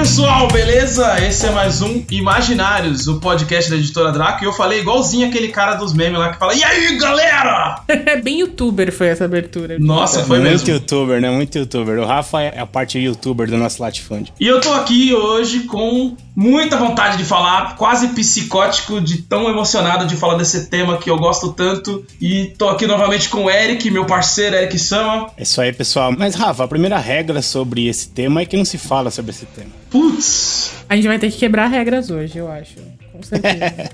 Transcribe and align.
Pessoal, 0.00 0.48
beleza? 0.48 1.22
Esse 1.26 1.44
é 1.44 1.50
mais 1.50 1.82
um 1.82 2.02
Imaginários, 2.10 3.06
o 3.06 3.20
podcast 3.20 3.70
da 3.70 3.76
editora 3.76 4.10
Draco. 4.10 4.42
E 4.42 4.46
eu 4.46 4.52
falei 4.54 4.80
igualzinho 4.80 5.28
aquele 5.28 5.48
cara 5.48 5.74
dos 5.74 5.92
memes 5.92 6.18
lá 6.18 6.32
que 6.32 6.38
fala: 6.38 6.54
E 6.54 6.64
aí, 6.64 6.96
galera? 6.96 7.82
É 8.06 8.16
bem 8.16 8.40
youtuber 8.40 8.90
foi 8.90 9.08
essa 9.08 9.26
abertura. 9.26 9.78
Nossa, 9.78 10.24
foi 10.24 10.38
Muito 10.38 10.50
mesmo. 10.50 10.70
youtuber, 10.70 11.20
né? 11.20 11.30
Muito 11.30 11.58
youtuber. 11.58 11.98
O 11.98 12.06
Rafa 12.06 12.40
é 12.40 12.58
a 12.58 12.66
parte 12.66 12.98
youtuber 12.98 13.46
do 13.46 13.58
nosso 13.58 13.82
latifúndio. 13.82 14.32
E 14.40 14.46
eu 14.46 14.58
tô 14.58 14.72
aqui 14.72 15.12
hoje 15.14 15.60
com 15.64 16.16
muita 16.40 16.78
vontade 16.78 17.18
de 17.18 17.24
falar, 17.24 17.76
quase 17.76 18.08
psicótico, 18.08 18.98
de 18.98 19.20
tão 19.20 19.46
emocionado 19.50 20.06
de 20.06 20.16
falar 20.16 20.38
desse 20.38 20.70
tema 20.70 20.96
que 20.96 21.10
eu 21.10 21.18
gosto 21.18 21.52
tanto. 21.52 22.02
E 22.18 22.46
tô 22.56 22.70
aqui 22.70 22.86
novamente 22.86 23.28
com 23.28 23.44
o 23.44 23.50
Eric, 23.50 23.90
meu 23.90 24.06
parceiro, 24.06 24.56
Eric 24.56 24.78
Sama. 24.78 25.30
É 25.36 25.42
isso 25.42 25.60
aí, 25.60 25.70
pessoal. 25.70 26.14
Mas, 26.16 26.34
Rafa, 26.34 26.64
a 26.64 26.68
primeira 26.68 26.96
regra 26.96 27.42
sobre 27.42 27.86
esse 27.86 28.08
tema 28.08 28.40
é 28.40 28.46
que 28.46 28.56
não 28.56 28.64
se 28.64 28.78
fala 28.78 29.10
sobre 29.10 29.32
esse 29.32 29.44
tema. 29.44 29.68
Putz. 29.90 30.72
A 30.88 30.96
gente 30.96 31.08
vai 31.08 31.18
ter 31.18 31.30
que 31.30 31.36
quebrar 31.36 31.66
regras 31.66 32.10
hoje, 32.10 32.38
eu 32.38 32.50
acho. 32.50 32.76
Com 33.12 33.22
certeza. 33.22 33.90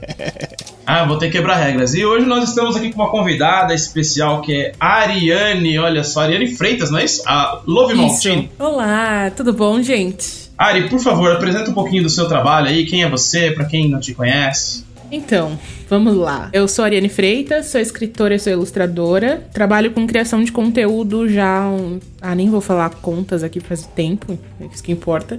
Ah, 0.89 1.05
vou 1.05 1.19
ter 1.19 1.27
que 1.27 1.33
quebrar 1.33 1.57
regras. 1.57 1.95
E 1.95 2.05
hoje 2.05 2.27
nós 2.27 2.49
estamos 2.49 2.77
aqui 2.77 2.93
com 2.93 3.03
uma 3.03 3.11
convidada 3.11 3.75
especial 3.75 4.41
que 4.41 4.55
é 4.55 4.73
a 4.79 5.01
Ariane, 5.01 5.77
olha 5.81 6.05
só, 6.05 6.21
Ariane 6.21 6.55
Freitas, 6.55 6.93
não 6.93 7.01
é 7.01 7.05
isso? 7.05 7.25
A 7.27 7.61
Love 7.67 7.95
Mountain. 7.95 8.51
Olá, 8.57 9.33
tudo 9.37 9.53
bom, 9.53 9.83
gente? 9.83 10.46
Ari, 10.59 10.89
por 10.89 11.01
favor, 11.01 11.33
apresenta 11.33 11.71
um 11.71 11.75
pouquinho 11.75 12.03
do 12.03 12.11
seu 12.11 12.27
trabalho 12.27 12.69
aí, 12.69 12.87
quem 12.87 13.03
é 13.03 13.09
você, 13.09 13.51
pra 13.51 13.65
quem 13.65 13.89
não 13.89 14.01
te 14.01 14.15
conhece. 14.15 14.85
Então, 15.11 15.59
vamos 15.89 16.17
lá. 16.17 16.51
Eu 16.53 16.67
sou 16.67 16.85
Ariane 16.85 17.09
Freitas, 17.09 17.67
sou 17.67 17.81
escritora 17.81 18.35
e 18.35 18.39
sou 18.39 18.53
ilustradora. 18.53 19.47
Trabalho 19.53 19.93
com 19.93 20.07
criação 20.07 20.43
de 20.43 20.51
conteúdo 20.51 21.29
já. 21.29 21.61
há 21.61 21.69
Um... 21.69 22.01
Ah, 22.21 22.35
nem 22.35 22.51
vou 22.51 22.61
falar 22.61 22.91
contas 22.91 23.45
aqui 23.45 23.61
faz 23.61 23.87
tempo, 23.87 24.39
é 24.61 24.67
isso 24.73 24.83
que 24.83 24.91
importa. 24.91 25.39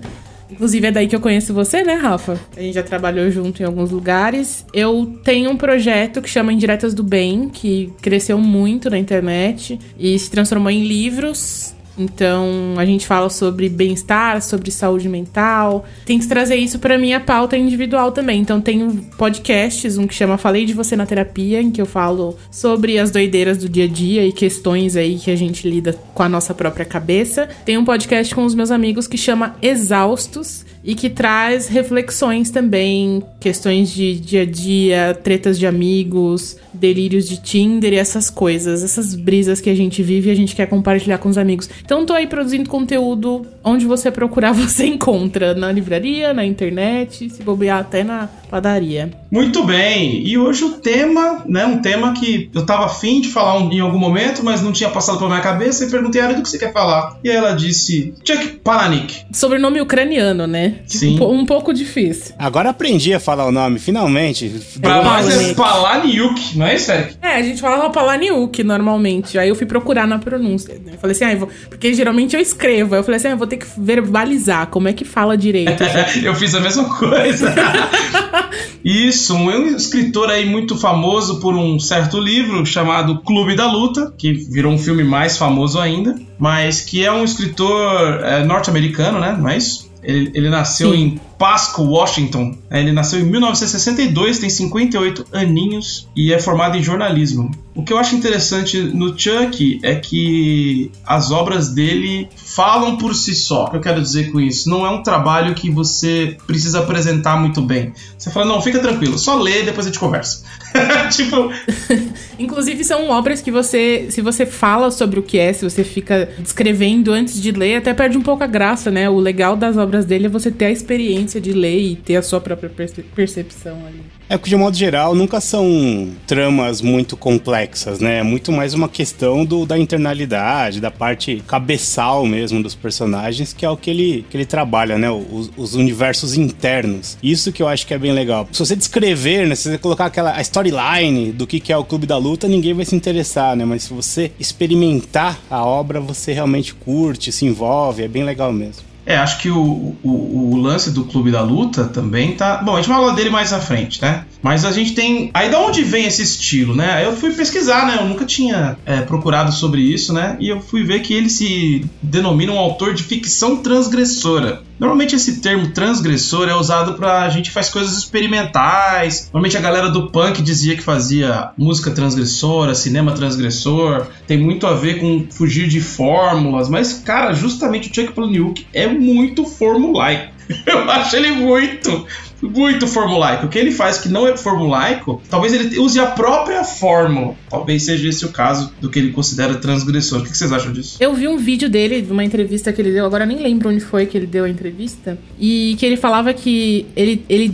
Inclusive 0.50 0.88
é 0.88 0.92
daí 0.92 1.08
que 1.08 1.16
eu 1.16 1.20
conheço 1.20 1.54
você, 1.54 1.84
né, 1.84 1.96
Rafa? 1.96 2.40
A 2.56 2.62
gente 2.62 2.76
já 2.76 2.84
trabalhou 2.84 3.30
junto 3.30 3.62
em 3.62 3.66
alguns 3.66 3.92
lugares. 3.92 4.66
Eu 4.74 5.20
tenho 5.24 5.52
um 5.52 5.58
projeto 5.58 6.22
que 6.22 6.30
chama 6.30 6.54
Indiretas 6.54 6.94
do 6.94 7.04
Bem, 7.04 7.50
que 7.50 7.92
cresceu 8.02 8.38
muito 8.38 8.90
na 8.90 8.98
internet 8.98 9.78
e 10.00 10.18
se 10.18 10.32
transformou 10.32 10.72
em 10.72 10.88
livros. 10.88 11.76
Então, 11.98 12.76
a 12.78 12.86
gente 12.86 13.08
fala 13.08 13.30
sobre 13.30 13.68
bem-estar, 13.70 14.42
sobre 14.42 14.72
saúde 14.72 15.10
mental. 15.10 15.86
Tento 16.06 16.28
trazer 16.28 16.56
isso 16.56 16.80
para 16.80 16.98
minha 16.98 17.20
pauta 17.20 17.58
individual 17.58 18.12
também. 18.12 18.40
Então, 18.42 18.62
tenho 18.62 19.04
podcasts, 19.18 19.98
um 19.98 20.06
que 20.06 20.14
chama 20.14 20.38
Falei 20.38 20.66
de 20.66 20.74
Você 20.74 20.96
na 20.96 21.06
Terapia, 21.06 21.62
em 21.62 21.72
que 21.72 21.82
eu 21.82 21.86
falo 21.86 22.38
sobre 22.52 23.00
as 23.00 23.12
doideiras 23.12 23.58
do 23.58 23.68
dia 23.68 23.86
a 23.86 23.88
dia 23.88 24.26
e 24.26 24.32
questões 24.32 24.96
aí 24.96 25.18
que 25.18 25.32
a 25.32 25.36
gente 25.36 25.68
lida 25.68 25.94
com 26.14 26.24
a 26.24 26.30
nossa 26.30 26.54
própria 26.54 26.86
cabeça. 26.86 27.50
Tem 27.66 27.78
um 27.78 27.86
podcast 27.86 28.34
com 28.34 28.46
os 28.46 28.54
meus 28.54 28.72
amigos 28.72 29.08
que 29.08 29.18
chama 29.18 29.56
Exaustos 29.62 30.66
e 30.88 30.96
que 30.96 31.10
traz 31.10 31.68
reflexões 31.68 32.50
também, 32.50 33.22
questões 33.42 33.92
de 33.92 34.18
dia 34.18 34.44
a 34.44 34.46
dia, 34.46 35.20
tretas 35.22 35.60
de 35.60 35.68
amigos, 35.68 36.56
delírios 36.74 37.28
de 37.28 37.42
Tinder 37.42 37.92
e 37.92 37.98
essas 37.98 38.30
coisas, 38.30 38.84
essas 38.84 39.14
brisas 39.14 39.60
que 39.60 39.70
a 39.70 39.76
gente 39.76 40.02
vive 40.02 40.30
e 40.30 40.32
a 40.32 40.36
gente 40.36 40.56
quer 40.56 40.66
compartilhar 40.68 41.18
com 41.18 41.28
os 41.28 41.38
amigos. 41.38 41.70
Então 41.84 42.06
tô 42.06 42.14
aí 42.14 42.26
produzindo 42.26 42.70
conteúdo 42.70 43.46
onde 43.64 43.86
você 43.86 44.10
procurar, 44.10 44.54
você 44.56 44.86
encontra 44.86 45.54
na 45.54 45.70
livraria, 45.72 46.34
na 46.34 46.46
internet, 46.46 47.30
se 47.30 47.44
bobear 47.44 47.80
até 47.80 48.02
na 48.04 48.30
padaria. 48.50 49.12
Muito 49.30 49.66
bem, 49.66 50.26
e 50.26 50.38
hoje 50.38 50.64
o 50.64 50.74
tema, 50.74 51.44
né, 51.46 51.66
um 51.66 51.82
tema 51.82 52.14
que 52.14 52.50
eu 52.56 52.66
tava 52.66 52.86
afim 52.86 53.20
de 53.20 53.28
falar 53.28 53.60
um- 53.60 53.74
em 53.74 53.82
algum 53.82 54.00
momento, 54.00 54.42
mas 54.42 54.62
não 54.62 54.72
tinha 54.72 54.90
passado 54.90 55.18
pela 55.18 55.30
minha 55.30 55.42
cabeça, 55.42 55.84
e 55.84 55.90
perguntei 55.92 56.22
a 56.22 56.26
Ari 56.28 56.36
do 56.36 56.44
que 56.44 56.50
você 56.50 56.58
quer 56.58 56.72
falar. 56.72 57.20
E 57.22 57.30
aí 57.30 57.36
ela 57.36 57.52
disse, 57.52 58.14
Chuck 58.24 58.60
Palahniuk. 58.64 59.26
Sobrenome 59.34 59.82
ucraniano, 59.82 60.48
né? 60.48 60.76
Sim. 60.86 61.20
Um, 61.20 61.40
um 61.40 61.46
pouco 61.46 61.74
difícil. 61.74 62.36
Agora 62.38 62.70
aprendi 62.70 63.14
a 63.14 63.20
falar 63.20 63.46
o 63.46 63.52
nome, 63.52 63.80
finalmente. 63.80 64.50
Pra 64.82 65.02
nós 65.04 65.28
é 65.28 65.54
Palahniuk. 65.54 65.56
Palahniuk, 65.56 66.58
não 66.58 66.66
é 66.66 66.76
isso, 66.76 66.92
Eric? 66.92 67.16
É, 67.22 67.36
a 67.36 67.42
gente 67.42 67.62
falava 67.62 67.90
Palaniuk 67.90 68.64
normalmente. 68.64 69.38
Aí 69.38 69.50
eu 69.50 69.56
fui 69.56 69.66
procurar 69.66 70.08
na 70.08 70.20
pronúncia. 70.20 70.76
Né? 70.76 70.94
Eu 70.94 71.00
falei 71.00 71.16
assim, 71.16 71.26
ah, 71.26 71.34
eu 71.34 71.40
vou... 71.40 71.50
porque 71.70 71.94
geralmente 71.94 72.36
eu 72.36 72.42
escrevo. 72.42 72.96
Aí 72.96 73.00
eu 73.00 73.04
falei 73.04 73.18
assim, 73.18 73.28
ah, 73.28 73.32
eu 73.32 73.38
vou 73.38 73.48
ter 73.48 73.58
que 73.58 73.68
verbalizar 73.78 74.68
como 74.68 74.88
é 74.88 74.94
que 74.94 75.06
fala 75.06 75.38
direito. 75.38 75.84
eu 76.24 76.36
fiz 76.36 76.54
a 76.56 76.60
mesma 76.60 76.86
coisa. 76.98 77.54
Isso, 78.84 79.36
um 79.36 79.68
escritor 79.76 80.30
aí 80.30 80.46
muito 80.46 80.78
famoso 80.78 81.40
por 81.40 81.56
um 81.56 81.80
certo 81.80 82.20
livro 82.20 82.66
chamado 82.66 83.22
Clube 83.22 83.56
da 83.56 83.70
Luta, 83.70 84.14
que 84.18 84.34
virou 84.34 84.72
um 84.72 84.78
filme 84.78 85.04
mais 85.04 85.38
famoso 85.38 85.80
ainda, 85.80 86.16
mas 86.40 86.82
que 86.82 87.04
é 87.04 87.12
um 87.12 87.24
escritor 87.24 88.22
é, 88.24 88.44
norte-americano, 88.46 89.20
né? 89.20 89.36
Não 89.38 89.50
é 89.50 89.58
isso? 89.58 89.87
Ele, 90.04 90.32
ele 90.34 90.50
nasceu 90.50 90.92
Sim. 90.92 90.98
em 90.98 91.22
Pasco, 91.38 91.84
Washington. 91.84 92.58
É, 92.70 92.80
Ele 92.80 92.92
nasceu 92.92 93.20
em 93.20 93.24
1962, 93.24 94.40
tem 94.40 94.50
58 94.50 95.26
aninhos 95.32 96.08
e 96.16 96.34
é 96.34 96.40
formado 96.40 96.78
em 96.78 96.84
jornalismo. 96.84 97.52
O 97.76 97.84
que 97.84 97.94
eu 97.94 97.98
acho 97.98 98.16
interessante 98.16 98.82
no 98.82 99.18
Chuck 99.18 99.80
é 99.84 99.96
que 99.96 100.92
as 101.06 101.30
obras 101.32 101.70
dele 101.70 102.28
falam 102.36 102.98
por 102.98 103.14
si 103.14 103.36
só. 103.36 103.66
O 103.66 103.70
que 103.70 103.78
eu 103.78 103.82
quero 103.82 104.02
dizer 104.02 104.32
com 104.32 104.40
isso? 104.40 104.68
Não 104.68 104.86
é 104.86 104.90
um 104.90 105.04
trabalho 105.04 105.54
que 105.54 105.70
você 105.70 106.38
precisa 106.48 106.80
apresentar 106.80 107.40
muito 107.40 107.62
bem. 107.62 107.94
Você 108.18 108.32
fala, 108.32 108.48
não, 108.48 108.62
fica 108.62 108.80
tranquilo, 108.80 109.18
só 109.20 109.36
lê 109.36 109.62
e 109.62 109.66
depois 109.66 109.86
a 109.86 109.90
gente 109.90 110.00
conversa. 110.00 110.44
tipo, 111.12 111.52
Inclusive, 112.40 112.84
são 112.84 113.10
obras 113.10 113.42
que 113.42 113.52
você, 113.52 114.08
se 114.10 114.22
você 114.22 114.46
fala 114.46 114.92
sobre 114.92 115.20
o 115.20 115.24
que 115.24 115.38
é, 115.40 115.52
se 115.54 115.64
você 115.68 115.84
fica 115.84 116.30
descrevendo 116.40 117.12
antes 117.12 117.42
de 117.42 117.52
ler, 117.52 117.76
até 117.78 117.94
perde 117.94 118.18
um 118.18 118.22
pouco 118.22 118.44
a 118.44 118.48
graça, 118.48 118.92
né? 118.92 119.10
O 119.10 119.18
legal 119.18 119.56
das 119.56 119.78
obras 119.78 120.06
dele 120.06 120.28
é 120.28 120.30
você 120.30 120.52
ter 120.52 120.66
a 120.66 120.72
experiência 120.72 121.42
de 121.42 121.52
ler 121.54 121.80
e 121.80 121.96
ter 121.96 122.16
a 122.16 122.22
sua 122.22 122.40
própria 122.40 122.70
perce- 122.70 123.04
percepção 123.04 123.78
ali. 123.86 124.02
É 124.30 124.38
que, 124.38 124.50
de 124.50 124.58
modo 124.58 124.76
geral, 124.76 125.16
nunca 125.16 125.40
são 125.40 126.10
tramas 126.26 126.82
muito 126.82 127.16
complexas, 127.16 128.02
né? 128.02 128.20
É 128.20 128.24
muito 128.24 128.52
mais 128.52 128.74
uma 128.74 128.90
questão 128.90 129.46
do, 129.46 129.66
da 129.66 129.78
internalidade, 129.78 130.82
da 130.82 130.92
parte 130.92 131.42
cabeçal 131.48 132.26
mesmo 132.26 132.62
dos 132.62 132.76
personagens, 132.76 133.54
que 133.54 133.66
é 133.66 133.70
o 133.70 133.78
que 133.78 133.90
ele, 133.90 134.26
que 134.30 134.36
ele 134.36 134.46
trabalha, 134.46 134.98
né? 134.98 135.10
Os, 135.10 135.50
os 135.56 135.76
universos 135.76 136.36
internos. 136.36 137.18
Isso 137.24 137.54
que 137.54 137.64
eu 137.64 137.70
acho 137.70 137.88
que 137.88 137.94
é 137.94 137.98
bem 137.98 138.12
legal. 138.12 138.46
Se 138.52 138.60
você 138.60 138.76
descrever, 138.76 139.48
né? 139.48 139.56
Se 139.56 139.70
você 139.70 139.78
colocar 139.78 140.08
aquela 140.08 140.36
a 140.36 140.42
storyline 140.42 141.32
do 141.32 141.48
que, 141.48 141.62
que 141.62 141.72
é 141.72 141.78
o 141.78 141.86
Clube 141.86 142.06
da 142.06 142.18
Luta, 142.18 142.50
ninguém 142.50 142.74
vai 142.74 142.84
se 142.84 142.98
interessar, 142.98 143.56
né? 143.56 143.64
Mas 143.64 143.84
se 143.84 143.94
você 143.94 144.34
experimentar 144.38 145.40
a 145.50 145.66
obra, 145.66 146.02
você 146.02 146.34
realmente 146.34 146.74
curte, 146.74 147.32
se 147.32 147.46
envolve, 147.46 148.04
é 148.04 148.10
bem 148.10 148.26
legal 148.26 148.52
mesmo. 148.52 148.87
É, 149.08 149.16
acho 149.16 149.40
que 149.40 149.50
o, 149.50 149.96
o, 150.04 150.52
o 150.52 150.58
lance 150.58 150.92
do 150.92 151.06
Clube 151.06 151.32
da 151.32 151.42
Luta 151.42 151.86
também 151.86 152.36
tá. 152.36 152.58
Bom, 152.58 152.74
a 152.74 152.76
gente 152.76 152.90
vai 152.90 152.98
falar 152.98 153.14
dele 153.14 153.30
mais 153.30 153.54
à 153.54 153.60
frente, 153.60 154.02
né? 154.02 154.26
Mas 154.42 154.66
a 154.66 154.72
gente 154.74 154.94
tem. 154.94 155.32
Aí 155.34 155.50
da 155.50 155.62
onde 155.62 155.82
vem 155.82 156.06
esse 156.06 156.22
estilo, 156.22 156.76
né? 156.76 157.06
Eu 157.06 157.16
fui 157.16 157.32
pesquisar, 157.32 157.88
né? 157.88 158.00
Eu 158.02 158.06
nunca 158.06 158.26
tinha 158.26 158.78
é, 158.86 159.00
procurado 159.00 159.54
sobre 159.54 159.82
isso, 159.82 160.12
né? 160.12 160.36
E 160.42 160.50
eu 160.50 160.60
fui 160.60 160.84
ver 160.84 161.00
que 161.00 161.14
ele 161.14 161.30
se 161.30 161.86
denomina 162.02 162.52
um 162.52 162.60
autor 162.60 162.94
de 162.94 163.02
ficção 163.02 163.56
transgressora. 163.56 164.67
Normalmente 164.80 165.16
esse 165.16 165.42
termo 165.42 165.70
transgressor 165.70 166.48
é 166.48 166.56
usado 166.56 166.94
pra 166.94 167.28
gente 167.30 167.52
faz 167.52 167.70
coisas 167.70 167.98
experimentais. 167.98 169.30
Normalmente 169.34 169.58
a 169.58 169.62
galera 169.62 169.90
do 169.90 170.10
punk 170.10 170.42
dizia 170.42 170.76
que 170.76 170.84
fazia 170.84 171.52
música 171.58 171.92
transgressora, 171.92 172.76
cinema 172.76 173.12
transgressor. 173.12 174.08
Tem 174.28 174.38
muito 174.38 174.68
a 174.68 174.74
ver 174.74 175.00
com 175.00 175.26
fugir 175.30 175.68
de 175.68 175.82
fórmulas. 175.82 176.70
Mas, 176.70 176.94
cara, 176.94 177.34
justamente 177.34 177.90
o 177.90 177.96
Chuck 177.96 178.14
Palahniuk 178.14 178.68
é 178.74 178.88
muito 178.88 179.46
formulaico. 179.46 180.38
Eu 180.66 180.90
acho 180.90 181.16
ele 181.16 181.32
muito, 181.32 182.06
muito 182.42 182.88
formulaico. 182.88 183.46
O 183.46 183.50
que 183.50 183.58
ele 183.58 183.72
faz 183.72 183.98
que 183.98 184.10
não 184.10 184.28
é 184.28 184.36
formulaico, 184.38 185.22
talvez 185.30 185.54
ele 185.54 185.80
use 185.80 186.00
a 186.00 186.08
própria 186.08 186.64
fórmula. 186.64 187.36
Talvez 187.50 187.84
seja 187.84 188.08
esse 188.08 188.26
o 188.26 188.30
caso 188.30 188.72
do 188.80 188.90
que 188.90 189.00
ele 189.00 189.12
considera 189.12 189.56
transgressor. 189.56 190.20
O 190.20 190.24
que 190.24 190.38
vocês 190.38 190.52
acham 190.52 190.72
disso? 190.72 190.98
Eu 191.00 191.14
vi 191.14 191.28
um 191.28 191.38
vídeo 191.38 191.70
dele, 191.70 192.02
de 192.02 192.12
uma 192.12 192.24
entrevista 192.24 192.72
que 192.72 192.82
ele 192.82 192.92
deu, 192.92 193.06
agora 193.06 193.26
nem 193.26 193.38
lembro 193.38 193.70
onde 193.70 193.80
foi 193.80 194.06
que 194.06 194.18
ele 194.18 194.28
deu 194.28 194.46
a 194.46 194.50
entrevista, 194.50 195.18
e 195.40 195.76
que 195.80 195.86
ele 195.86 195.98
falava 195.98 196.34
que 196.34 196.86
ele, 196.96 197.24
ele 197.30 197.54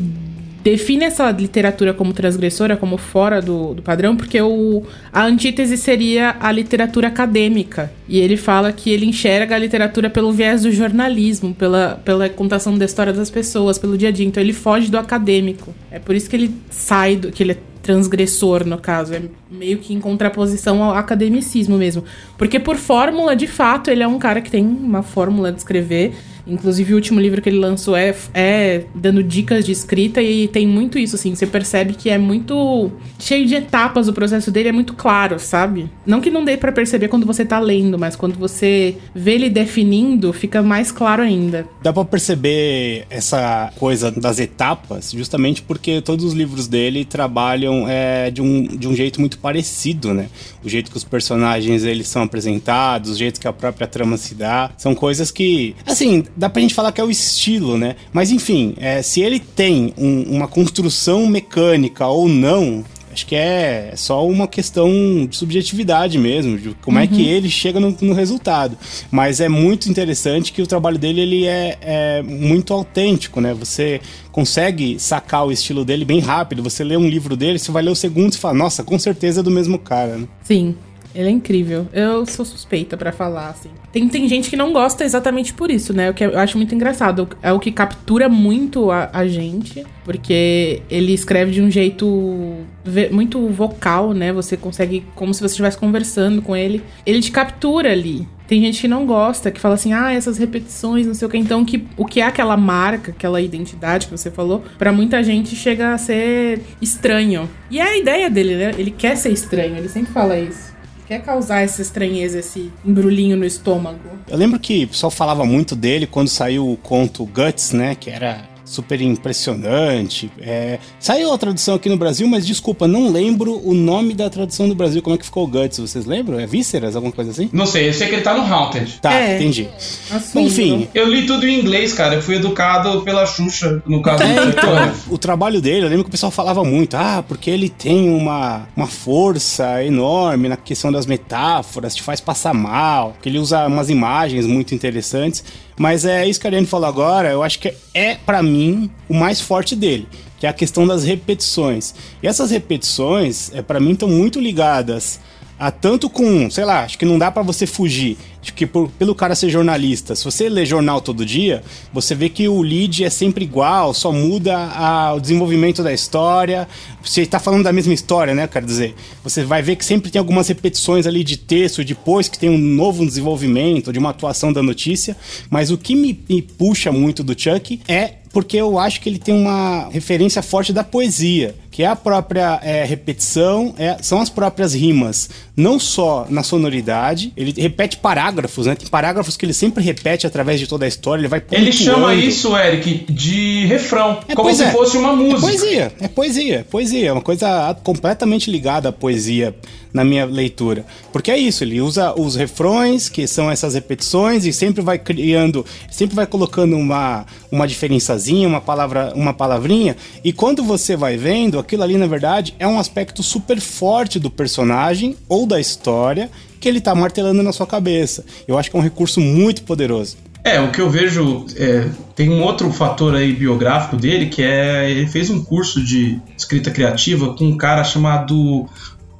define 0.63 1.06
essa 1.06 1.30
literatura 1.30 1.94
como 1.94 2.13
transgressora, 2.13 2.77
como 2.77 2.98
fora 2.98 3.42
do, 3.42 3.74
do 3.74 3.81
padrão, 3.81 4.15
porque 4.15 4.42
o, 4.42 4.83
a 5.12 5.25
antítese 5.25 5.77
seria 5.77 6.38
a 6.39 6.51
literatura 6.51 7.10
acadêmica. 7.10 7.92
E 8.07 8.19
ele 8.19 8.38
fala 8.38 8.71
que 8.71 8.89
ele 8.89 9.06
enxerga 9.06 9.56
a 9.56 9.60
literatura 9.60 10.10
pelo 10.10 10.31
viés 10.31 10.63
do 10.63 10.71
jornalismo, 10.71 11.54
pela, 11.54 12.01
pela 12.06 12.30
contação 12.30 12.77
da 12.77 12.86
história 12.86 13.12
das 13.12 13.30
pessoas, 13.30 13.77
pelo 13.77 13.98
dia 13.98 14.10
a 14.10 14.12
dia. 14.12 14.25
Então 14.25 14.42
ele 14.42 14.54
foge 14.54 14.89
do 14.89 14.98
acadêmico. 14.98 15.74
É 15.92 16.00
por 16.00 16.15
isso 16.15 16.30
que 16.30 16.36
ele 16.36 16.56
sai 16.69 17.18
do. 17.18 17.31
que 17.31 17.44
ele 17.44 17.51
é 17.51 17.57
transgressor, 17.81 18.65
no 18.65 18.77
caso. 18.77 19.13
É 19.13 19.21
meio 19.51 19.77
que 19.77 19.94
em 19.94 20.00
contraposição 20.00 20.81
ao 20.81 20.95
academicismo 20.95 21.77
mesmo. 21.77 22.06
Porque 22.38 22.57
por 22.57 22.77
fórmula, 22.77 23.36
de 23.36 23.45
fato, 23.45 23.92
ele 23.92 24.01
é 24.01 24.07
um 24.07 24.18
cara 24.18 24.39
que 24.39 24.50
tem 24.50 24.65
uma 24.65 25.04
fórmula 25.04 25.51
de 25.51 25.57
escrever 25.57 26.13
Inclusive, 26.45 26.93
o 26.93 26.95
último 26.95 27.19
livro 27.19 27.41
que 27.41 27.49
ele 27.49 27.59
lançou 27.59 27.95
é, 27.95 28.13
é 28.33 28.83
dando 28.93 29.23
dicas 29.23 29.65
de 29.65 29.71
escrita 29.71 30.21
e 30.21 30.47
tem 30.47 30.67
muito 30.67 30.97
isso, 30.99 31.15
assim. 31.15 31.33
Você 31.33 31.47
percebe 31.47 31.93
que 31.93 32.09
é 32.09 32.17
muito 32.17 32.91
cheio 33.17 33.45
de 33.45 33.55
etapas, 33.55 34.07
o 34.07 34.13
processo 34.13 34.51
dele 34.51 34.69
é 34.69 34.71
muito 34.71 34.93
claro, 34.93 35.39
sabe? 35.39 35.89
Não 36.05 36.19
que 36.19 36.29
não 36.29 36.43
dê 36.43 36.57
para 36.57 36.71
perceber 36.71 37.07
quando 37.07 37.25
você 37.25 37.45
tá 37.45 37.59
lendo, 37.59 37.97
mas 37.97 38.15
quando 38.15 38.35
você 38.35 38.97
vê 39.15 39.33
ele 39.33 39.49
definindo, 39.49 40.33
fica 40.33 40.61
mais 40.61 40.91
claro 40.91 41.21
ainda. 41.21 41.67
Dá 41.81 41.93
pra 41.93 42.05
perceber 42.05 43.05
essa 43.09 43.71
coisa 43.77 44.11
das 44.11 44.39
etapas, 44.39 45.11
justamente 45.11 45.61
porque 45.61 46.01
todos 46.01 46.25
os 46.25 46.33
livros 46.33 46.67
dele 46.67 47.05
trabalham 47.05 47.87
é, 47.87 48.29
de, 48.29 48.41
um, 48.41 48.63
de 48.65 48.87
um 48.87 48.95
jeito 48.95 49.19
muito 49.19 49.37
parecido, 49.39 50.13
né? 50.13 50.27
O 50.63 50.69
jeito 50.69 50.91
que 50.91 50.97
os 50.97 51.03
personagens 51.03 51.83
eles 51.83 52.07
são 52.07 52.23
apresentados, 52.23 53.11
o 53.11 53.15
jeito 53.15 53.39
que 53.39 53.47
a 53.47 53.53
própria 53.53 53.87
trama 53.87 54.17
se 54.17 54.35
dá, 54.35 54.71
são 54.77 54.93
coisas 54.95 55.31
que, 55.31 55.75
assim, 55.85 56.23
dá 56.35 56.50
pra 56.50 56.62
gente 56.62 56.74
falar 56.74 56.91
que 56.91 57.01
é 57.01 57.03
o 57.03 57.09
estilo, 57.09 57.77
né? 57.77 57.95
Mas 58.12 58.31
enfim, 58.31 58.74
é, 58.77 59.01
se 59.01 59.21
ele 59.21 59.39
tem 59.39 59.94
um, 59.97 60.24
uma 60.35 60.47
construção 60.47 61.25
mecânica 61.27 62.07
ou 62.07 62.27
não, 62.27 62.83
acho 63.13 63.25
que 63.25 63.35
é 63.35 63.94
só 63.95 64.27
uma 64.27 64.47
questão 64.47 64.89
de 65.30 65.35
subjetividade 65.35 66.18
mesmo, 66.18 66.57
de 66.57 66.75
como 66.81 66.97
uhum. 66.97 67.03
é 67.03 67.07
que 67.07 67.21
uhum. 67.21 67.30
ele 67.30 67.50
chega 67.50 67.80
no, 67.80 67.95
no, 68.01 68.13
resultado. 68.13 68.77
Mas 69.12 69.39
é 69.39 69.47
muito 69.47 69.89
interessante 69.89 70.51
que 70.51 70.62
o 70.62 70.68
trabalho 70.68 70.97
dele 70.97 71.21
ele 71.21 71.45
é, 71.45 71.77
é, 71.81 72.21
muito 72.24 72.74
autêntico, 72.74 73.39
né? 73.39 73.53
Você 73.53 74.01
consegue 74.31 75.00
sacar 75.00 75.45
o 75.45 75.51
estilo 75.51 75.86
dele 75.86 76.03
bem 76.03 76.19
rápido. 76.19 76.63
Você 76.63 76.83
lê 76.83 76.97
um 76.97 77.07
livro 77.07 77.38
dele, 77.38 77.59
você 77.59 77.71
vai 77.71 77.83
ler 77.83 77.91
o 77.91 77.95
segundo 77.95 78.33
e 78.33 78.38
fala, 78.38 78.56
nossa, 78.56 78.83
com 78.83 78.97
certeza 78.97 79.41
é 79.41 79.44
do 79.44 79.51
mesmo 79.51 79.77
cara. 79.77 80.18
Né? 80.18 80.27
Sim. 80.44 80.75
Ele 81.13 81.27
é 81.27 81.31
incrível. 81.31 81.88
Eu 81.94 82.25
sou 82.25 82.44
suspeita 82.44 82.98
para 82.98 83.12
falar, 83.12 83.50
assim. 83.50 83.69
Tem, 83.92 84.07
tem 84.10 84.27
gente 84.27 84.50
que 84.50 84.56
não 84.56 84.74
gosta 84.74 85.04
exatamente 85.04 85.54
por 85.54 85.69
isso, 85.69 85.94
né? 85.94 86.10
O 86.10 86.13
que 86.13 86.24
eu 86.24 86.38
acho 86.39 86.57
muito 86.57 86.74
engraçado. 86.74 87.27
É 87.42 87.51
o 87.51 87.60
que 87.60 87.71
captura 87.71 88.27
muito 88.27 88.89
a, 88.89 89.10
a 89.13 89.27
gente, 89.27 89.86
porque 90.04 90.81
ele 90.89 91.13
escreve 91.13 91.51
de 91.51 91.62
um 91.62 91.69
jeito 91.69 92.65
muito 93.12 93.48
vocal, 93.50 94.13
né? 94.13 94.33
Você 94.33 94.57
consegue, 94.57 95.06
como 95.15 95.33
se 95.33 95.42
você 95.42 95.54
estivesse 95.54 95.77
conversando 95.77 96.42
com 96.42 96.56
ele. 96.56 96.83
Ele 97.06 97.21
te 97.21 97.31
captura 97.31 97.92
ali. 97.92 98.27
Tem 98.48 98.62
gente 98.62 98.81
que 98.81 98.88
não 98.88 99.06
gosta, 99.06 99.50
que 99.50 99.60
fala 99.60 99.75
assim, 99.75 99.94
ah, 99.94 100.12
essas 100.12 100.38
repetições, 100.38 101.07
não 101.07 101.13
sei 101.13 101.27
o 101.27 101.31
que. 101.31 101.38
Então, 101.38 101.63
que, 101.63 101.88
o 101.95 102.06
que 102.06 102.19
é 102.19 102.25
aquela 102.25 102.57
marca, 102.57 103.12
aquela 103.12 103.39
identidade 103.39 104.07
que 104.07 104.12
você 104.12 104.30
falou, 104.30 104.63
para 104.77 104.92
muita 104.92 105.24
gente 105.24 105.56
chega 105.56 105.94
a 105.94 105.98
ser 105.98 106.62
estranho. 106.81 107.50
E 107.71 107.80
é 107.80 107.83
a 107.83 107.98
ideia 107.98 108.30
dele, 108.30 108.56
né? 108.56 108.71
Ele 108.77 108.92
quer 108.92 109.15
ser 109.15 109.31
estranho, 109.31 109.77
ele 109.77 109.88
sempre 109.88 110.12
fala 110.12 110.38
isso 110.38 110.72
quer 111.07 111.21
causar 111.21 111.61
essa 111.61 111.81
estranheza, 111.81 112.39
esse 112.39 112.71
embrulhinho 112.85 113.35
no 113.35 113.45
estômago. 113.45 114.00
Eu 114.27 114.38
lembro 114.38 114.59
que 114.59 114.85
o 114.85 114.88
pessoal 114.89 115.11
falava 115.11 115.45
muito 115.45 115.75
dele 115.75 116.07
quando 116.07 116.27
saiu 116.27 116.69
o 116.69 116.77
conto 116.77 117.25
Guts, 117.25 117.71
né? 117.71 117.95
Que 117.95 118.09
era 118.09 118.52
super 118.65 119.01
impressionante. 119.01 120.31
É... 120.39 120.80
Saiu 121.00 121.33
a 121.33 121.38
tradução 121.38 121.75
aqui 121.75 121.89
no 121.89 121.98
Brasil, 121.98 122.27
mas 122.27 122.45
desculpa, 122.45 122.88
não 122.88 123.12
lembro 123.12 123.62
o 123.63 123.74
nome 123.74 124.13
da 124.13 124.30
tradução 124.30 124.68
do 124.68 124.75
Brasil, 124.75 125.01
como 125.01 125.15
é 125.15 125.19
que 125.19 125.25
ficou 125.25 125.44
o 125.44 125.48
Guts, 125.48 125.80
vocês 125.80 126.06
lembram? 126.06 126.39
É 126.39 126.45
Vísceras, 126.45 126.95
alguma 126.95 127.13
coisa 127.13 127.31
assim? 127.31 127.50
Não 127.51 127.65
sei, 127.65 127.89
eu 127.89 127.94
sei 127.94 128.07
que 128.07 128.15
ele 128.15 128.21
tá 128.21 128.33
no 128.33 128.42
Haunted. 128.42 129.00
Tá, 129.01 129.13
é. 129.13 129.36
entendi. 129.36 129.69
Assumo. 130.12 130.48
Enfim. 130.48 130.88
Eu 130.94 131.07
li 131.07 131.25
tudo 131.25 131.48
em 131.48 131.60
inglês, 131.60 131.94
cara, 131.94 132.15
eu 132.15 132.21
fui 132.21 132.36
educado 132.36 133.01
pela 133.01 133.25
Xuxa, 133.25 133.81
no 133.86 134.01
caso 134.01 134.24
é, 134.24 134.45
do 134.45 134.50
então, 134.50 134.94
O 135.10 135.18
trabalho 135.18 135.62
dele, 135.62 135.86
eu 135.86 135.89
lembro 135.89 136.04
que 136.04 136.10
o 136.10 136.12
pessoal 136.12 136.31
falava 136.31 136.63
muito, 136.63 136.95
ah, 136.95 137.24
porque 137.27 137.50
ele 137.50 137.69
tem 137.69 138.10
uma, 138.10 138.68
uma 138.75 138.88
força 138.88 139.83
enorme 139.83 140.50
na 140.50 140.57
questão 140.57 140.92
das 140.92 141.06
metáforas, 141.06 141.95
te 141.95 142.01
faz 142.01 142.19
passar 142.19 142.54
mal, 142.54 143.15
que 143.21 143.30
ele 143.30 143.39
usa 143.39 143.68
umas 143.68 143.89
imagens 143.89 144.45
muito 144.45 144.74
interessantes. 144.74 145.44
Mas 145.77 146.05
é 146.05 146.27
isso 146.27 146.39
que 146.39 146.47
a 146.47 146.49
Ariane 146.49 146.67
falou 146.67 146.87
agora, 146.87 147.31
eu 147.31 147.41
acho 147.43 147.59
que 147.59 147.73
é, 147.93 148.15
para 148.15 148.43
mim, 148.43 148.89
o 149.09 149.13
mais 149.13 149.41
forte 149.41 149.75
dele, 149.75 150.07
que 150.39 150.45
é 150.45 150.49
a 150.49 150.53
questão 150.53 150.85
das 150.85 151.03
repetições. 151.03 151.95
E 152.21 152.27
essas 152.27 152.51
repetições, 152.51 153.51
é, 153.53 153.61
para 153.61 153.79
mim, 153.79 153.91
estão 153.93 154.09
muito 154.09 154.39
ligadas 154.39 155.19
a 155.59 155.71
tanto 155.71 156.09
com, 156.09 156.50
sei 156.50 156.65
lá, 156.65 156.83
acho 156.83 156.97
que 156.97 157.05
não 157.05 157.17
dá 157.17 157.31
para 157.31 157.44
você 157.44 157.65
fugir 157.65 158.17
de 158.41 158.51
que 158.51 158.65
por, 158.65 158.89
pelo 158.91 159.15
cara 159.15 159.35
ser 159.35 159.50
jornalista, 159.50 160.15
se 160.15 160.25
você 160.25 160.50
lê 160.50 160.65
jornal 160.65 161.00
todo 161.00 161.25
dia, 161.25 161.63
você 161.94 162.13
vê 162.13 162.27
que 162.27 162.47
o 162.47 162.61
lead 162.61 163.05
é 163.05 163.09
sempre 163.09 163.45
igual, 163.45 163.94
só 163.94 164.11
muda 164.11 164.57
a, 164.57 165.13
o 165.13 165.19
desenvolvimento 165.19 165.81
da 165.81 165.94
história. 165.94 166.67
Você 167.01 167.21
está 167.21 167.39
falando 167.39 167.63
da 167.63 167.71
mesma 167.71 167.94
história, 167.94 168.35
né? 168.35 168.45
Quero 168.45 168.65
dizer, 168.65 168.94
você 169.23 169.44
vai 169.45 169.61
ver 169.61 169.77
que 169.77 169.85
sempre 169.85 170.11
tem 170.11 170.19
algumas 170.19 170.50
repetições 170.50 171.07
ali 171.07 171.23
de 171.23 171.38
texto, 171.38 171.83
depois 171.85 172.27
que 172.27 172.38
tem 172.38 172.50
um 172.50 172.57
novo 172.57 173.05
desenvolvimento, 173.05 173.94
de 173.94 174.00
uma 174.00 174.09
atuação 174.09 174.51
da 174.51 174.61
notícia. 174.61 175.15
Mas 175.50 175.71
o 175.71 175.77
que 175.77 175.95
me, 175.95 176.19
me 176.27 176.41
puxa 176.41 176.91
muito 176.91 177.23
do 177.23 177.39
Chuck 177.39 177.79
é 177.88 178.15
porque 178.33 178.57
eu 178.57 178.79
acho 178.79 179.00
que 179.00 179.07
ele 179.07 179.19
tem 179.19 179.33
uma 179.33 179.88
referência 179.89 180.41
forte 180.41 180.73
da 180.73 180.83
poesia, 180.83 181.55
que 181.73 181.81
é 181.81 181.87
a 181.87 181.95
própria 181.95 182.59
é, 182.61 182.85
repetição, 182.85 183.73
é, 183.79 183.97
são 183.99 184.21
as 184.21 184.29
próprias 184.29 184.75
rimas, 184.75 185.27
não 185.57 185.79
só 185.79 186.27
na 186.29 186.43
sonoridade, 186.43 187.33
ele 187.35 187.51
repete 187.59 187.97
parágrafos, 187.97 188.67
né? 188.67 188.75
Tem 188.75 188.87
parágrafos 188.87 189.35
que 189.35 189.43
ele 189.43 189.53
sempre 189.53 189.83
repete 189.83 190.27
através 190.27 190.59
de 190.59 190.67
toda 190.67 190.85
a 190.85 190.87
história, 190.87 191.21
ele 191.21 191.27
vai 191.27 191.41
pontuando. 191.41 191.65
Ele 191.65 191.71
chama 191.71 192.13
isso, 192.13 192.55
Eric, 192.55 193.11
de 193.11 193.65
refrão, 193.65 194.19
é, 194.27 194.35
como 194.35 194.53
se 194.53 194.63
é, 194.63 194.69
fosse 194.69 194.97
uma 194.97 195.15
música. 195.15 195.37
É 195.37 195.41
poesia, 195.41 195.91
é 195.99 196.07
poesia, 196.07 196.59
é 196.59 196.63
poesia, 196.63 197.07
é 197.07 197.11
uma 197.11 197.23
coisa 197.23 197.75
completamente 197.83 198.51
ligada 198.51 198.89
à 198.89 198.91
poesia 198.91 199.55
na 199.93 200.03
minha 200.03 200.25
leitura. 200.25 200.85
Porque 201.11 201.29
é 201.29 201.37
isso, 201.37 201.63
ele 201.63 201.79
usa 201.79 202.19
os 202.19 202.35
refrões, 202.35 203.07
que 203.07 203.27
são 203.27 203.49
essas 203.49 203.75
repetições, 203.75 204.45
e 204.45 204.51
sempre 204.51 204.81
vai 204.81 204.97
criando, 204.97 205.65
sempre 205.91 206.15
vai 206.15 206.25
colocando 206.25 206.75
uma, 206.75 207.25
uma 207.51 207.67
diferençazinha, 207.67 208.47
uma 208.47 208.59
palavra, 208.59 209.13
uma 209.15 209.33
palavrinha, 209.33 209.95
e 210.23 210.33
quando 210.33 210.63
você 210.63 210.95
vai 210.95 211.15
vendo, 211.15 211.59
aquilo 211.59 211.83
ali, 211.83 211.97
na 211.97 212.07
verdade, 212.07 212.55
é 212.57 212.67
um 212.67 212.79
aspecto 212.79 213.21
super 213.21 213.59
forte 213.59 214.19
do 214.19 214.31
personagem 214.31 215.15
ou 215.29 215.45
da 215.45 215.59
história 215.59 216.29
que 216.59 216.67
ele 216.67 216.81
tá 216.81 216.95
martelando 216.95 217.43
na 217.43 217.51
sua 217.51 217.67
cabeça. 217.67 218.25
Eu 218.47 218.57
acho 218.57 218.71
que 218.71 218.77
é 218.77 218.79
um 218.79 218.83
recurso 218.83 219.19
muito 219.19 219.63
poderoso. 219.63 220.17
É, 220.45 220.59
o 220.59 220.71
que 220.71 220.81
eu 220.81 220.89
vejo 220.89 221.45
é, 221.55 221.88
tem 222.15 222.29
um 222.29 222.43
outro 222.43 222.69
fator 222.71 223.15
aí 223.15 223.31
biográfico 223.31 223.95
dele 223.95 224.25
que 224.25 224.43
é 224.43 224.91
ele 224.91 225.07
fez 225.07 225.29
um 225.29 225.41
curso 225.41 225.81
de 225.81 226.19
escrita 226.38 226.69
criativa 226.69 227.33
com 227.33 227.45
um 227.45 227.57
cara 227.57 227.81
chamado 227.85 228.67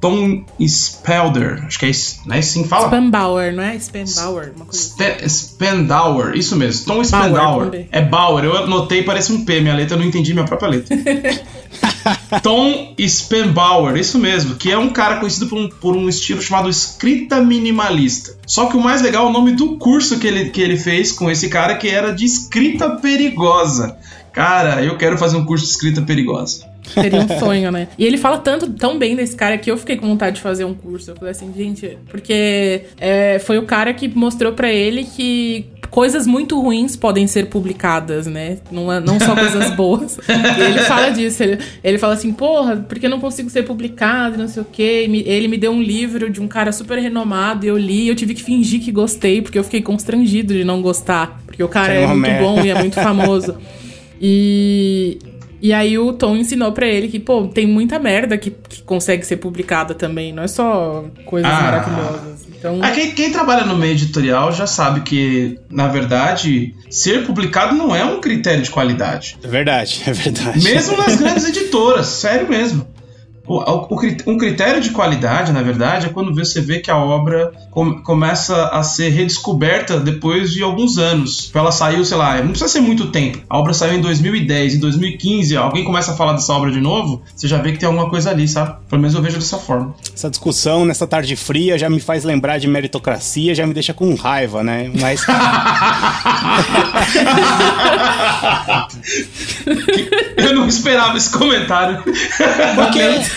Tom 0.04 0.44
Spelder, 0.60 1.64
acho 1.64 1.78
que 1.78 1.86
é 1.86 1.88
isso, 1.88 2.20
né? 2.26 2.42
Sim, 2.42 2.64
fala. 2.64 2.88
Spambauer, 2.88 3.54
não 3.54 3.62
é? 3.62 3.78
Spambauer, 3.78 4.52
uma 4.54 4.66
coisa 4.66 4.78
Sp 4.84 5.00
Spendauer, 5.26 6.36
isso 6.36 6.54
mesmo. 6.56 6.84
Tom 6.84 7.02
Spendauer. 7.02 7.86
É 7.90 8.02
Bauer, 8.02 8.44
eu 8.44 8.54
anotei, 8.54 9.02
parece 9.02 9.32
um 9.32 9.46
P, 9.46 9.62
minha 9.62 9.74
letra, 9.74 9.96
eu 9.96 10.00
não 10.00 10.06
entendi 10.06 10.34
minha 10.34 10.44
própria 10.44 10.68
letra. 10.68 10.94
Tom 12.42 12.94
Spenbauer, 13.00 13.96
isso 13.96 14.18
mesmo, 14.18 14.56
que 14.56 14.70
é 14.70 14.76
um 14.76 14.90
cara 14.90 15.16
conhecido 15.16 15.46
por 15.46 15.58
um, 15.58 15.70
por 15.70 15.96
um, 15.96 16.06
estilo 16.06 16.42
chamado 16.42 16.68
escrita 16.68 17.40
minimalista. 17.40 18.36
Só 18.46 18.66
que 18.66 18.76
o 18.76 18.82
mais 18.82 19.00
legal 19.00 19.28
é 19.28 19.30
o 19.30 19.32
nome 19.32 19.52
do 19.52 19.78
curso 19.78 20.18
que 20.18 20.26
ele, 20.26 20.50
que 20.50 20.60
ele 20.60 20.76
fez 20.76 21.12
com 21.12 21.30
esse 21.30 21.48
cara, 21.48 21.76
que 21.76 21.88
era 21.88 22.12
de 22.12 22.26
escrita 22.26 22.90
perigosa. 22.96 23.96
Cara, 24.34 24.84
eu 24.84 24.98
quero 24.98 25.16
fazer 25.16 25.38
um 25.38 25.46
curso 25.46 25.64
de 25.64 25.70
escrita 25.70 26.02
perigosa. 26.02 26.73
Seria 26.84 27.20
um 27.20 27.38
sonho, 27.38 27.72
né? 27.72 27.88
E 27.98 28.04
ele 28.04 28.18
fala 28.18 28.38
tanto, 28.38 28.70
tão 28.70 28.98
bem 28.98 29.16
desse 29.16 29.34
cara 29.34 29.56
que 29.58 29.70
eu 29.70 29.76
fiquei 29.76 29.96
com 29.96 30.06
vontade 30.06 30.36
de 30.36 30.42
fazer 30.42 30.64
um 30.64 30.74
curso. 30.74 31.10
Eu 31.10 31.16
falei 31.16 31.32
assim, 31.32 31.52
gente, 31.56 31.98
porque 32.08 32.82
é, 32.98 33.38
foi 33.38 33.58
o 33.58 33.62
cara 33.62 33.92
que 33.94 34.08
mostrou 34.08 34.52
para 34.52 34.70
ele 34.70 35.04
que 35.04 35.66
coisas 35.90 36.26
muito 36.26 36.60
ruins 36.60 36.96
podem 36.96 37.26
ser 37.26 37.46
publicadas, 37.46 38.26
né? 38.26 38.58
Não, 38.70 38.92
é, 38.92 39.00
não 39.00 39.18
só 39.18 39.34
coisas 39.34 39.70
boas. 39.76 40.18
e 40.28 40.60
ele 40.60 40.80
fala 40.80 41.10
disso. 41.10 41.42
Ele, 41.42 41.58
ele 41.82 41.98
fala 41.98 42.14
assim, 42.14 42.32
porra, 42.32 42.76
porque 42.76 43.06
eu 43.06 43.10
não 43.10 43.20
consigo 43.20 43.48
ser 43.48 43.62
publicado, 43.62 44.36
não 44.36 44.48
sei 44.48 44.62
o 44.62 44.66
quê. 44.66 45.08
Ele 45.24 45.48
me 45.48 45.56
deu 45.56 45.72
um 45.72 45.82
livro 45.82 46.28
de 46.28 46.40
um 46.40 46.48
cara 46.48 46.72
super 46.72 46.98
renomado 46.98 47.64
e 47.64 47.68
eu 47.68 47.78
li 47.78 48.04
e 48.04 48.08
eu 48.08 48.14
tive 48.14 48.34
que 48.34 48.42
fingir 48.42 48.80
que 48.80 48.92
gostei, 48.92 49.40
porque 49.40 49.58
eu 49.58 49.64
fiquei 49.64 49.82
constrangido 49.82 50.52
de 50.52 50.64
não 50.64 50.82
gostar. 50.82 51.40
Porque 51.46 51.62
o 51.62 51.68
cara 51.68 51.94
é, 51.94 52.02
é 52.02 52.06
muito 52.08 52.38
bom 52.40 52.64
e 52.64 52.70
é 52.70 52.74
muito 52.74 52.94
famoso. 52.94 53.56
E, 54.26 55.18
e 55.64 55.72
aí 55.72 55.96
o 55.98 56.12
Tom 56.12 56.36
ensinou 56.36 56.72
para 56.72 56.86
ele 56.86 57.08
que, 57.08 57.18
pô, 57.18 57.48
tem 57.48 57.66
muita 57.66 57.98
merda 57.98 58.36
que, 58.36 58.50
que 58.50 58.82
consegue 58.82 59.24
ser 59.24 59.38
publicada 59.38 59.94
também, 59.94 60.30
não 60.30 60.42
é 60.42 60.46
só 60.46 61.06
coisas 61.24 61.50
ah, 61.50 61.62
maravilhosas. 61.62 62.46
Então, 62.54 62.80
Ah, 62.82 62.90
quem, 62.90 63.12
quem 63.12 63.32
trabalha 63.32 63.64
no 63.64 63.74
meio 63.74 63.92
editorial 63.92 64.52
já 64.52 64.66
sabe 64.66 65.00
que, 65.00 65.58
na 65.70 65.88
verdade, 65.88 66.74
ser 66.90 67.24
publicado 67.24 67.74
não 67.74 67.96
é 67.96 68.04
um 68.04 68.20
critério 68.20 68.62
de 68.62 68.68
qualidade. 68.68 69.38
É 69.42 69.48
verdade, 69.48 70.02
é 70.06 70.12
verdade. 70.12 70.62
Mesmo 70.62 70.98
nas 70.98 71.16
grandes 71.16 71.48
editoras, 71.48 72.08
sério 72.08 72.46
mesmo. 72.46 72.86
O, 73.46 73.62
um 74.26 74.38
critério 74.38 74.80
de 74.80 74.90
qualidade, 74.90 75.52
na 75.52 75.62
verdade, 75.62 76.06
é 76.06 76.08
quando 76.08 76.34
você 76.34 76.60
vê 76.60 76.80
que 76.80 76.90
a 76.90 76.96
obra 76.96 77.52
com, 77.70 78.02
começa 78.02 78.68
a 78.68 78.82
ser 78.82 79.10
redescoberta 79.10 80.00
depois 80.00 80.50
de 80.52 80.62
alguns 80.62 80.96
anos. 80.98 81.50
Ela 81.54 81.70
saiu, 81.70 82.04
sei 82.04 82.16
lá, 82.16 82.36
não 82.40 82.48
precisa 82.48 82.68
ser 82.68 82.80
muito 82.80 83.08
tempo. 83.08 83.40
A 83.48 83.58
obra 83.58 83.74
saiu 83.74 83.98
em 83.98 84.00
2010, 84.00 84.76
em 84.76 84.78
2015, 84.78 85.56
alguém 85.56 85.84
começa 85.84 86.12
a 86.12 86.16
falar 86.16 86.32
dessa 86.32 86.52
obra 86.52 86.70
de 86.70 86.80
novo, 86.80 87.22
você 87.34 87.46
já 87.46 87.58
vê 87.58 87.72
que 87.72 87.78
tem 87.78 87.86
alguma 87.86 88.08
coisa 88.08 88.30
ali, 88.30 88.48
sabe? 88.48 88.76
Pelo 88.88 89.02
menos 89.02 89.14
eu 89.14 89.22
vejo 89.22 89.38
dessa 89.38 89.58
forma. 89.58 89.94
Essa 90.14 90.30
discussão 90.30 90.84
nessa 90.84 91.06
tarde 91.06 91.36
fria 91.36 91.76
já 91.76 91.90
me 91.90 92.00
faz 92.00 92.24
lembrar 92.24 92.58
de 92.58 92.66
meritocracia, 92.66 93.54
já 93.54 93.66
me 93.66 93.74
deixa 93.74 93.92
com 93.92 94.14
raiva, 94.14 94.62
né? 94.62 94.90
Mas. 94.94 95.24
eu 100.36 100.54
não 100.54 100.66
esperava 100.66 101.16
esse 101.16 101.30
comentário. 101.30 102.02
Porque, 102.02 103.00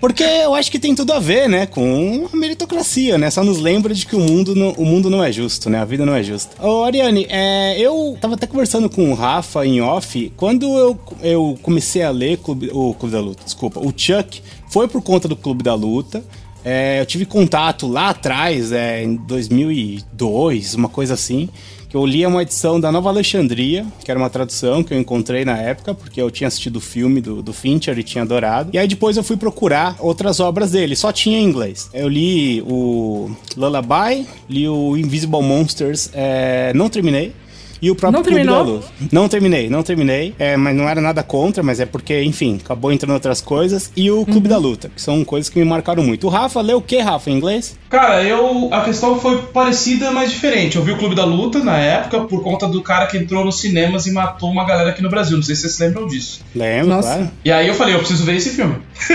porque 0.00 0.22
eu 0.22 0.54
acho 0.54 0.70
que 0.70 0.78
tem 0.78 0.94
tudo 0.94 1.12
a 1.12 1.18
ver, 1.18 1.48
né, 1.48 1.66
com 1.66 2.28
a 2.32 2.36
meritocracia, 2.36 3.16
né? 3.18 3.30
Só 3.30 3.44
nos 3.44 3.58
lembra 3.58 3.94
de 3.94 4.04
que 4.06 4.16
o 4.16 4.20
mundo 4.20 4.54
não, 4.54 4.70
o 4.70 4.84
mundo 4.84 5.08
não 5.08 5.22
é 5.22 5.30
justo, 5.30 5.70
né? 5.70 5.78
A 5.78 5.84
vida 5.84 6.04
não 6.04 6.14
é 6.14 6.22
justa. 6.22 6.50
Ô, 6.64 6.84
Ariane, 6.84 7.26
é, 7.28 7.78
eu 7.78 8.16
tava 8.20 8.34
até 8.34 8.46
conversando 8.46 8.90
com 8.90 9.10
o 9.10 9.14
Rafa 9.14 9.64
em 9.66 9.80
off, 9.80 10.32
quando 10.36 10.66
eu, 10.76 10.98
eu 11.22 11.58
comecei 11.62 12.02
a 12.02 12.10
ler 12.10 12.38
Clube, 12.38 12.70
o 12.72 12.94
Clube 12.94 13.12
da 13.12 13.20
Luta, 13.20 13.44
desculpa, 13.44 13.80
o 13.80 13.92
Chuck 13.96 14.42
foi 14.68 14.88
por 14.88 15.02
conta 15.02 15.28
do 15.28 15.36
Clube 15.36 15.62
da 15.62 15.74
Luta. 15.74 16.24
É, 16.64 17.00
eu 17.00 17.06
tive 17.06 17.26
contato 17.26 17.88
lá 17.88 18.10
atrás, 18.10 18.70
é, 18.70 19.02
em 19.02 19.16
2002, 19.16 20.74
uma 20.74 20.88
coisa 20.88 21.14
assim, 21.14 21.48
que 21.92 21.96
eu 21.98 22.06
li 22.06 22.24
uma 22.24 22.40
edição 22.40 22.80
da 22.80 22.90
Nova 22.90 23.10
Alexandria, 23.10 23.84
que 24.02 24.10
era 24.10 24.18
uma 24.18 24.30
tradução 24.30 24.82
que 24.82 24.94
eu 24.94 24.98
encontrei 24.98 25.44
na 25.44 25.58
época, 25.58 25.92
porque 25.92 26.22
eu 26.22 26.30
tinha 26.30 26.48
assistido 26.48 26.76
o 26.76 26.80
filme 26.80 27.20
do, 27.20 27.42
do 27.42 27.52
Fincher 27.52 27.98
e 27.98 28.02
tinha 28.02 28.24
adorado. 28.24 28.70
E 28.72 28.78
aí 28.78 28.88
depois 28.88 29.18
eu 29.18 29.22
fui 29.22 29.36
procurar 29.36 29.96
outras 30.00 30.40
obras 30.40 30.70
dele, 30.70 30.96
só 30.96 31.12
tinha 31.12 31.38
em 31.38 31.44
inglês. 31.44 31.90
Eu 31.92 32.08
li 32.08 32.62
o 32.62 33.30
Lullaby, 33.54 34.26
li 34.48 34.66
o 34.66 34.96
Invisible 34.96 35.42
Monsters, 35.42 36.08
é, 36.14 36.72
não 36.74 36.88
terminei. 36.88 37.34
E 37.82 37.90
o 37.90 37.96
próprio 37.96 38.18
Não 38.18 38.22
Clube 38.22 38.36
terminou? 38.36 38.64
da 38.64 38.70
Luta. 38.70 38.86
Não 39.10 39.28
terminei, 39.28 39.68
não 39.68 39.82
terminei. 39.82 40.34
É, 40.38 40.56
mas 40.56 40.76
não 40.76 40.88
era 40.88 41.00
nada 41.00 41.20
contra, 41.24 41.64
mas 41.64 41.80
é 41.80 41.84
porque, 41.84 42.22
enfim, 42.22 42.60
acabou 42.64 42.92
entrando 42.92 43.12
outras 43.14 43.40
coisas. 43.40 43.90
E 43.96 44.08
o 44.08 44.24
Clube 44.24 44.48
da 44.48 44.56
Luta, 44.56 44.88
que 44.94 45.02
são 45.02 45.24
coisas 45.24 45.48
que 45.50 45.58
me 45.58 45.64
marcaram 45.64 46.02
muito. 46.04 46.28
O 46.28 46.30
Rafa 46.30 46.60
leu 46.60 46.78
o 46.78 46.82
que, 46.82 46.98
Rafa, 46.98 47.28
em 47.28 47.34
inglês? 47.34 47.76
Cara, 47.90 48.22
eu. 48.22 48.68
A 48.72 48.82
questão 48.82 49.18
foi 49.18 49.42
parecida, 49.52 50.12
mas 50.12 50.30
diferente. 50.30 50.76
Eu 50.76 50.82
vi 50.84 50.92
o 50.92 50.96
Clube 50.96 51.16
da 51.16 51.24
Luta 51.24 51.58
na 51.58 51.76
época 51.76 52.20
por 52.20 52.42
conta 52.42 52.68
do 52.68 52.80
cara 52.82 53.06
que 53.08 53.18
entrou 53.18 53.44
nos 53.44 53.60
cinemas 53.60 54.06
e 54.06 54.12
matou 54.12 54.48
uma 54.50 54.64
galera 54.64 54.90
aqui 54.90 55.02
no 55.02 55.10
Brasil. 55.10 55.36
Não 55.36 55.42
sei 55.42 55.56
se 55.56 55.62
vocês 55.62 55.78
lembram 55.80 56.06
disso. 56.06 56.40
Lembro, 56.54 56.86
Nossa. 56.90 57.08
claro. 57.16 57.30
E 57.44 57.50
aí 57.50 57.66
eu 57.66 57.74
falei, 57.74 57.94
eu 57.96 57.98
preciso 57.98 58.24
ver 58.24 58.36
esse 58.36 58.50
filme. 58.50 58.76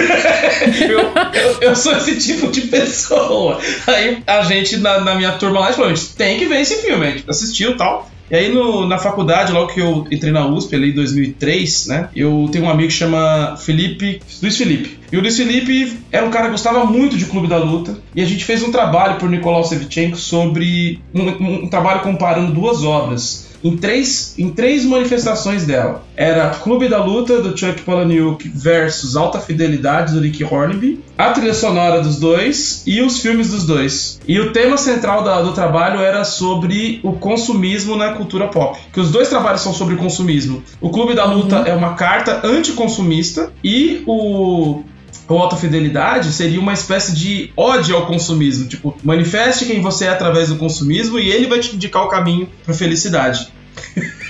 eu, 0.90 1.00
eu- 1.00 1.58
eu 1.62 1.76
sou 1.76 1.96
esse 1.96 2.18
tipo 2.18 2.52
de 2.52 2.62
pessoa. 2.62 3.60
Aí 3.88 4.22
a 4.28 4.42
gente, 4.44 4.78
na, 4.78 5.00
na 5.00 5.16
minha 5.16 5.32
turma 5.34 5.60
lá, 5.62 5.66
a 5.68 5.70
gente 5.70 5.78
falou, 5.78 5.92
a 5.92 5.96
gente 5.96 6.10
tem 6.16 6.38
que 6.38 6.46
ver 6.46 6.62
esse 6.62 6.76
filme. 6.82 7.06
A 7.06 7.10
gente 7.12 7.24
assistiu 7.30 7.72
e 7.72 7.78
tal. 7.78 8.10
E 8.30 8.36
aí 8.36 8.50
no- 8.54 8.86
na 8.86 8.98
faculdade, 8.98 9.52
logo 9.54 9.74
que 9.74 9.80
eu 9.80 10.06
entrei 10.12 10.32
na 10.34 10.46
USP, 10.48 10.76
ali 10.76 10.92
em 10.92 10.94
2003, 10.96 11.88
né? 11.88 12.10
Eu 12.16 12.50
tenho 12.52 12.66
um 12.66 12.70
amigo 12.70 12.90
que 12.90 12.94
chama 12.94 13.56
Felipe, 13.58 14.22
Luiz 14.42 14.58
Felipe. 14.58 14.98
E 15.12 15.18
o 15.18 15.22
Luiz 15.22 15.38
Felipe 15.38 15.98
era 16.12 16.26
um 16.26 16.30
cara 16.30 16.46
que 16.46 16.52
gostava 16.52 16.86
muito 16.86 17.16
de 17.18 17.26
Clube 17.26 17.48
da 17.48 17.58
Luta. 17.58 17.98
E 18.14 18.22
a 18.22 18.26
gente 18.26 18.44
fez 18.44 18.62
um 18.64 18.72
trabalho 18.72 19.18
por 19.18 19.30
Nicolau 19.30 19.64
Sevchenko 19.64 20.18
sobre 20.18 21.00
um, 21.16 21.22
um- 21.22 21.64
um 21.66 21.70
trabalho 21.70 22.02
comparando 22.02 22.52
duas 22.54 22.84
obras 22.84 23.47
em 23.64 23.76
três, 23.78 24.34
em 24.38 24.50
três 24.50 24.86
manifestações 24.86 25.66
dela. 25.66 26.04
Era 26.16 26.50
Clube 26.50 26.88
da 26.88 27.04
Luta, 27.04 27.42
do 27.42 27.58
Chuck 27.58 27.82
Palahniuk, 27.82 28.48
versus 28.50 29.16
Alta 29.16 29.40
Fidelidade, 29.40 30.14
do 30.14 30.20
Rick 30.22 30.44
Hornby, 30.44 31.00
a 31.18 31.32
trilha 31.32 31.54
sonora 31.54 32.02
dos 32.02 32.20
dois 32.20 32.84
e 32.86 33.02
os 33.02 33.20
filmes 33.20 33.50
dos 33.50 33.66
dois. 33.66 34.20
E 34.28 34.40
o 34.40 34.52
tema 34.52 34.78
central 34.78 35.24
da- 35.24 35.42
do 35.42 35.54
trabalho 35.54 36.00
era 36.00 36.24
sobre 36.24 37.00
o 37.04 37.14
consumismo 37.14 37.96
na 37.96 38.14
cultura 38.14 38.48
pop. 38.48 38.78
Que 38.94 39.00
os 39.00 39.12
dois 39.12 39.28
trabalhos 39.30 39.62
são 39.62 39.74
sobre 39.74 39.96
consumismo. 39.96 40.64
O 40.82 40.90
Clube 40.90 41.16
da 41.16 41.26
Luta 41.26 41.58
é 41.66 41.74
uma 41.74 41.94
carta 41.96 42.42
anticonsumista 42.46 43.52
e 43.64 44.04
o 44.06 44.82
o 45.28 45.38
Alta 45.38 45.56
Fidelidade 45.56 46.32
seria 46.32 46.60
uma 46.60 46.74
espécie 46.74 47.14
de 47.14 47.52
ódio 47.56 47.96
ao 47.96 48.06
consumismo. 48.06 48.68
Tipo, 48.68 48.96
manifeste 49.04 49.66
quem 49.66 49.82
você 49.82 50.06
é 50.06 50.10
através 50.10 50.50
do 50.50 50.56
consumismo 50.56 51.20
e 51.20 51.30
ele 51.30 51.48
vai 51.48 51.60
te 51.60 51.76
indicar 51.76 52.04
o 52.04 52.08
caminho 52.08 52.50
pra 52.64 52.74
felicidade. 52.74 53.48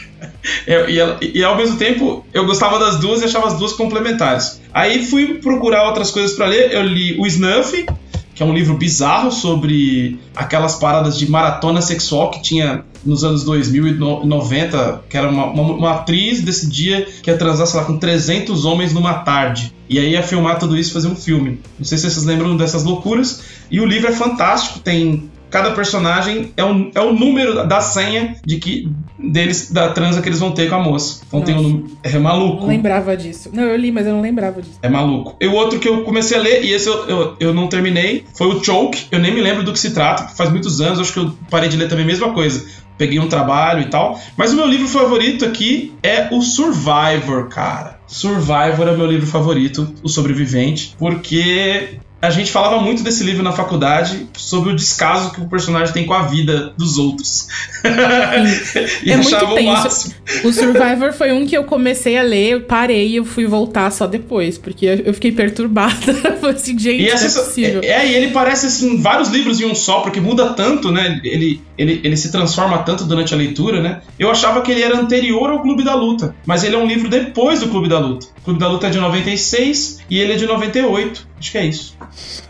É, 0.66 0.90
e, 0.90 1.40
e 1.40 1.44
ao 1.44 1.58
mesmo 1.58 1.78
tempo 1.78 2.26
eu 2.34 2.46
gostava 2.46 2.80
das 2.80 3.00
duas 3.00 3.22
e 3.22 3.26
achava 3.26 3.48
as 3.48 3.58
duas 3.58 3.74
complementares. 3.74 4.62
Aí 4.74 5.06
fui 5.06 5.36
procurar 5.36 5.88
outras 5.88 6.10
coisas 6.10 6.36
pra 6.36 6.46
ler. 6.46 6.74
Eu 6.74 6.84
li 6.84 7.20
o 7.20 7.28
Snuff, 7.28 7.86
que 8.34 8.44
é 8.44 8.46
um 8.46 8.54
livro 8.54 8.76
bizarro 8.78 9.32
sobre 9.32 10.20
aquelas 10.36 10.76
paradas 10.76 11.18
de 11.18 11.30
maratona 11.30 11.82
sexual 11.82 12.32
que 12.32 12.42
tinha 12.42 12.86
nos 13.06 13.24
anos 13.24 13.44
2000 13.44 13.88
e 13.88 13.92
no- 13.94 14.26
90, 14.26 15.04
que 15.10 15.18
era 15.18 15.30
uma, 15.30 15.46
uma, 15.46 15.74
uma 15.74 15.92
atriz 15.92 16.42
decidia 16.42 17.06
que 17.22 17.30
ia 17.30 17.38
transar, 17.38 17.68
sei 17.68 17.80
lá, 17.80 17.86
com 17.86 17.98
300 17.98 18.66
homens 18.66 18.94
numa 18.94 19.14
tarde. 19.16 19.74
E 19.90 19.98
aí 20.00 20.12
ia 20.12 20.24
filmar 20.24 20.60
tudo 20.60 20.78
isso 20.78 20.90
e 20.92 20.94
fazer 20.94 21.08
um 21.08 21.16
filme. 21.16 21.60
Não 21.78 21.86
sei 21.86 21.98
se 21.98 22.10
vocês 22.10 22.26
lembram 22.26 22.58
dessas 22.58 22.84
loucuras. 22.84 23.42
E 23.72 23.80
o 23.80 23.86
livro 23.86 24.10
é 24.10 24.12
fantástico, 24.12 24.80
tem 24.80 25.30
cada 25.50 25.72
personagem 25.72 26.52
é 26.58 26.64
o, 26.64 26.92
é 26.94 27.00
o 27.00 27.14
número 27.14 27.66
da 27.66 27.80
senha 27.80 28.36
de 28.46 28.58
que 28.58 28.90
deles 29.18 29.72
da 29.72 29.90
transa 29.90 30.22
que 30.22 30.28
eles 30.30 30.40
vão 30.40 30.52
ter 30.52 30.70
com 30.70 30.76
a 30.76 30.84
moça. 30.84 31.22
Então 31.28 31.42
tem 31.42 31.56
um 31.56 31.80
Nossa. 31.80 31.94
é 32.04 32.20
maluco. 32.20 32.62
não 32.62 32.68
lembrava 32.68 33.16
disso. 33.16 33.50
Não, 33.54 33.64
eu 33.64 33.78
li, 33.78 33.92
mas 33.92 34.06
eu 34.06 34.14
não 34.14 34.22
lembrava 34.22 34.62
disso. 34.62 34.78
É 34.82 34.90
maluco. 34.90 35.36
E 35.40 35.48
o 35.48 35.54
outro 35.54 35.80
que 35.80 35.88
eu 35.88 36.04
comecei 36.04 36.38
a 36.38 36.42
ler, 36.42 36.64
e 36.66 36.74
esse 36.74 36.88
eu, 36.90 37.06
eu, 37.08 37.36
eu 37.40 37.54
não 37.54 37.68
terminei, 37.68 38.26
foi 38.36 38.48
o 38.48 38.64
Choke. 38.64 39.06
Eu 39.12 39.20
nem 39.20 39.34
me 39.34 39.42
lembro 39.42 39.64
do 39.64 39.72
que 39.72 39.80
se 39.80 39.92
trata, 39.92 40.28
faz 40.36 40.50
muitos 40.50 40.82
anos, 40.82 41.00
acho 41.00 41.14
que 41.14 41.20
eu 41.20 41.32
parei 41.50 41.70
de 41.70 41.78
ler 41.78 41.88
também 41.88 42.04
a 42.04 42.08
mesma 42.08 42.34
coisa. 42.34 42.66
Peguei 42.98 43.20
um 43.20 43.28
trabalho 43.28 43.82
e 43.82 43.90
tal. 43.90 44.20
Mas 44.36 44.54
o 44.54 44.56
meu 44.56 44.68
livro 44.68 44.88
favorito 44.88 45.46
aqui 45.46 45.94
é 46.02 46.30
o 46.32 46.42
Survivor, 46.42 47.48
cara. 47.48 48.00
Survivor 48.08 48.88
é 48.88 48.96
meu 48.96 49.06
livro 49.06 49.28
favorito, 49.28 49.94
O 50.02 50.08
Sobrevivente, 50.08 50.96
porque 50.98 52.00
a 52.22 52.30
gente 52.30 52.52
falava 52.52 52.82
muito 52.82 53.04
desse 53.04 53.24
livro 53.24 53.44
na 53.44 53.52
faculdade 53.52 54.28
sobre 54.36 54.72
o 54.72 54.76
descaso 54.76 55.32
que 55.32 55.42
o 55.42 55.48
personagem 55.48 55.94
tem 55.94 56.06
com 56.06 56.14
a 56.14 56.24
vida 56.24 56.74
dos 56.78 56.98
outros. 56.98 57.48
e 59.04 59.12
É 59.12 59.16
muito 59.16 59.36
achava 59.36 59.52
o 59.54 59.56
tenso. 59.56 59.72
máximo. 59.72 60.14
O 60.44 60.52
Survivor 60.52 61.14
foi 61.14 61.32
um 61.32 61.46
que 61.46 61.56
eu 61.56 61.64
comecei 61.64 62.18
a 62.18 62.24
ler, 62.24 62.54
eu 62.54 62.62
parei 62.62 63.08
e 63.10 63.16
eu 63.18 63.26
fui 63.26 63.46
voltar 63.46 63.92
só 63.92 64.08
depois, 64.08 64.58
porque 64.58 64.86
eu 65.06 65.14
fiquei 65.14 65.32
perturbada. 65.32 66.14
Falei 66.42 66.56
assim, 66.56 66.78
gente, 66.78 67.04
E 67.04 67.10
é 67.10 67.14
essa, 67.14 67.40
possível. 67.42 67.82
é, 67.84 67.88
é, 67.88 68.08
e 68.12 68.16
ele 68.16 68.32
parece 68.32 68.66
assim, 68.68 69.02
vários 69.02 69.30
livros 69.30 69.60
em 69.62 69.66
um 69.66 69.76
só, 69.76 70.00
porque 70.02 70.20
muda 70.20 70.54
tanto, 70.54 70.92
né? 70.92 71.20
Ele, 71.24 71.62
ele, 71.78 72.02
ele 72.04 72.18
se 72.18 72.32
transforma 72.32 72.80
tanto 72.80 73.04
durante 73.06 73.34
a 73.34 73.38
leitura, 73.38 73.82
né? 73.82 74.02
Eu 74.18 74.30
achava 74.32 74.62
que 74.62 74.72
ele 74.72 74.82
era 74.82 74.98
anterior 75.00 75.50
ao 75.50 75.62
Clube 75.62 75.84
da 75.84 75.96
Luta, 75.96 76.36
mas 76.46 76.64
ele 76.64 76.76
é 76.76 76.80
um 76.80 76.86
livro 76.88 77.10
depois 77.10 77.60
do 77.60 77.68
Clube 77.68 77.88
da 77.88 78.00
Luta. 78.00 78.28
O 78.40 78.42
Clube 78.44 78.60
da 78.60 78.68
Luta 78.68 78.88
é 78.88 78.90
de 78.90 79.00
96 79.00 80.00
e 80.10 80.20
ele 80.20 80.34
é 80.34 80.36
de 80.36 80.46
98. 80.46 81.28
Acho 81.40 81.52
que 81.52 81.58
é 81.58 81.66
isso. 81.66 81.96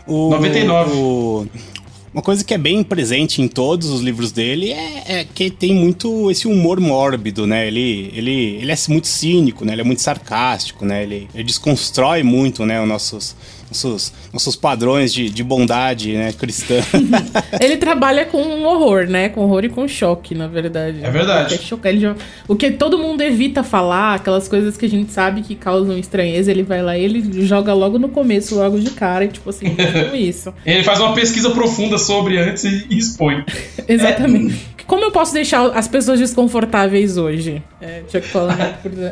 O, 0.06 0.30
99. 0.30 0.92
o- 0.94 1.46
uma 2.12 2.22
coisa 2.22 2.42
que 2.42 2.54
é 2.54 2.58
bem 2.58 2.82
presente 2.82 3.42
em 3.42 3.46
todos 3.46 3.90
os 3.90 4.00
livros 4.00 4.32
dele 4.32 4.70
é, 4.72 5.20
é 5.20 5.24
que 5.24 5.50
tem 5.50 5.74
muito 5.74 6.30
esse 6.30 6.48
humor 6.48 6.80
mórbido, 6.80 7.46
né? 7.46 7.66
Ele, 7.66 8.10
ele, 8.14 8.56
ele 8.60 8.72
é 8.72 8.76
muito 8.88 9.06
cínico, 9.06 9.64
né? 9.64 9.72
Ele 9.74 9.82
é 9.82 9.84
muito 9.84 10.00
sarcástico, 10.00 10.86
né? 10.86 11.02
Ele, 11.02 11.28
ele 11.34 11.44
desconstrói 11.44 12.22
muito, 12.22 12.64
né? 12.64 12.80
Os 12.80 12.88
nossos, 12.88 13.36
nossos, 13.70 14.12
nossos 14.32 14.56
padrões 14.56 15.12
de, 15.12 15.28
de 15.30 15.42
bondade, 15.44 16.12
né? 16.14 16.32
Cristã. 16.32 16.76
Ele 17.60 17.76
trabalha 17.76 18.24
com 18.24 18.38
horror, 18.64 19.06
né? 19.06 19.28
Com 19.28 19.42
horror 19.42 19.64
e 19.64 19.68
com 19.68 19.86
choque, 19.86 20.34
na 20.34 20.46
verdade. 20.46 20.98
É 21.02 21.10
verdade. 21.10 21.54
O 21.54 21.58
que, 21.58 21.64
é 21.64 21.66
choca- 21.66 21.88
ele 21.88 22.00
já- 22.00 22.16
o 22.46 22.56
que 22.56 22.70
todo 22.70 22.98
mundo 22.98 23.20
evita 23.22 23.62
falar, 23.62 24.14
aquelas 24.14 24.48
coisas 24.48 24.76
que 24.76 24.86
a 24.86 24.88
gente 24.88 25.12
sabe 25.12 25.42
que 25.42 25.54
causam 25.54 25.96
estranheza, 25.98 26.50
ele 26.50 26.62
vai 26.62 26.82
lá 26.82 26.96
e 26.96 27.04
ele 27.04 27.46
joga 27.46 27.72
logo 27.74 27.98
no 27.98 28.08
começo, 28.08 28.54
logo 28.54 28.78
de 28.78 28.90
cara, 28.90 29.24
e 29.24 29.28
tipo 29.28 29.48
assim, 29.50 29.66
com 30.10 30.14
isso. 30.16 30.52
Ele 30.64 30.82
faz 30.82 31.00
uma 31.00 31.12
pesquisa 31.14 31.50
profunda 31.50 31.98
sobre 31.98 32.38
antes 32.38 32.64
e, 32.64 32.86
e 32.90 32.98
expõe. 32.98 33.44
Exatamente. 33.88 34.77
Como 34.88 35.04
eu 35.04 35.12
posso 35.12 35.34
deixar 35.34 35.66
as 35.76 35.86
pessoas 35.86 36.18
desconfortáveis 36.18 37.18
hoje? 37.18 37.62
É, 37.78 38.02
Chuck 38.10 38.26
falando, 38.26 38.58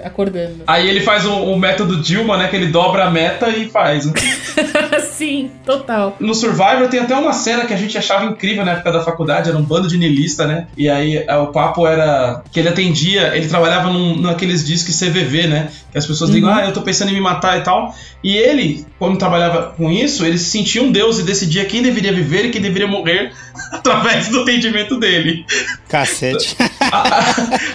acordando. 0.02 0.64
Aí 0.66 0.88
ele 0.88 1.02
faz 1.02 1.26
o, 1.26 1.34
o, 1.34 1.58
método 1.58 2.00
Dilma, 2.00 2.38
né? 2.38 2.48
Que 2.48 2.56
ele 2.56 2.68
dobra 2.68 3.04
a 3.04 3.10
meta 3.10 3.50
e 3.50 3.68
faz. 3.68 4.06
Né? 4.06 4.14
Sim, 5.04 5.50
total. 5.66 6.16
No 6.18 6.34
Survivor 6.34 6.88
tem 6.88 7.00
até 7.00 7.14
uma 7.14 7.34
cena 7.34 7.66
que 7.66 7.74
a 7.74 7.76
gente 7.76 7.98
achava 7.98 8.24
incrível 8.24 8.64
na 8.64 8.72
época 8.72 8.90
da 8.90 9.04
faculdade, 9.04 9.50
era 9.50 9.58
um 9.58 9.62
bando 9.62 9.86
de 9.86 9.98
niilista, 9.98 10.46
né? 10.46 10.66
E 10.78 10.88
aí 10.88 11.18
é, 11.18 11.36
o 11.36 11.48
papo 11.48 11.86
era 11.86 12.42
que 12.50 12.58
ele 12.58 12.70
atendia, 12.70 13.36
ele 13.36 13.46
trabalhava 13.46 13.90
num, 13.90 14.18
naqueles 14.18 14.66
discos 14.66 14.98
CVV, 14.98 15.46
né? 15.46 15.68
Que 15.96 16.00
as 16.00 16.06
pessoas 16.06 16.28
uhum. 16.28 16.36
ligam, 16.36 16.54
ah, 16.54 16.66
eu 16.66 16.74
tô 16.74 16.82
pensando 16.82 17.10
em 17.10 17.14
me 17.14 17.22
matar 17.22 17.58
e 17.58 17.62
tal. 17.62 17.94
E 18.22 18.36
ele, 18.36 18.84
quando 18.98 19.16
trabalhava 19.16 19.72
com 19.74 19.90
isso, 19.90 20.26
ele 20.26 20.36
se 20.36 20.50
sentia 20.50 20.82
um 20.82 20.92
deus 20.92 21.18
e 21.18 21.22
decidia 21.22 21.64
quem 21.64 21.80
deveria 21.80 22.12
viver 22.12 22.44
e 22.44 22.50
quem 22.50 22.60
deveria 22.60 22.86
morrer 22.86 23.32
através 23.72 24.28
do 24.28 24.42
atendimento 24.42 25.00
dele. 25.00 25.46
Cacete. 25.88 26.54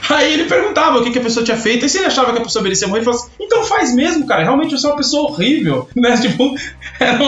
aí 0.10 0.34
ele 0.34 0.46
perguntava 0.46 1.00
o 1.00 1.03
que, 1.03 1.12
que, 1.12 1.20
a 1.20 1.22
pessoa 1.24 1.46
tinha 1.46 1.58
feito, 1.58 1.86
e 1.86 1.89
se 1.89 1.98
ele 1.98 2.08
achava 2.08 2.32
que 2.32 2.39
a 2.39 2.44
pessoa 2.44 2.63
merecia 2.63 2.88
morrer, 2.88 3.00
ele 3.00 3.06
falava 3.06 3.24
assim, 3.24 3.34
então 3.39 3.63
faz 3.63 3.94
mesmo, 3.94 4.25
cara, 4.25 4.44
realmente 4.44 4.72
você 4.72 4.86
é 4.86 4.89
uma 4.89 4.98
pessoa 4.98 5.30
horrível, 5.30 5.88
né? 5.96 6.18
Tipo, 6.22 6.56
era, 7.00 7.20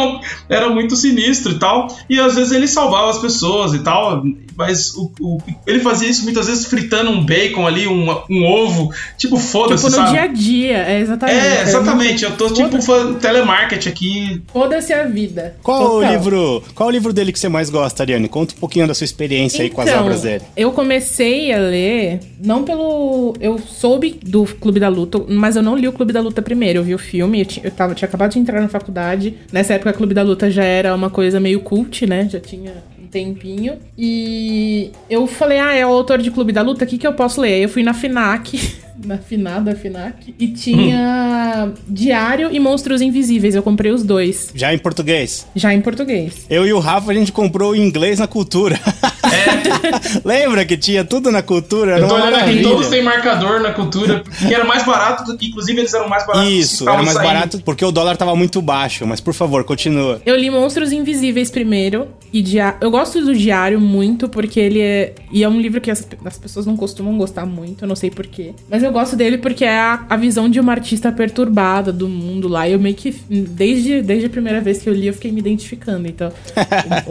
era 0.49 0.69
muito 0.69 0.95
sinistro 0.95 1.53
e 1.53 1.59
tal. 1.59 1.87
E 2.09 2.19
às 2.19 2.35
vezes 2.35 2.51
ele 2.51 2.67
salvava 2.67 3.09
as 3.09 3.17
pessoas 3.17 3.73
e 3.73 3.79
tal, 3.79 4.23
mas 4.55 4.93
o, 4.95 5.11
o, 5.19 5.37
ele 5.65 5.79
fazia 5.79 6.09
isso 6.09 6.23
muitas 6.23 6.47
vezes 6.47 6.65
fritando 6.65 7.09
um 7.09 7.25
bacon 7.25 7.65
ali, 7.65 7.87
um, 7.87 8.09
um 8.29 8.45
ovo, 8.45 8.93
tipo, 9.17 9.37
foda-se, 9.37 9.89
Tipo, 9.89 10.01
no 10.01 10.11
dia 10.11 10.21
a 10.21 10.27
dia, 10.27 10.77
é 10.77 10.99
exatamente. 10.99 11.37
É, 11.37 11.61
exatamente, 11.63 12.23
eu 12.23 12.37
tô 12.37 12.49
tipo 12.49 12.77
telemarketing 13.19 13.89
aqui. 13.89 14.41
Foda-se 14.51 14.93
a 14.93 15.03
vida. 15.05 15.55
Qual 15.63 15.79
Total. 15.79 15.97
o 15.97 16.13
livro, 16.13 16.63
qual 16.75 16.89
o 16.89 16.91
livro 16.91 17.13
dele 17.13 17.31
que 17.31 17.39
você 17.39 17.49
mais 17.49 17.69
gosta, 17.69 18.03
Ariane? 18.03 18.27
Conta 18.27 18.53
um 18.55 18.59
pouquinho 18.59 18.87
da 18.87 18.93
sua 18.93 19.05
experiência 19.05 19.57
então, 19.57 19.65
aí 19.65 19.69
com 19.71 19.81
as 19.81 19.89
então, 19.89 20.01
obras 20.01 20.21
dele. 20.21 20.43
Eu 20.55 20.71
comecei 20.71 21.51
a 21.51 21.57
ler, 21.73 22.19
não 22.43 22.63
pelo... 22.63 23.33
Eu 23.39 23.57
soube 23.57 24.19
do 24.23 24.45
Clube 24.45 24.79
da 24.79 24.89
Luta, 24.89 25.23
mas 25.27 25.55
eu 25.55 25.63
não 25.63 25.75
li 25.75 25.87
o 25.87 25.93
Clube 25.93 26.13
da 26.13 26.21
Luta 26.21 26.41
primeiro, 26.41 26.79
eu 26.79 26.83
vi 26.83 26.93
o 26.93 26.99
filme, 26.99 27.39
eu, 27.39 27.45
tinha, 27.45 27.65
eu 27.65 27.71
tava, 27.71 27.95
tinha 27.95 28.07
acabado 28.07 28.31
de 28.31 28.39
entrar 28.39 28.61
na 28.61 28.69
faculdade, 28.69 29.35
nessa 29.51 29.73
época 29.73 29.91
o 29.91 29.93
Clube 29.93 30.13
da 30.13 30.21
Luta 30.21 30.51
já 30.51 30.63
era 30.63 30.93
uma 30.93 31.09
coisa 31.09 31.39
meio 31.39 31.61
cult, 31.61 32.05
né, 32.05 32.27
já 32.29 32.39
tinha 32.39 32.73
tempinho. 33.13 33.77
E 33.95 34.91
eu 35.07 35.27
falei, 35.27 35.59
ah, 35.59 35.73
é 35.73 35.85
o 35.85 35.89
autor 35.89 36.19
de 36.19 36.31
Clube 36.31 36.51
da 36.51 36.63
Luta, 36.63 36.83
o 36.83 36.87
que, 36.87 36.97
que 36.97 37.05
eu 37.05 37.13
posso 37.13 37.39
ler? 37.39 37.53
Aí 37.53 37.63
eu 37.63 37.69
fui 37.69 37.83
na 37.83 37.93
FINAC, 37.93 38.59
na 39.03 39.17
finada 39.17 39.75
FINAC, 39.75 40.35
e 40.39 40.47
tinha 40.47 41.67
hum. 41.67 41.73
Diário 41.87 42.49
e 42.51 42.59
Monstros 42.59 43.01
Invisíveis. 43.01 43.55
Eu 43.55 43.63
comprei 43.63 43.91
os 43.91 44.03
dois. 44.03 44.51
Já 44.53 44.73
em 44.73 44.77
português? 44.77 45.47
Já 45.55 45.73
em 45.73 45.81
português. 45.81 46.45
Eu 46.49 46.65
e 46.65 46.73
o 46.73 46.79
Rafa, 46.79 47.11
a 47.11 47.13
gente 47.13 47.31
comprou 47.31 47.75
em 47.75 47.81
inglês 47.81 48.19
na 48.19 48.27
cultura. 48.27 48.79
É. 49.23 49.63
Lembra 50.23 50.65
que 50.65 50.77
tinha 50.77 51.03
tudo 51.03 51.31
na 51.31 51.41
cultura? 51.41 51.97
Eu 51.97 52.07
tô 52.07 52.15
olhando 52.15 52.35
aqui, 52.35 52.61
todos 52.61 52.87
têm 52.87 53.03
marcador 53.03 53.61
na 53.61 53.71
cultura, 53.71 54.23
que 54.39 54.53
era 54.53 54.63
mais 54.63 54.85
barato 54.85 55.23
do 55.23 55.37
que, 55.37 55.47
inclusive, 55.47 55.79
eles 55.79 55.93
eram 55.93 56.07
mais 56.07 56.25
baratos. 56.25 56.51
Isso, 56.51 56.87
era 56.87 56.97
mais 56.97 57.13
saindo. 57.13 57.25
barato 57.25 57.61
porque 57.63 57.83
o 57.83 57.91
dólar 57.91 58.17
tava 58.17 58.35
muito 58.35 58.61
baixo, 58.61 59.05
mas 59.07 59.19
por 59.19 59.33
favor, 59.33 59.63
continua. 59.63 60.21
Eu 60.25 60.35
li 60.35 60.49
Monstros 60.49 60.91
Invisíveis 60.91 61.49
primeiro, 61.49 62.07
e 62.31 62.41
dia... 62.41 62.75
eu 62.81 62.91
gosto 62.91 63.23
do 63.23 63.35
Diário 63.35 63.79
muito, 63.79 64.27
porque 64.29 64.59
ele 64.59 64.81
é... 64.81 65.13
E 65.31 65.43
é 65.43 65.49
um 65.49 65.59
livro 65.59 65.81
que 65.81 65.91
as, 65.91 66.07
as 66.25 66.37
pessoas 66.37 66.65
não 66.65 66.75
costumam 66.75 67.17
gostar 67.17 67.45
muito, 67.45 67.83
eu 67.83 67.87
não 67.87 67.95
sei 67.95 68.09
porquê. 68.09 68.53
Mas 68.69 68.82
eu 68.83 68.91
gosto 68.91 69.15
dele 69.15 69.37
porque 69.37 69.65
é 69.65 69.77
a, 69.77 70.05
a 70.09 70.17
visão 70.17 70.49
de 70.49 70.59
uma 70.59 70.71
artista 70.71 71.11
perturbada 71.11 71.91
do 71.91 72.07
mundo 72.07 72.47
lá, 72.47 72.67
e 72.67 72.73
eu 72.73 72.79
meio 72.79 72.95
que, 72.95 73.11
desde, 73.29 74.01
desde 74.01 74.27
a 74.27 74.29
primeira 74.29 74.61
vez 74.61 74.81
que 74.81 74.89
eu 74.89 74.93
li, 74.93 75.07
eu 75.07 75.13
fiquei 75.13 75.31
me 75.31 75.39
identificando, 75.39 76.07
então... 76.07 76.31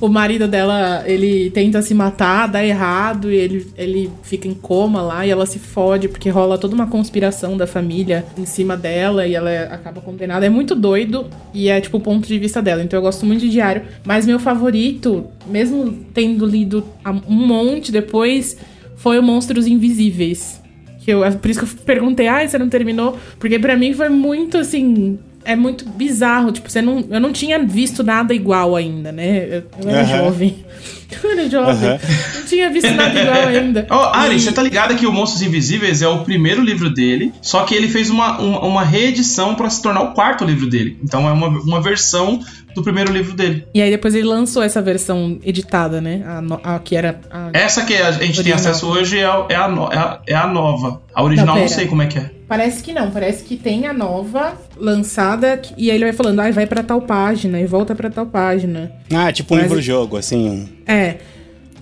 o, 0.00 0.06
o, 0.06 0.08
marido 0.08 0.48
dela, 0.48 1.02
ele 1.06 1.50
tenta 1.50 1.82
se 1.82 1.94
matar, 1.94 2.46
dá 2.48 2.64
errado, 2.64 3.30
e 3.30 3.36
ele, 3.36 3.66
ele 3.76 4.10
fica 4.22 4.48
em 4.48 4.54
coma 4.54 5.02
lá, 5.02 5.26
e 5.26 5.30
ela 5.30 5.46
se 5.46 5.58
fode, 5.58 6.08
porque 6.08 6.28
rola 6.28 6.58
toda 6.58 6.74
uma 6.74 6.86
conspiração 6.86 7.56
da 7.56 7.66
família 7.66 8.24
em 8.36 8.46
cima 8.46 8.76
dela, 8.76 9.26
e 9.26 9.34
ela 9.34 9.50
acaba 9.64 10.00
condenada. 10.00 10.44
É 10.44 10.50
muito 10.50 10.74
doido, 10.74 11.26
e 11.52 11.68
é 11.68 11.80
tipo 11.80 11.98
o 11.98 12.00
ponto 12.00 12.26
de 12.26 12.38
vista 12.38 12.62
dela. 12.62 12.82
Então 12.82 12.98
eu 12.98 13.02
gosto 13.02 13.26
muito 13.26 13.40
de 13.40 13.50
Diário. 13.50 13.82
Mas 14.04 14.26
meu 14.26 14.38
favorito, 14.38 15.26
mesmo 15.46 15.92
tendo 16.12 16.46
lido 16.46 16.84
um 17.28 17.46
monte 17.46 17.92
depois, 17.92 18.56
foi 18.96 19.18
o 19.18 19.22
Monstros 19.22 19.66
Invisíveis. 19.66 20.61
Que 21.04 21.10
eu, 21.10 21.20
por 21.38 21.50
isso 21.50 21.60
que 21.60 21.66
eu 21.66 21.84
perguntei, 21.84 22.28
ah, 22.28 22.46
você 22.46 22.56
não 22.58 22.68
terminou? 22.68 23.18
Porque 23.38 23.58
para 23.58 23.76
mim 23.76 23.92
foi 23.92 24.08
muito 24.08 24.58
assim 24.58 25.18
é 25.44 25.56
muito 25.56 25.88
bizarro. 25.88 26.52
Tipo, 26.52 26.70
você 26.70 26.82
não, 26.82 27.04
eu 27.10 27.20
não 27.20 27.32
tinha 27.32 27.58
visto 27.58 28.02
nada 28.02 28.34
igual 28.34 28.76
ainda, 28.76 29.12
né? 29.12 29.46
Eu, 29.46 29.64
eu 29.82 29.90
era 29.90 30.02
uhum. 30.02 30.24
jovem. 30.24 30.64
Eu 31.22 31.30
era 31.30 31.48
jovem. 31.48 31.90
Uhum. 31.90 31.98
Não 32.36 32.44
tinha 32.46 32.70
visto 32.70 32.90
nada 32.90 33.20
igual 33.20 33.46
ainda. 33.46 33.86
Oh, 33.92 34.16
Ari, 34.16 34.36
e... 34.36 34.40
você 34.40 34.50
tá 34.50 34.62
ligado 34.62 34.96
que 34.96 35.06
o 35.06 35.12
Monstros 35.12 35.42
Invisíveis 35.42 36.00
é 36.00 36.08
o 36.08 36.24
primeiro 36.24 36.62
livro 36.62 36.88
dele, 36.88 37.32
só 37.42 37.64
que 37.64 37.74
ele 37.74 37.86
fez 37.86 38.08
uma, 38.08 38.38
uma, 38.38 38.60
uma 38.64 38.82
reedição 38.82 39.54
para 39.54 39.68
se 39.68 39.82
tornar 39.82 40.00
o 40.00 40.14
quarto 40.14 40.42
livro 40.42 40.66
dele. 40.66 40.98
Então 41.02 41.28
é 41.28 41.32
uma, 41.32 41.48
uma 41.48 41.80
versão 41.82 42.40
do 42.74 42.82
primeiro 42.82 43.12
livro 43.12 43.34
dele. 43.34 43.66
E 43.74 43.82
aí 43.82 43.90
depois 43.90 44.14
ele 44.14 44.26
lançou 44.26 44.62
essa 44.62 44.80
versão 44.80 45.38
editada, 45.44 46.00
né? 46.00 46.22
A, 46.26 46.76
a 46.76 46.78
que 46.78 46.96
era. 46.96 47.20
A 47.30 47.50
essa 47.52 47.84
que 47.84 47.94
a 47.94 48.12
gente 48.12 48.38
original. 48.38 48.44
tem 48.44 48.52
acesso 48.52 48.86
hoje 48.86 49.18
é, 49.18 49.24
é, 49.48 49.54
a, 49.54 49.68
no, 49.68 49.92
é, 49.92 49.98
a, 49.98 50.20
é 50.26 50.34
a 50.34 50.46
nova. 50.46 51.02
A 51.14 51.22
original 51.22 51.54
não, 51.54 51.62
não 51.62 51.68
sei 51.68 51.86
como 51.86 52.02
é 52.02 52.06
que 52.06 52.18
é. 52.18 52.30
Parece 52.52 52.82
que 52.82 52.92
não, 52.92 53.10
parece 53.10 53.44
que 53.44 53.56
tem 53.56 53.86
a 53.86 53.94
nova 53.94 54.52
lançada 54.76 55.62
e 55.74 55.90
aí 55.90 55.96
ele 55.96 56.04
vai 56.04 56.12
falando, 56.12 56.40
ah, 56.40 56.50
vai 56.50 56.66
para 56.66 56.82
tal 56.82 57.00
página 57.00 57.58
e 57.58 57.64
volta 57.64 57.94
para 57.94 58.10
tal 58.10 58.26
página. 58.26 58.92
Ah, 59.10 59.32
tipo 59.32 59.54
um 59.54 59.58
livro-jogo, 59.58 60.18
assim. 60.18 60.68
É. 60.86 61.14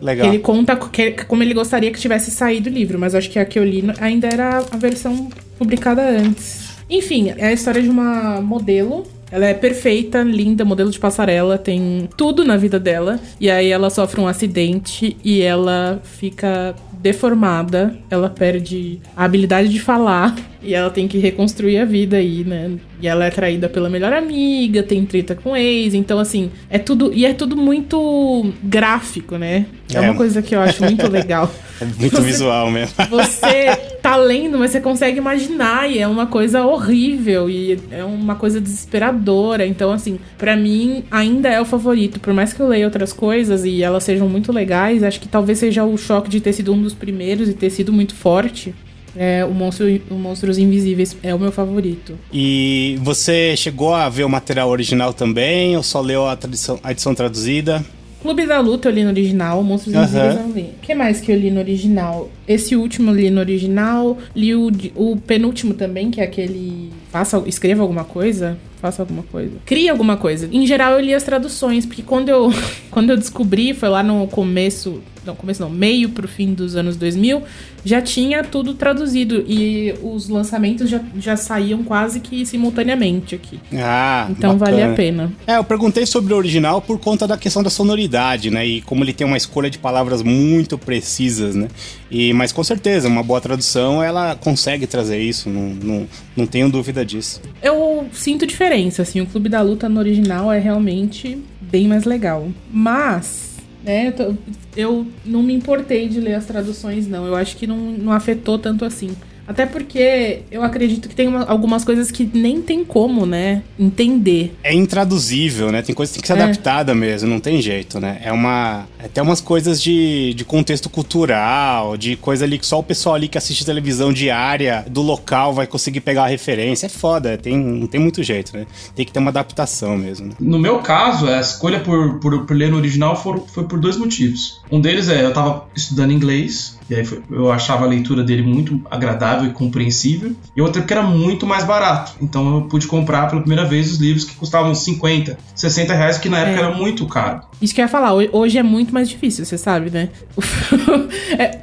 Legal. 0.01 0.29
Ele 0.29 0.39
conta 0.39 0.77
que, 0.77 1.11
como 1.25 1.43
ele 1.43 1.55
gostaria 1.55 1.91
que 1.91 1.99
tivesse 1.99 2.31
saído 2.31 2.71
o 2.71 2.73
livro, 2.73 3.01
mas 3.01 3.17
acho 3.17 3.29
que 3.29 3.41
a 3.41 3.45
que 3.45 3.59
eu 3.59 3.65
li 3.65 3.83
ainda 3.99 4.29
era 4.29 4.59
a 4.59 4.77
versão 4.77 5.29
publicada 5.59 6.03
antes. 6.09 6.69
Enfim, 6.89 7.35
é 7.37 7.49
a 7.49 7.53
história 7.53 7.83
de 7.83 7.89
uma 7.89 8.41
modelo 8.41 9.05
ela 9.33 9.47
é 9.47 9.55
perfeita, 9.55 10.23
linda, 10.23 10.65
modelo 10.65 10.91
de 10.91 10.99
passarela, 10.99 11.57
tem 11.57 12.09
tudo 12.17 12.45
na 12.45 12.57
vida 12.57 12.81
dela. 12.81 13.21
E 13.41 13.49
aí 13.49 13.71
ela 13.71 13.89
sofre 13.89 14.21
um 14.21 14.27
acidente 14.27 15.17
e 15.25 15.41
ela 15.41 16.01
fica 16.03 16.75
deformada, 17.01 17.97
ela 18.11 18.29
perde 18.29 19.01
a 19.17 19.25
habilidade 19.25 19.69
de 19.69 19.81
falar 19.81 20.37
e 20.63 20.75
ela 20.75 20.91
tem 20.91 21.09
que 21.09 21.19
reconstruir 21.19 21.79
a 21.79 21.85
vida 21.85 22.17
aí, 22.17 22.45
né? 22.45 22.73
E 23.01 23.09
ela 23.09 23.25
é 23.25 23.31
traída 23.31 23.69
pela 23.69 23.89
melhor 23.89 24.13
amiga, 24.13 24.83
tem 24.83 25.05
treta 25.07 25.35
com 25.35 25.57
ex, 25.57 25.95
então 25.95 26.19
assim, 26.19 26.51
é 26.69 26.79
tudo. 26.79 27.13
E 27.15 27.25
é 27.25 27.33
tudo 27.33 27.57
muito 27.57 28.53
gráfico, 28.63 29.39
né? 29.39 29.67
É, 29.93 29.97
é. 29.97 30.01
uma 30.01 30.15
coisa 30.15 30.43
que 30.43 30.55
eu 30.55 30.61
acho 30.61 30.85
muito 30.85 31.07
legal. 31.11 31.51
É 31.81 31.85
muito 31.85 32.17
você, 32.17 32.23
visual 32.23 32.71
mesmo. 32.71 32.95
Você 33.09 33.75
tá 34.03 34.17
lendo, 34.17 34.59
mas 34.59 34.71
você 34.71 34.81
consegue 34.81 35.19
imaginar, 35.19 35.91
e 35.91 35.99
é 35.99 36.07
uma 36.07 36.27
coisa 36.27 36.63
horrível, 36.65 37.49
e 37.49 37.79
é 37.91 38.05
uma 38.05 38.35
coisa 38.35 38.61
desesperadora. 38.61 39.67
Então, 39.67 39.91
assim, 39.91 40.19
para 40.37 40.55
mim 40.57 41.05
ainda 41.11 41.49
é 41.49 41.61
o 41.61 41.65
favorito. 41.65 42.21
Por 42.21 42.35
mais 42.35 42.53
que 42.53 42.61
eu 42.61 42.69
leia 42.69 42.85
outras 42.85 43.15
coisas 43.15 43.65
e 43.65 43.83
elas 43.83 44.05
sejam 44.05 44.29
muito 44.29 44.53
legais, 44.53 45.03
acho 45.03 45.21
que 45.21 45.29
talvez 45.29 45.59
seja 45.59 45.85
o 45.85 45.97
choque 45.97 46.29
de 46.29 46.41
ter 46.41 46.53
sido 46.53 46.73
um 46.75 46.83
dos 46.83 46.93
primeiros 46.93 47.49
e 47.49 47.55
ter 47.55 47.71
sido 47.71 47.93
muito 47.93 48.15
forte. 48.15 48.75
É, 49.17 49.45
o, 49.45 49.53
Monstro, 49.53 49.87
o 50.11 50.15
Monstros 50.15 50.59
Invisíveis 50.59 51.17
é 51.23 51.35
o 51.35 51.39
meu 51.39 51.53
favorito. 51.53 52.19
E 52.33 52.99
você 53.03 53.57
chegou 53.57 53.95
a 53.95 54.09
ver 54.09 54.25
o 54.25 54.29
material 54.29 54.69
original 54.69 55.13
também 55.13 55.77
ou 55.77 55.83
só 55.83 56.01
leu 56.01 56.27
a, 56.27 56.37
tradição, 56.37 56.79
a 56.83 56.93
edição 56.93 57.15
traduzida? 57.15 57.85
Clube 58.23 58.47
da 58.47 58.61
Luta 58.61 58.89
eu 58.89 58.93
li 58.93 59.03
no 59.03 59.09
original, 59.09 59.63
Monstros 59.63 59.95
uhum. 59.95 60.03
Invisíveis 60.03 60.37
eu 60.37 60.53
li. 60.53 60.75
O 60.77 60.81
que 60.83 60.95
mais 60.95 61.21
que 61.21 61.33
eu 61.33 61.39
li 61.39 61.51
no 61.51 61.61
original? 61.61 62.31
Esse 62.47 62.77
último 62.77 63.11
eu 63.11 63.15
li 63.15 63.31
no 63.31 63.41
original, 63.41 64.19
li 64.37 64.55
o, 64.55 64.71
o 64.95 65.17
penúltimo 65.17 65.75
também, 65.75 66.11
que 66.11 66.21
é 66.21 66.25
aquele. 66.25 66.91
Faça, 67.11 67.43
escreva 67.47 67.83
alguma 67.83 68.05
coisa 68.05 68.59
faça 68.81 69.03
alguma 69.03 69.23
coisa. 69.23 69.53
Crie 69.67 69.89
alguma 69.89 70.17
coisa. 70.17 70.49
Em 70.51 70.67
geral, 70.67 70.95
eu 70.95 71.01
li 71.01 71.15
as 71.15 71.23
traduções, 71.23 71.85
porque 71.85 72.03
quando 72.03 72.29
eu, 72.31 72.53
quando 72.91 73.11
eu 73.11 73.17
descobri, 73.17 73.75
foi 73.75 73.89
lá 73.89 74.03
no 74.03 74.27
começo 74.27 75.03
não, 75.25 75.35
começo 75.35 75.61
não, 75.63 75.71
meio 75.71 76.09
pro 76.11 76.27
fim 76.27 76.55
dos 76.55 76.77
anos 76.77 76.97
2000, 76.97 77.43
já 77.85 78.01
tinha 78.01 78.43
tudo 78.43 78.75
traduzido 78.75 79.45
e 79.47 79.95
os 80.03 80.29
lançamentos 80.29 80.89
já, 80.89 81.01
já 81.19 81.37
saíam 81.37 81.83
quase 81.83 82.21
que 82.21 82.45
simultaneamente 82.47 83.35
aqui. 83.35 83.61
Ah, 83.75 84.27
Então 84.31 84.57
bacana. 84.57 84.79
vale 84.79 84.93
a 84.93 84.95
pena. 84.97 85.33
É, 85.47 85.57
eu 85.57 85.65
perguntei 85.65 86.07
sobre 86.07 86.33
o 86.33 86.37
original 86.37 86.81
por 86.81 86.99
conta 86.99 87.27
da 87.27 87.37
questão 87.37 87.63
da 87.63 87.71
sonoridade, 87.71 88.51
né? 88.51 88.67
E 88.67 88.81
como 88.83 89.05
ele 89.05 89.13
tem 89.13 89.27
uma 89.27 89.37
escolha 89.37 89.71
de 89.71 89.79
palavras 89.79 90.23
muito 90.23 90.77
precisas, 90.79 91.55
né? 91.55 91.69
E, 92.11 92.33
mas 92.33 92.53
com 92.53 92.65
certeza, 92.65 93.09
uma 93.09 93.23
boa 93.23 93.41
tradução, 93.41 94.03
ela 94.03 94.35
consegue 94.35 94.87
trazer 94.87 95.21
isso, 95.21 95.49
não, 95.49 95.69
não, 95.71 96.07
não 96.37 96.47
tenho 96.47 96.69
dúvida 96.69 97.05
disso. 97.05 97.41
Eu 97.63 98.07
sinto 98.13 98.47
diferença, 98.47 99.03
assim, 99.03 99.21
o 99.21 99.27
Clube 99.27 99.49
da 99.49 99.61
Luta 99.63 99.89
no 99.89 100.01
original 100.01 100.53
é 100.53 100.59
realmente 100.59 101.39
bem 101.61 101.87
mais 101.87 102.05
legal. 102.05 102.49
Mas 102.73 103.60
né? 103.83 104.13
Eu, 104.19 104.39
eu, 104.77 105.07
não 105.25 105.43
me 105.43 105.53
importei 105.53 106.09
de 106.09 106.21
ler 106.21 106.35
as 106.35 106.47
traduções, 106.47 107.07
não. 107.07 107.27
Eu 107.27 107.35
acho 107.35 107.57
que 107.57 107.67
não, 107.67 107.77
não 107.77 108.13
afetou 108.13 108.59
tanto 108.59 108.85
assim. 108.85 109.17
Até 109.51 109.67
porque 109.67 110.43
eu 110.51 110.63
acredito 110.63 111.09
que 111.09 111.15
tem 111.15 111.27
uma, 111.27 111.43
algumas 111.45 111.85
coisas 111.85 112.09
que 112.11 112.31
nem 112.33 112.63
tem 112.63 112.85
como, 112.85 113.27
né, 113.27 113.63
entender. 113.79 114.55
É 114.63 114.73
intraduzível, 114.73 115.73
né? 115.73 115.83
Tem 115.83 115.93
coisa 115.95 116.11
que 116.13 116.19
tem 116.19 116.23
que 116.23 116.29
ser 116.29 116.39
É. 116.39 116.43
adaptada 116.45 116.95
mesmo, 116.95 117.29
não 117.29 117.41
tem 117.41 117.61
jeito, 117.61 117.99
né? 117.99 118.21
É 118.25 118.33
uma. 118.33 118.87
É 118.99 119.07
até 119.07 119.21
umas 119.21 119.41
coisas 119.41 119.83
de, 119.83 120.33
de 120.35 120.45
contexto 120.45 120.89
cultural, 120.89 121.97
de 121.97 122.15
coisa 122.17 122.45
ali 122.45 122.59
que 122.59 122.67
só 122.67 122.79
o 122.79 122.83
pessoal 122.83 123.17
ali 123.17 123.27
que 123.29 123.37
assiste 123.37 123.65
televisão 123.67 124.13
diária 124.13 124.85
do 124.89 125.03
local 125.03 125.53
vai 125.53 125.67
conseguir 125.67 126.01
pegar 126.01 126.25
a 126.25 126.29
referência. 126.29 126.87
É 126.87 126.89
foda, 126.89 127.37
tem, 127.37 127.59
não 127.59 127.87
tem 127.89 128.01
muito 128.01 128.23
jeito, 128.23 128.57
né? 128.57 128.67
Tem 128.95 129.05
que 129.05 129.13
ter 129.13 129.19
uma 129.19 129.31
adaptação 129.31 129.99
mesmo. 129.99 130.29
né? 130.29 130.33
No 130.39 130.59
meu 130.59 130.79
caso, 130.79 131.27
a 131.29 131.41
escolha 131.41 131.81
por, 131.81 132.21
por, 132.21 132.47
por 132.47 132.57
ler 132.57 132.71
no 132.71 132.77
original 132.77 133.21
for- 133.21 133.45
foi 133.49 133.65
por 133.65 133.81
dois 133.81 133.97
motivos. 133.97 134.61
Um 134.71 134.81
deles 134.81 135.09
é, 135.09 135.25
eu 135.25 135.33
tava 135.33 135.67
estudando 135.75 136.13
inglês, 136.13 136.79
e 136.91 136.95
aí 136.95 137.05
foi- 137.05 137.23
eu 137.31 137.51
achava 137.53 137.85
a 137.85 137.89
leitura 137.89 138.23
dele 138.23 138.43
muito 138.43 138.81
agradável 138.91 139.49
e 139.49 139.53
compreensível. 139.53 140.33
E 140.57 140.61
outro 140.61 140.79
é 140.79 140.83
porque 140.83 140.93
era 140.93 141.03
muito 141.03 141.47
mais 141.47 141.65
barato. 141.65 142.13
Então 142.21 142.57
eu 142.57 142.63
pude 142.63 142.87
comprar 142.87 143.29
pela 143.29 143.41
primeira 143.41 143.65
vez 143.65 143.91
os 143.93 143.99
livros 143.99 144.25
que 144.25 144.35
custavam 144.35 144.75
50, 144.75 145.39
60 145.55 145.95
reais, 145.95 146.19
que 146.19 146.29
na 146.29 146.39
época 146.41 146.61
É. 146.61 146.65
era 146.65 146.75
muito 146.77 147.07
caro. 147.07 147.43
Isso 147.63 147.75
que 147.75 147.81
eu 147.81 147.85
ia 147.85 147.89
falar, 147.89 148.13
ho- 148.15 148.29
hoje 148.33 148.59
é 148.59 148.63
muito 148.63 148.93
mais 148.93 149.09
difícil, 149.09 149.45
você 149.45 149.57
sabe, 149.57 149.91
né? 149.91 150.09
é, 151.39 151.59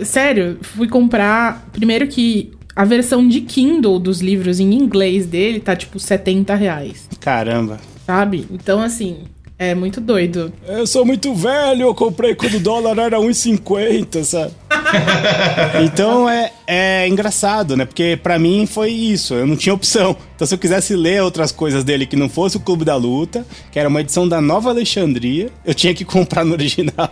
é, 0.00 0.04
sério, 0.04 0.58
fui 0.62 0.88
comprar. 0.88 1.68
Primeiro 1.72 2.06
que 2.06 2.52
a 2.74 2.84
versão 2.84 3.26
de 3.26 3.40
Kindle 3.42 3.98
dos 3.98 4.20
livros 4.20 4.60
em 4.60 4.72
inglês 4.74 5.26
dele 5.26 5.60
tá 5.60 5.74
tipo 5.76 5.98
70 5.98 6.54
reais, 6.54 7.08
Caramba. 7.20 7.78
sabe? 8.06 8.46
Então, 8.50 8.80
assim, 8.80 9.18
é 9.60 9.74
muito 9.74 10.00
doido. 10.00 10.50
Eu 10.66 10.86
sou 10.86 11.04
muito 11.04 11.34
velho, 11.34 11.82
eu 11.82 11.94
comprei 11.94 12.34
quando 12.34 12.54
o 12.54 12.60
dólar 12.60 12.98
era 12.98 13.18
1,50, 13.18 14.24
sabe? 14.24 14.52
então 15.84 16.26
é, 16.28 16.50
é 16.66 17.06
engraçado, 17.06 17.76
né? 17.76 17.84
Porque 17.84 18.18
pra 18.22 18.38
mim 18.38 18.66
foi 18.66 18.90
isso, 18.90 19.34
eu 19.34 19.46
não 19.46 19.56
tinha 19.56 19.74
opção. 19.74 20.16
Então 20.34 20.46
se 20.46 20.54
eu 20.54 20.58
quisesse 20.58 20.96
ler 20.96 21.22
outras 21.22 21.52
coisas 21.52 21.84
dele 21.84 22.06
que 22.06 22.16
não 22.16 22.28
fosse 22.28 22.56
o 22.56 22.60
Clube 22.60 22.86
da 22.86 22.96
Luta, 22.96 23.46
que 23.70 23.78
era 23.78 23.86
uma 23.88 24.00
edição 24.00 24.26
da 24.26 24.40
Nova 24.40 24.70
Alexandria, 24.70 25.50
eu 25.62 25.74
tinha 25.74 25.92
que 25.94 26.04
comprar 26.06 26.42
no 26.42 26.52
original. 26.52 27.10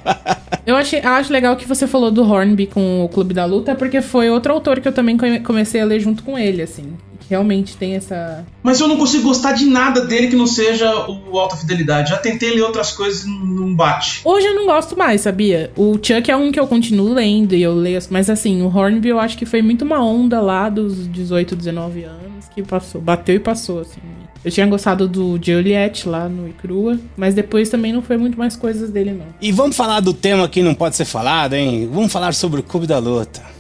Eu 0.67 0.75
achei, 0.75 1.01
eu 1.01 1.11
acho 1.11 1.31
legal 1.31 1.55
que 1.55 1.69
você 1.69 1.87
falou 1.87 2.11
do 2.11 2.23
Hornby 2.23 2.67
com 2.67 3.05
o 3.05 3.09
Clube 3.11 3.35
da 3.35 3.45
Luta, 3.45 3.75
porque 3.75 4.01
foi 4.01 4.31
outro 4.31 4.55
autor 4.55 4.81
que 4.81 4.89
eu 4.89 4.93
também 4.93 5.19
come- 5.19 5.41
comecei 5.41 5.81
a 5.81 5.85
ler 5.85 6.01
junto 6.01 6.23
com 6.23 6.39
ele, 6.39 6.63
assim. 6.63 6.95
Realmente 7.29 7.77
tem 7.77 7.95
essa. 7.95 8.45
Mas 8.63 8.81
eu 8.81 8.89
não 8.89 8.97
consigo 8.97 9.25
gostar 9.25 9.53
de 9.53 9.67
nada 9.67 10.03
dele 10.03 10.29
que 10.29 10.37
não 10.37 10.47
seja 10.47 10.91
o 11.09 11.39
Alta 11.39 11.57
Fidelidade. 11.57 12.11
Já 12.11 12.17
tentei 12.17 12.55
ler 12.55 12.63
outras 12.63 12.93
coisas 12.93 13.25
e 13.25 13.29
não 13.29 13.75
bate. 13.75 14.21
Hoje 14.25 14.47
eu 14.47 14.55
não 14.55 14.67
gosto 14.67 14.97
mais, 14.97 15.21
sabia? 15.21 15.71
O 15.77 15.95
Chuck 15.95 16.31
é 16.31 16.37
um 16.37 16.51
que 16.51 16.59
eu 16.59 16.67
continuo 16.67 17.13
lendo 17.13 17.55
e 17.55 17.63
eu 17.63 17.75
leio, 17.75 17.99
mas 18.11 18.31
assim, 18.31 18.63
o 18.63 18.75
Hornby 18.75 19.09
eu 19.09 19.21
acho 19.21 19.37
que 19.37 19.45
foi 19.45 19.61
muito 19.61 19.85
uma 19.85 20.03
onda 20.03 20.41
lá 20.41 20.69
dos 20.69 21.07
18, 21.09 21.57
19 21.57 22.05
anos 22.05 22.47
que 22.55 22.63
passou, 22.63 23.01
bateu 23.01 23.37
e 23.37 23.41
passou, 23.41 23.81
assim. 23.81 24.01
Eu 24.45 24.53
tinha 24.53 24.67
gostado 24.67 25.09
do 25.09 25.39
Juliet 25.43 26.09
lá 26.09 26.29
no 26.29 26.49
Icrua, 26.49 26.99
mas 27.17 27.35
depois 27.35 27.69
também 27.69 27.93
não 27.93 28.01
foi 28.01 28.17
muito 28.17 28.39
mais 28.39 28.55
coisas 28.55 28.91
dele, 28.91 29.13
não. 29.13 29.27
E 29.41 29.51
vamos 29.51 29.77
falar 29.77 30.01
do 30.01 30.15
tema 30.15 30.49
que 30.49 30.63
não 30.63 30.75
pode 30.75 30.97
ser 30.97 31.05
falado, 31.05 31.55
hein? 31.55 31.89
Vamos 31.93 32.13
falar 32.13 32.33
sobre 32.35 32.61
o 32.61 32.63
Clube 32.63 32.87
da 32.87 32.99
Luta. 32.99 33.58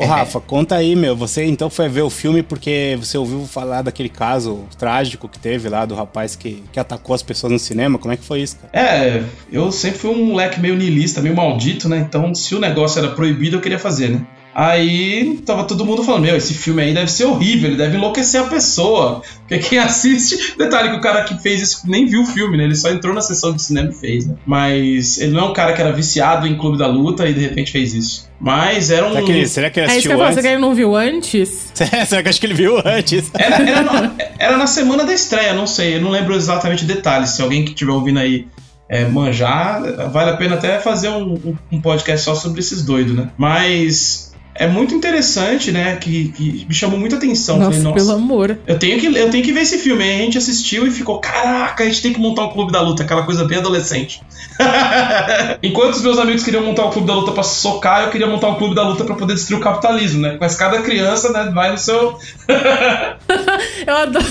Ô 0.00 0.06
Rafa, 0.06 0.40
conta 0.40 0.76
aí, 0.76 0.94
meu. 0.94 1.16
Você 1.16 1.44
então 1.44 1.68
foi 1.68 1.88
ver 1.88 2.02
o 2.02 2.10
filme 2.10 2.42
porque 2.42 2.96
você 2.98 3.18
ouviu 3.18 3.46
falar 3.46 3.82
daquele 3.82 4.08
caso 4.08 4.64
trágico 4.78 5.28
que 5.28 5.38
teve 5.38 5.68
lá 5.68 5.84
do 5.84 5.94
rapaz 5.94 6.36
que, 6.36 6.62
que 6.72 6.78
atacou 6.78 7.14
as 7.14 7.22
pessoas 7.22 7.52
no 7.52 7.58
cinema? 7.58 7.98
Como 7.98 8.12
é 8.12 8.16
que 8.16 8.24
foi 8.24 8.40
isso, 8.40 8.56
cara? 8.56 8.70
É, 8.72 9.22
eu 9.50 9.72
sempre 9.72 9.98
fui 9.98 10.10
um 10.10 10.26
moleque 10.26 10.60
meio 10.60 10.76
niilista, 10.76 11.20
meio 11.20 11.34
maldito, 11.34 11.88
né? 11.88 11.98
Então, 11.98 12.34
se 12.34 12.54
o 12.54 12.60
negócio 12.60 12.98
era 12.98 13.08
proibido, 13.08 13.56
eu 13.56 13.60
queria 13.60 13.78
fazer, 13.78 14.10
né? 14.10 14.26
Aí 14.58 15.38
tava 15.44 15.64
todo 15.64 15.84
mundo 15.84 16.02
falando: 16.02 16.22
Meu, 16.22 16.34
esse 16.34 16.54
filme 16.54 16.80
aí 16.80 16.94
deve 16.94 17.10
ser 17.10 17.26
horrível, 17.26 17.68
ele 17.68 17.76
deve 17.76 17.98
enlouquecer 17.98 18.40
a 18.40 18.44
pessoa. 18.46 19.20
Porque 19.46 19.58
quem 19.58 19.76
assiste. 19.78 20.54
Detalhe 20.56 20.88
que 20.88 20.96
o 20.96 21.00
cara 21.02 21.24
que 21.24 21.36
fez 21.42 21.60
isso 21.60 21.82
nem 21.84 22.06
viu 22.06 22.22
o 22.22 22.26
filme, 22.26 22.56
né? 22.56 22.64
Ele 22.64 22.74
só 22.74 22.88
entrou 22.90 23.14
na 23.14 23.20
sessão 23.20 23.52
de 23.54 23.62
cinema 23.62 23.90
e 23.90 23.92
fez, 23.94 24.26
né? 24.26 24.34
Mas 24.46 25.18
ele 25.18 25.32
não 25.32 25.40
é 25.40 25.44
um 25.44 25.52
cara 25.52 25.74
que 25.74 25.82
era 25.82 25.92
viciado 25.92 26.46
em 26.46 26.56
Clube 26.56 26.78
da 26.78 26.86
Luta 26.86 27.28
e 27.28 27.34
de 27.34 27.40
repente 27.40 27.70
fez 27.70 27.92
isso. 27.92 28.30
Mas 28.40 28.90
era 28.90 29.06
um. 29.06 29.12
Será 29.12 29.26
que, 29.26 29.46
será 29.46 29.70
que 29.70 29.80
ele 29.80 29.90
É 29.90 29.98
isso 29.98 30.08
que 30.08 30.12
assistiu 30.12 30.12
eu 30.12 30.22
antes? 30.24 30.34
você 30.36 30.40
que 30.42 30.48
ele 30.48 30.60
não 30.62 30.74
viu 30.74 30.96
antes? 30.96 31.72
será 32.08 32.22
que 32.22 32.28
acho 32.30 32.40
que 32.40 32.46
ele 32.46 32.54
viu 32.54 32.78
antes? 32.82 33.30
Era, 33.34 33.56
era, 33.56 33.82
na, 33.82 34.12
era 34.38 34.56
na 34.56 34.66
semana 34.66 35.04
da 35.04 35.12
estreia, 35.12 35.52
não 35.52 35.66
sei, 35.66 35.96
eu 35.96 36.00
não 36.00 36.10
lembro 36.10 36.34
exatamente 36.34 36.86
detalhes. 36.86 37.28
Se 37.30 37.42
alguém 37.42 37.62
que 37.62 37.72
estiver 37.72 37.92
ouvindo 37.92 38.20
aí 38.20 38.46
é, 38.88 39.04
manjar, 39.04 39.82
vale 40.10 40.30
a 40.30 40.36
pena 40.38 40.54
até 40.54 40.78
fazer 40.78 41.08
um, 41.10 41.34
um- 41.34 41.56
um 41.72 41.80
podcast 41.82 42.24
só 42.24 42.34
sobre 42.34 42.60
esses 42.60 42.82
doidos, 42.82 43.14
né? 43.14 43.28
Mas 43.36 44.34
é 44.58 44.66
muito 44.66 44.94
interessante, 44.94 45.70
né? 45.72 45.96
Que, 45.96 46.28
que 46.28 46.66
me 46.66 46.74
chamou 46.74 46.98
muita 46.98 47.16
atenção. 47.16 47.56
Nossa, 47.56 47.70
Falei, 47.70 47.82
nossa, 47.84 47.96
pelo 47.96 48.12
amor. 48.12 48.58
eu 48.66 48.78
tenho, 48.78 48.98
que, 48.98 49.06
eu 49.06 49.30
tenho 49.30 49.44
que 49.44 49.52
ver 49.52 49.60
esse 49.60 49.78
filme. 49.78 50.02
Aí 50.02 50.20
a 50.20 50.24
gente 50.24 50.38
assistiu 50.38 50.86
e 50.86 50.90
ficou: 50.90 51.18
caraca, 51.18 51.84
a 51.84 51.86
gente 51.86 52.02
tem 52.02 52.12
que 52.12 52.20
montar 52.20 52.44
um 52.44 52.50
clube 52.50 52.72
da 52.72 52.80
luta, 52.80 53.02
aquela 53.02 53.24
coisa 53.24 53.44
bem 53.44 53.58
adolescente. 53.58 54.20
Enquanto 55.62 55.94
os 55.94 56.02
meus 56.02 56.18
amigos 56.18 56.42
queriam 56.42 56.64
montar 56.64 56.86
um 56.86 56.90
clube 56.90 57.06
da 57.06 57.14
luta 57.14 57.32
pra 57.32 57.42
se 57.42 57.60
socar, 57.60 58.04
eu 58.04 58.10
queria 58.10 58.26
montar 58.26 58.48
um 58.48 58.54
clube 58.54 58.74
da 58.74 58.82
luta 58.82 59.04
pra 59.04 59.14
poder 59.14 59.34
destruir 59.34 59.60
o 59.60 59.62
capitalismo, 59.62 60.22
né? 60.22 60.36
Mas 60.40 60.54
cada 60.54 60.80
criança, 60.82 61.30
né, 61.30 61.50
vai 61.54 61.70
no 61.72 61.78
seu. 61.78 62.18
Eu 63.86 63.96
adoro. 63.96 64.26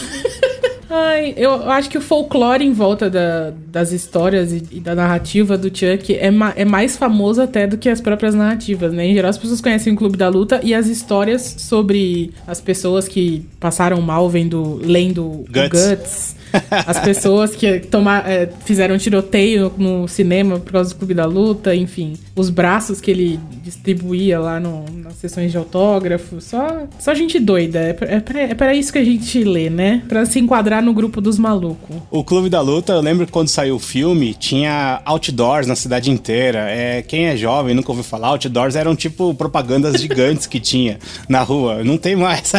Ai, 0.89 1.33
eu 1.35 1.51
acho 1.71 1.89
que 1.89 1.97
o 1.97 2.01
folclore 2.01 2.63
em 2.63 2.71
volta 2.71 3.09
da- 3.09 3.51
das 3.67 3.91
histórias 3.91 4.51
e, 4.53 4.63
e 4.73 4.79
da 4.79 4.93
narrativa 4.93 5.57
do 5.57 5.67
Chuck 5.75 6.13
é, 6.15 6.29
ma- 6.29 6.53
é 6.55 6.63
mais 6.63 6.95
famoso 6.95 7.41
até 7.41 7.65
do 7.65 7.77
que 7.77 7.89
as 7.89 7.99
próprias 7.99 8.35
narrativas, 8.35 8.93
né? 8.93 9.05
Em 9.07 9.13
geral, 9.15 9.29
as 9.29 9.37
pessoas 9.37 9.59
conhecem 9.61 9.93
o 9.93 9.95
Clube 9.95 10.15
da 10.17 10.29
Luta 10.29 10.59
e 10.63 10.73
as 10.75 10.87
histórias 10.87 11.55
sobre 11.59 12.31
as 12.45 12.61
pessoas 12.61 13.07
que 13.07 13.45
passaram 13.59 13.99
mal 14.01 14.29
vendo, 14.29 14.79
lendo 14.83 15.23
o 15.25 15.45
Guts. 15.51 15.89
Guts. 15.89 16.35
As 16.71 16.99
pessoas 16.99 17.55
que 17.55 17.79
toma, 17.79 18.19
é, 18.25 18.49
fizeram 18.65 18.97
tiroteio 18.97 19.71
no 19.77 20.07
cinema 20.07 20.59
por 20.59 20.71
causa 20.71 20.89
do 20.91 20.95
Clube 20.97 21.13
da 21.13 21.25
Luta, 21.25 21.75
enfim. 21.75 22.13
Os 22.35 22.49
braços 22.49 22.99
que 23.01 23.11
ele 23.11 23.39
distribuía 23.63 24.39
lá 24.39 24.59
no- 24.59 24.85
nas 25.03 25.15
sessões 25.15 25.51
de 25.51 25.57
autógrafo. 25.57 26.39
Só, 26.41 26.83
só 26.99 27.13
gente 27.13 27.39
doida. 27.39 27.79
É 27.79 27.95
é, 28.15 28.19
pra, 28.19 28.41
é 28.41 28.53
pra 28.53 28.73
isso 28.75 28.91
que 28.91 28.99
a 28.99 29.03
gente 29.05 29.43
lê, 29.43 29.69
né? 29.69 30.01
Pra 30.07 30.25
se 30.25 30.39
enquadrar 30.39 30.81
no 30.83 30.93
grupo 30.93 31.19
dos 31.21 31.37
malucos. 31.37 31.95
O 32.11 32.23
Clube 32.23 32.49
da 32.49 32.61
Luta, 32.61 32.93
eu 32.93 33.01
lembro 33.01 33.25
que 33.25 33.31
quando 33.31 33.47
saiu 33.47 33.75
o 33.75 33.79
filme, 33.79 34.33
tinha 34.33 35.01
outdoors 35.05 35.67
na 35.67 35.75
cidade 35.75 36.09
inteira. 36.11 36.69
É, 36.69 37.01
quem 37.01 37.25
é 37.25 37.37
jovem 37.37 37.73
nunca 37.75 37.91
ouviu 37.91 38.03
falar, 38.03 38.27
outdoors 38.29 38.75
eram 38.75 38.95
tipo 38.95 39.33
propagandas 39.33 39.99
gigantes 40.01 40.45
que 40.47 40.59
tinha 40.59 40.99
na 41.27 41.41
rua. 41.41 41.83
Não 41.83 41.97
tem 41.97 42.15
mais. 42.15 42.51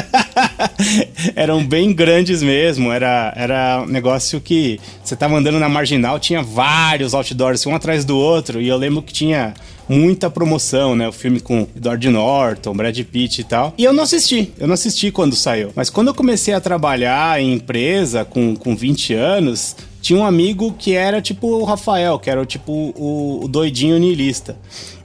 eram 1.35 1.64
bem 1.64 1.92
grandes 1.92 2.42
mesmo. 2.42 2.90
Era, 2.92 3.33
era 3.37 3.75
um 3.82 3.86
negócio 3.86 4.40
que 4.40 4.80
você 5.02 5.16
tava 5.16 5.36
andando 5.36 5.58
na 5.58 5.68
marginal, 5.68 6.18
tinha 6.18 6.42
vários 6.42 7.14
outdoors, 7.14 7.66
um 7.66 7.74
atrás 7.74 8.04
do 8.04 8.16
outro. 8.16 8.60
E 8.60 8.68
eu 8.68 8.76
lembro 8.76 9.02
que 9.02 9.12
tinha 9.12 9.54
muita 9.88 10.28
promoção, 10.28 10.94
né? 10.96 11.08
O 11.08 11.12
filme 11.12 11.40
com 11.40 11.66
Edward 11.76 12.08
Norton, 12.08 12.74
Brad 12.74 12.98
Pitt 13.04 13.40
e 13.40 13.44
tal. 13.44 13.74
E 13.78 13.84
eu 13.84 13.92
não 13.92 14.04
assisti, 14.04 14.52
eu 14.58 14.66
não 14.66 14.74
assisti 14.74 15.10
quando 15.10 15.36
saiu. 15.36 15.70
Mas 15.74 15.90
quando 15.90 16.08
eu 16.08 16.14
comecei 16.14 16.54
a 16.54 16.60
trabalhar 16.60 17.40
em 17.40 17.52
empresa 17.52 18.24
com, 18.24 18.56
com 18.56 18.74
20 18.74 19.14
anos, 19.14 19.76
tinha 20.00 20.18
um 20.18 20.24
amigo 20.24 20.72
que 20.78 20.92
era 20.92 21.20
tipo 21.20 21.48
o 21.48 21.64
Rafael, 21.64 22.18
que 22.18 22.30
era 22.30 22.44
tipo 22.46 22.72
o, 22.72 23.44
o 23.44 23.48
doidinho 23.48 23.98
niilista. 23.98 24.56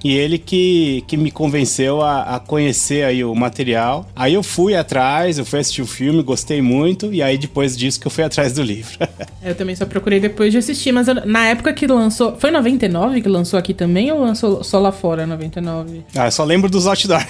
E 0.04 0.16
ele 0.18 0.38
que, 0.40 1.04
que 1.08 1.16
me 1.16 1.30
convenceu 1.30 2.02
a, 2.02 2.36
a 2.36 2.40
conhecer 2.40 3.04
aí 3.06 3.24
o 3.24 3.36
material. 3.36 4.08
Aí 4.16 4.34
eu 4.34 4.42
fui 4.42 4.76
atrás, 4.76 5.38
eu 5.38 5.46
fui 5.46 5.60
assistir 5.60 5.82
o 5.82 5.86
filme, 5.86 6.24
gostei 6.24 6.62
muito, 6.62 7.14
e 7.14 7.22
aí 7.22 7.38
depois 7.38 7.78
disso 7.78 8.00
que 8.00 8.08
eu 8.08 8.12
fui 8.12 8.24
atrás 8.24 8.54
do 8.54 8.64
livro. 8.64 8.92
Eu 9.44 9.56
também 9.56 9.76
só 9.76 9.88
procurei 9.88 10.20
depois 10.20 10.52
de 10.52 10.60
assistir, 10.60 10.92
mas 10.92 11.08
eu- 11.08 11.16
na 11.26 11.48
época 11.48 11.74
que 11.74 11.88
lançou. 11.88 12.36
Foi 12.40 12.52
99 12.52 13.22
que 13.22 13.28
lançou 13.28 13.58
aqui 13.58 13.74
também 13.74 14.12
ou 14.12 14.20
lançou 14.20 14.64
só 14.64 14.78
lá 14.80 14.92
fora, 14.92 15.26
99? 15.26 16.04
ah, 16.16 16.28
eu 16.28 16.32
só 16.32 16.44
lembro 16.44 16.70
dos 16.70 16.86
outdoors. 16.86 17.26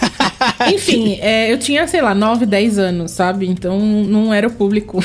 Enfim, 0.74 1.18
é, 1.24 1.52
eu 1.52 1.58
tinha, 1.58 1.88
sei 1.88 2.02
lá, 2.02 2.14
9, 2.14 2.46
10 2.46 2.78
anos, 2.78 3.12
sabe? 3.12 3.48
Então 3.48 3.80
não 3.80 4.34
era 4.34 4.46
o 4.46 4.52
público. 4.52 5.02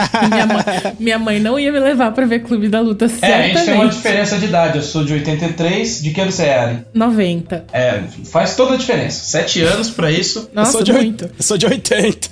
minha, 0.30 0.46
mãe, 0.46 0.64
minha 0.98 1.18
mãe 1.18 1.40
não 1.40 1.58
ia 1.58 1.72
me 1.72 1.80
levar 1.80 2.12
pra 2.12 2.26
ver 2.26 2.40
Clube 2.40 2.68
da 2.68 2.80
Luta, 2.80 3.04
É, 3.04 3.08
a 3.08 3.08
gente 3.08 3.20
tem 3.20 3.34
uma 3.52 3.64
certamente. 3.64 3.94
diferença 3.96 4.38
de 4.38 4.44
idade. 4.46 4.76
Eu 4.78 4.82
sou 4.82 5.04
de 5.04 5.12
83. 5.14 6.02
De 6.02 6.10
que 6.10 6.20
ano 6.20 6.30
você 6.32 6.44
é, 6.44 6.58
Ari? 6.58 6.78
90. 6.94 7.64
É, 7.72 8.00
faz 8.30 8.54
toda 8.56 8.74
a 8.74 8.76
diferença. 8.76 9.24
Sete 9.24 9.62
anos 9.62 9.90
pra 9.90 10.10
isso. 10.10 10.50
Nossa, 10.52 10.70
eu 10.70 10.72
sou 10.72 10.82
de, 10.82 10.92
muito. 10.92 11.24
Eu 11.24 11.42
sou 11.42 11.56
de 11.58 11.66
80. 11.66 12.28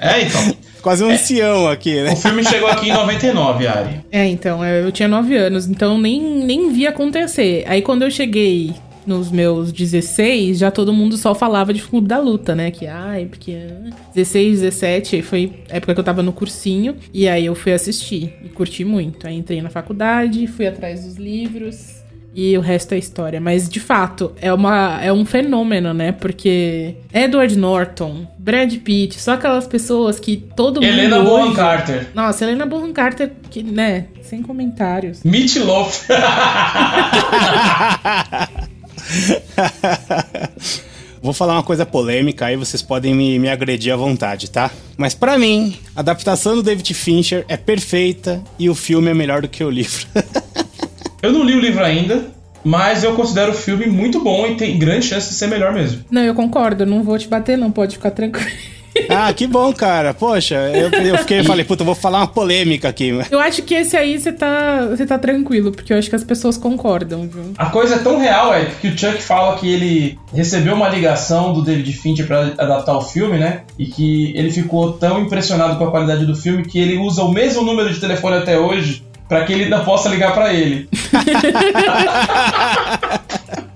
É, 0.00 0.22
então. 0.22 0.56
Quase 0.82 1.02
um 1.02 1.08
ancião 1.10 1.66
aqui, 1.66 2.02
né? 2.02 2.12
O 2.12 2.16
filme 2.16 2.44
chegou 2.44 2.68
aqui 2.68 2.90
em 2.90 2.92
99, 2.92 3.66
Ari. 3.66 4.00
É, 4.12 4.26
então, 4.26 4.62
eu 4.62 4.92
tinha 4.92 5.08
9 5.08 5.34
anos, 5.34 5.66
então 5.66 5.96
nem, 5.96 6.20
nem 6.44 6.70
vi 6.72 6.86
acontecer. 6.86 7.64
Aí 7.66 7.80
quando 7.80 8.02
eu 8.02 8.10
cheguei 8.10 8.74
nos 9.06 9.30
meus 9.30 9.72
16, 9.72 10.58
já 10.58 10.70
todo 10.70 10.92
mundo 10.92 11.16
só 11.16 11.34
falava 11.34 11.72
de 11.72 11.82
Clube 11.82 12.08
da 12.08 12.18
Luta, 12.18 12.54
né? 12.54 12.70
Que, 12.70 12.86
ai, 12.86 13.26
porque... 13.26 13.56
ah, 13.90 13.94
16, 14.14 14.60
17, 14.60 15.16
aí 15.16 15.22
foi 15.22 15.52
a 15.70 15.76
época 15.76 15.94
que 15.94 16.00
eu 16.00 16.04
tava 16.04 16.22
no 16.22 16.32
cursinho, 16.32 16.96
e 17.12 17.28
aí 17.28 17.46
eu 17.46 17.54
fui 17.54 17.72
assistir, 17.72 18.34
e 18.44 18.48
curti 18.48 18.84
muito. 18.84 19.26
Aí 19.26 19.36
entrei 19.36 19.60
na 19.60 19.70
faculdade, 19.70 20.46
fui 20.46 20.66
atrás 20.66 21.04
dos 21.04 21.16
livros, 21.16 22.02
E 22.36 22.58
o 22.58 22.60
resto 22.60 22.94
é 22.94 22.98
história. 22.98 23.40
Mas, 23.40 23.68
de 23.68 23.78
fato, 23.78 24.32
é, 24.40 24.52
uma, 24.52 24.98
é 25.00 25.12
um 25.12 25.24
fenômeno, 25.24 25.94
né? 25.94 26.10
Porque 26.10 26.96
Edward 27.12 27.56
Norton, 27.56 28.26
Brad 28.36 28.74
Pitt, 28.78 29.20
só 29.20 29.34
aquelas 29.34 29.68
pessoas 29.68 30.18
que 30.18 30.36
todo 30.36 30.82
mundo. 30.82 30.92
Helena. 30.92 31.22
Bonham 31.22 31.54
Carter. 31.54 32.08
Nossa, 32.12 32.44
Helena 32.44 32.66
Bonham 32.66 32.92
Carter, 32.92 33.30
que, 33.50 33.62
né? 33.62 34.06
Sem 34.22 34.42
comentários. 34.42 35.22
Meat 35.22 35.60
Loaf. 35.60 36.08
Vou 41.22 41.32
falar 41.32 41.54
uma 41.54 41.62
coisa 41.62 41.86
polêmica, 41.86 42.44
aí 42.44 42.56
vocês 42.56 42.82
podem 42.82 43.14
me, 43.14 43.38
me 43.38 43.48
agredir 43.48 43.92
à 43.92 43.96
vontade, 43.96 44.50
tá? 44.50 44.70
Mas 44.96 45.14
para 45.14 45.38
mim, 45.38 45.74
a 45.96 46.00
adaptação 46.00 46.54
do 46.54 46.62
David 46.62 46.92
Fincher 46.92 47.46
é 47.48 47.56
perfeita 47.56 48.42
e 48.58 48.68
o 48.68 48.74
filme 48.74 49.10
é 49.10 49.14
melhor 49.14 49.40
do 49.40 49.48
que 49.48 49.64
o 49.64 49.70
livro. 49.70 50.06
eu 51.22 51.32
não 51.32 51.42
li 51.42 51.54
o 51.54 51.60
livro 51.60 51.82
ainda, 51.82 52.30
mas 52.62 53.02
eu 53.04 53.14
considero 53.14 53.52
o 53.52 53.54
filme 53.54 53.86
muito 53.86 54.20
bom 54.20 54.46
e 54.46 54.56
tem 54.56 54.78
grande 54.78 55.06
chance 55.06 55.30
de 55.30 55.34
ser 55.34 55.46
melhor 55.46 55.72
mesmo. 55.72 56.04
Não, 56.10 56.22
eu 56.22 56.34
concordo, 56.34 56.84
não 56.84 57.02
vou 57.02 57.18
te 57.18 57.26
bater, 57.26 57.56
não, 57.56 57.70
pode 57.70 57.96
ficar 57.96 58.10
tranquilo. 58.10 58.50
Ah, 59.08 59.32
que 59.32 59.46
bom, 59.46 59.72
cara. 59.72 60.14
Poxa, 60.14 60.54
eu, 60.74 60.90
eu 60.90 61.18
fiquei, 61.18 61.42
falei, 61.42 61.64
puta, 61.64 61.82
eu 61.82 61.86
vou 61.86 61.94
falar 61.94 62.18
uma 62.18 62.26
polêmica 62.26 62.88
aqui. 62.88 63.10
Eu 63.30 63.40
acho 63.40 63.62
que 63.62 63.74
esse 63.74 63.96
aí 63.96 64.18
você 64.18 64.32
tá, 64.32 64.86
você 64.86 65.06
tá 65.06 65.18
tranquilo, 65.18 65.72
porque 65.72 65.92
eu 65.92 65.98
acho 65.98 66.08
que 66.08 66.16
as 66.16 66.24
pessoas 66.24 66.56
concordam, 66.56 67.28
viu? 67.28 67.52
A 67.58 67.66
coisa 67.66 67.96
é 67.96 67.98
tão 67.98 68.18
real, 68.18 68.54
é 68.54 68.66
que 68.66 68.88
o 68.88 68.98
Chuck 68.98 69.22
fala 69.22 69.56
que 69.56 69.70
ele 69.70 70.18
recebeu 70.32 70.74
uma 70.74 70.88
ligação 70.88 71.52
do 71.52 71.62
David 71.62 71.92
Fincher 71.92 72.26
para 72.26 72.52
adaptar 72.58 72.96
o 72.96 73.02
filme, 73.02 73.38
né? 73.38 73.62
E 73.78 73.86
que 73.86 74.32
ele 74.36 74.50
ficou 74.50 74.92
tão 74.92 75.20
impressionado 75.20 75.76
com 75.76 75.84
a 75.84 75.90
qualidade 75.90 76.24
do 76.26 76.34
filme 76.34 76.64
que 76.64 76.78
ele 76.78 76.96
usa 76.96 77.22
o 77.22 77.32
mesmo 77.32 77.62
número 77.62 77.92
de 77.92 78.00
telefone 78.00 78.36
até 78.36 78.58
hoje 78.58 79.04
para 79.28 79.44
que 79.44 79.52
ele 79.52 79.64
ainda 79.64 79.80
possa 79.80 80.08
ligar 80.08 80.32
para 80.34 80.52
ele. 80.52 80.88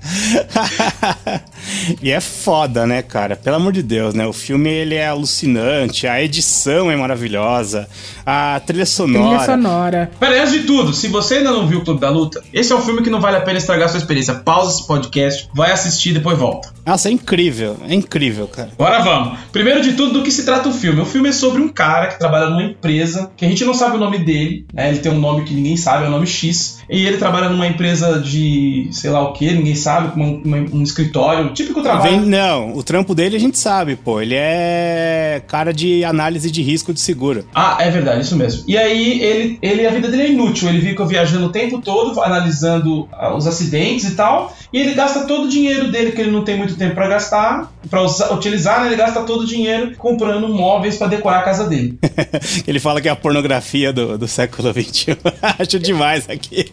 e 2.03 2.11
é 2.11 2.21
foda, 2.21 2.87
né, 2.87 3.03
cara? 3.03 3.37
Pelo 3.37 3.57
amor 3.57 3.73
de 3.73 3.83
Deus, 3.83 4.15
né? 4.15 4.27
O 4.27 4.33
filme 4.33 4.71
ele 4.71 4.95
é 4.95 5.09
alucinante, 5.09 6.07
a 6.07 6.23
edição 6.23 6.91
é 6.91 6.97
maravilhosa, 6.97 7.89
a 8.25 8.61
trilha 8.65 8.87
sonora. 8.87 9.39
Trilha 9.39 9.57
sonora. 9.57 10.11
Pera, 10.19 10.41
antes 10.41 10.53
de 10.53 10.61
tudo, 10.61 10.93
se 10.93 11.09
você 11.09 11.37
ainda 11.37 11.51
não 11.51 11.67
viu 11.67 11.81
o 11.81 11.85
Clube 11.85 12.01
da 12.01 12.11
Luta, 12.11 12.43
esse 12.53 12.73
é 12.73 12.77
um 12.77 12.81
filme 12.81 13.03
que 13.03 13.11
não 13.11 13.21
vale 13.21 13.37
a 13.37 13.41
pena 13.41 13.59
estragar 13.59 13.87
a 13.87 13.89
sua 13.89 13.99
experiência. 13.99 14.35
Pausa 14.35 14.79
esse 14.79 14.87
podcast, 14.87 15.49
vai 15.55 15.73
assistir 15.73 16.11
e 16.11 16.15
depois 16.15 16.39
volta. 16.39 16.73
Nossa, 16.85 17.09
é 17.09 17.13
incrível, 17.13 17.77
é 17.87 17.95
incrível, 17.95 18.47
cara. 18.49 18.71
Agora 18.79 19.01
vamos. 19.01 19.39
Primeiro 19.53 19.83
de 19.83 19.93
tudo, 19.93 20.15
do 20.15 20.23
que 20.23 20.31
se 20.31 20.45
trata 20.45 20.69
o 20.69 20.73
filme? 20.73 21.01
O 21.01 21.05
filme 21.05 21.29
é 21.29 21.33
sobre 21.33 21.61
um 21.61 21.69
cara 21.69 22.07
que 22.07 22.19
trabalha 22.19 22.49
numa 22.49 22.63
empresa, 22.63 23.31
que 23.37 23.45
a 23.45 23.49
gente 23.49 23.65
não 23.65 23.75
sabe 23.75 23.97
o 23.97 23.99
nome 23.99 24.19
dele, 24.19 24.67
né? 24.73 24.89
Ele 24.89 24.99
tem 24.99 25.13
um 25.13 25.19
nome 25.19 25.45
que 25.45 25.55
ninguém 25.55 25.77
sabe, 25.77 26.05
é 26.05 26.09
o 26.09 26.11
nome 26.11 26.27
X. 26.27 26.79
E 26.89 27.07
ele 27.07 27.19
trabalha 27.19 27.51
numa 27.51 27.67
empresa 27.67 28.19
de 28.19 28.89
sei 28.91 29.11
lá 29.11 29.21
o 29.21 29.33
que, 29.33 29.53
ninguém 29.53 29.75
sabe, 29.75 30.19
um 30.19 30.83
escritório, 30.83 31.53
típico 31.53 31.78
trabalho. 31.83 32.11
Vem, 32.11 32.21
não, 32.21 32.75
o 32.75 32.83
trampo 32.83 33.15
dele 33.15 33.37
a 33.37 33.41
gente 33.41 33.59
sabe, 33.59 33.97
pô. 33.97 34.21
Ele 34.21 34.35
é 34.35 35.43
cara 35.47 35.73
de 35.73 36.05
análise 36.05 36.51
de 36.51 36.63
risco 36.63 36.93
de 36.93 37.01
seguro. 37.01 37.45
Ah, 37.55 37.77
é 37.81 37.91
verdade, 37.91 38.23
isso 38.23 38.37
mesmo. 38.37 38.65
E 38.67 38.77
aí 38.77 39.21
ele, 39.21 39.59
ele 39.63 39.87
a 39.87 39.91
vida 39.91 40.09
dele 40.09 40.23
é 40.23 40.31
inútil, 40.31 40.69
ele 40.69 40.81
fica 40.81 41.05
viajando 41.05 41.47
o 41.47 41.53
tempo 41.53 41.81
todo, 41.81 42.21
analisando 42.21 43.09
ah, 43.13 43.35
os 43.35 43.47
acidentes 43.47 44.05
e 44.07 44.15
tal, 44.15 44.55
e 44.73 44.81
ele 44.81 44.95
gasta 44.95 45.27
todo 45.27 45.45
o 45.47 45.49
dinheiro 45.49 45.91
dele 45.91 46.13
que 46.13 46.21
ele 46.21 46.31
não 46.31 46.45
tem 46.45 46.57
muito 46.57 46.77
tempo 46.77 46.95
para 46.95 47.09
gastar, 47.09 47.73
para 47.89 48.03
utilizar, 48.33 48.81
né? 48.81 48.87
Ele 48.89 48.97
gasta 48.97 49.23
todo 49.23 49.43
o 49.43 49.47
dinheiro 49.47 49.95
comprando 49.97 50.49
móveis 50.49 50.97
para 50.97 51.09
decorar 51.09 51.41
a 51.41 51.43
casa 51.43 51.67
dele. 51.67 51.99
ele 52.67 52.81
fala 52.81 53.01
que 53.01 53.09
é 53.09 53.11
a 53.11 53.17
pornografia 53.17 53.93
do, 53.93 54.19
do 54.19 54.29
século 54.29 54.73
XXI. 54.73 55.17
Acho 55.59 55.79
demais 55.79 56.29
aqui. 56.29 56.71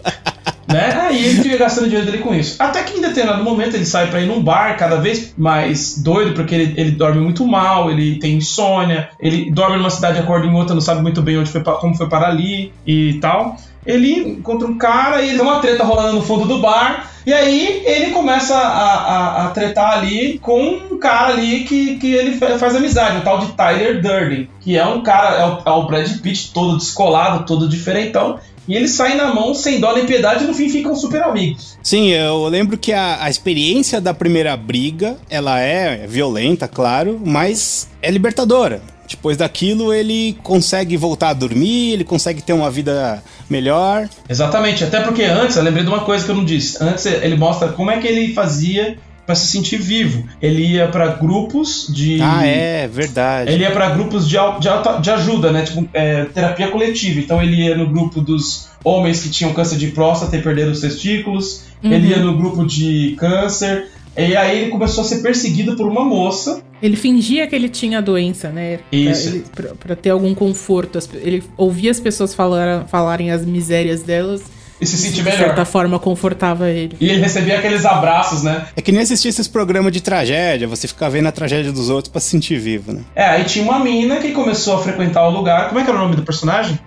Né? 0.68 0.94
Aí 1.00 1.26
ele 1.26 1.44
fica 1.44 1.58
gastando 1.58 1.86
dinheiro 1.86 2.06
dele 2.06 2.24
com 2.24 2.34
isso. 2.34 2.62
Até 2.62 2.84
que 2.84 2.98
em 2.98 3.02
determinado 3.02 3.44
momento 3.44 3.76
ele 3.76 3.86
sai 3.86 4.10
para 4.10 4.22
ir 4.22 4.28
num 4.28 4.42
bar, 4.42 4.78
cada 4.78 4.98
vez 4.98 5.34
mais 5.38 6.02
doido, 6.02 6.34
porque 6.34 6.56
ele, 6.56 6.74
ele 6.78 6.92
dorme 6.92 7.22
muito 7.22 7.46
mal, 7.46 7.92
ele 7.92 8.20
tem 8.20 8.36
insônia, 8.36 9.10
ele 9.20 9.52
dorme 9.52 9.78
numa 9.78 9.90
cidade, 9.90 10.20
acorda 10.20 10.48
em 10.48 10.54
outra, 10.54 10.74
não 10.74 10.82
sabe 10.82 11.02
muito 11.02 11.22
bem 11.22 11.38
onde 11.38 11.52
foi, 11.52 11.62
como 11.64 11.96
foi 11.96 12.10
para 12.10 12.28
ali 12.28 12.72
e 12.86 13.16
tal. 13.16 13.58
Ele 13.86 14.38
encontra 14.38 14.68
um 14.68 14.78
cara 14.78 15.22
e 15.22 15.30
tem 15.30 15.42
uma 15.42 15.60
treta 15.60 15.84
rolando 15.84 16.14
no 16.14 16.22
fundo 16.22 16.46
do 16.46 16.60
bar. 16.60 17.12
E 17.26 17.34
aí 17.34 17.82
ele 17.86 18.12
começa 18.12 18.56
a, 18.56 18.94
a, 18.94 19.46
a, 19.46 19.50
tretar 19.50 19.98
ali 19.98 20.38
com 20.38 20.62
um 20.92 21.00
cara 21.00 21.34
ali 21.34 21.64
que, 21.64 21.98
que 21.98 22.14
ele 22.14 22.38
faz 22.38 22.76
amizade, 22.76 23.18
um 23.18 23.22
tal 23.22 23.40
de 23.40 23.52
Tyler 23.54 24.00
Durden, 24.00 24.48
que 24.62 24.78
é 24.78 24.86
um 24.86 25.02
cara, 25.02 25.36
é 25.38 25.46
o, 25.46 25.62
é 25.66 25.72
o 25.72 25.88
Brad 25.88 26.08
Pitt 26.20 26.52
todo 26.54 26.78
descolado, 26.78 27.46
todo 27.46 27.68
diferentão, 27.68 28.40
e 28.68 28.76
eles 28.76 28.92
saem 28.92 29.16
na 29.16 29.34
mão 29.34 29.54
sem 29.54 29.80
dó 29.80 29.94
nem 29.94 30.06
piedade 30.06 30.44
e 30.44 30.48
no 30.48 30.54
fim 30.54 30.70
ficam 30.70 30.96
super 30.96 31.24
amigos. 31.24 31.78
Sim, 31.82 32.10
eu 32.10 32.48
lembro 32.48 32.78
que 32.78 32.94
a, 32.94 33.24
a 33.24 33.30
experiência 33.30 34.00
da 34.00 34.14
primeira 34.14 34.56
briga, 34.56 35.18
ela 35.30 35.60
é 35.60 36.06
violenta, 36.08 36.68
claro, 36.68 37.20
mas 37.24 37.90
é 38.02 38.12
libertadora. 38.12 38.82
Depois 39.08 39.38
daquilo, 39.38 39.94
ele 39.94 40.38
consegue 40.44 40.98
voltar 40.98 41.30
a 41.30 41.34
dormir, 41.34 41.94
ele 41.94 42.04
consegue 42.04 42.42
ter 42.42 42.54
uma 42.54 42.72
vida 42.72 43.24
melhor. 43.50 44.10
Exatamente, 44.28 44.84
até 44.84 45.00
porque 45.02 45.24
antes, 45.24 45.56
eu 45.56 45.64
lembrei 45.64 45.84
de 45.84 45.90
uma 45.90 46.02
coisa 46.02 46.26
que 46.26 46.32
eu 46.32 46.36
não 46.36 46.46
disse. 46.46 46.84
Antes 46.84 47.06
ele 47.06 47.36
mostra 47.36 47.70
como 47.70 47.92
é 47.92 48.00
que 48.00 48.08
ele 48.08 48.34
fazia 48.34 48.98
para 49.26 49.36
se 49.36 49.48
sentir 49.48 49.78
vivo. 49.78 50.28
Ele 50.42 50.64
ia 50.64 50.88
para 50.88 51.08
grupos 51.08 51.88
de. 51.90 52.20
Ah, 52.22 52.46
é, 52.46 52.88
verdade. 52.88 53.52
Ele 53.52 53.64
ia 53.64 53.72
para 53.72 53.90
grupos 53.90 54.28
de, 54.28 54.38
de, 54.38 55.02
de, 55.02 55.12
ajuda, 55.12 55.52
né? 55.52 55.64
Tipo, 55.64 55.88
é, 55.94 56.26
terapia 56.26 56.70
coletiva. 56.70 57.20
Então 57.20 57.42
ele 57.42 57.64
ia 57.64 57.76
no 57.76 57.88
grupo 57.88 58.22
dos 58.22 58.70
homens 58.84 59.24
que 59.24 59.30
tinham 59.30 59.54
câncer 59.54 59.78
de 59.78 59.88
próstata 59.88 60.38
e 60.38 60.42
perderam 60.42 60.72
os 60.72 60.80
testículos. 60.80 61.64
Uhum. 61.84 61.92
Ele 61.92 62.10
ia 62.10 62.18
no 62.18 62.38
grupo 62.38 62.66
de 62.66 63.16
câncer. 63.18 63.88
E 64.18 64.36
aí 64.36 64.62
ele 64.62 64.72
começou 64.72 65.04
a 65.04 65.08
ser 65.08 65.22
perseguido 65.22 65.76
por 65.76 65.88
uma 65.88 66.04
moça. 66.04 66.62
Ele 66.82 66.96
fingia 66.96 67.48
que 67.48 67.56
ele 67.56 67.70
tinha 67.70 68.02
doença, 68.02 68.50
né? 68.50 68.80
Isso. 68.92 69.42
Pra, 69.54 69.68
pra, 69.68 69.76
pra 69.76 69.96
ter 69.96 70.12
algum 70.12 70.34
conforto. 70.34 71.00
Ele 71.16 71.44
ouvia 71.58 71.92
as 71.92 72.00
pessoas 72.00 72.34
falar, 72.34 72.86
falarem 72.88 73.32
as 73.32 73.46
misérias 73.46 74.04
delas 74.04 74.44
e 74.80 74.86
se 74.86 74.98
sentir 74.98 75.24
melhor. 75.24 75.38
De 75.38 75.44
certa 75.46 75.66
forma, 75.66 76.00
confortava 76.00 76.70
ele. 76.70 76.96
E 77.00 77.10
ele 77.10 77.22
recebia 77.22 77.58
aqueles 77.58 77.86
abraços, 77.86 78.44
né? 78.44 78.68
É 78.76 78.82
que 78.82 78.92
nem 78.92 79.02
assistir 79.02 79.30
esses 79.30 79.48
programas 79.48 79.92
de 79.92 80.02
tragédia, 80.02 80.68
você 80.68 80.88
ficar 80.88 81.10
vendo 81.10 81.28
a 81.28 81.32
tragédia 81.32 81.72
dos 81.72 81.90
outros 81.90 82.12
para 82.12 82.22
se 82.22 82.30
sentir 82.30 82.58
vivo, 82.58 82.94
né? 82.94 83.02
É, 83.16 83.26
aí 83.26 83.44
tinha 83.46 83.64
uma 83.64 83.80
mina 83.80 84.18
que 84.18 84.32
começou 84.32 84.76
a 84.76 84.82
frequentar 84.82 85.28
o 85.28 85.32
lugar. 85.32 85.70
Como 85.70 85.80
é 85.80 85.84
que 85.84 85.90
era 85.90 85.98
o 85.98 86.02
nome 86.02 86.16
do 86.16 86.24
personagem? 86.24 86.78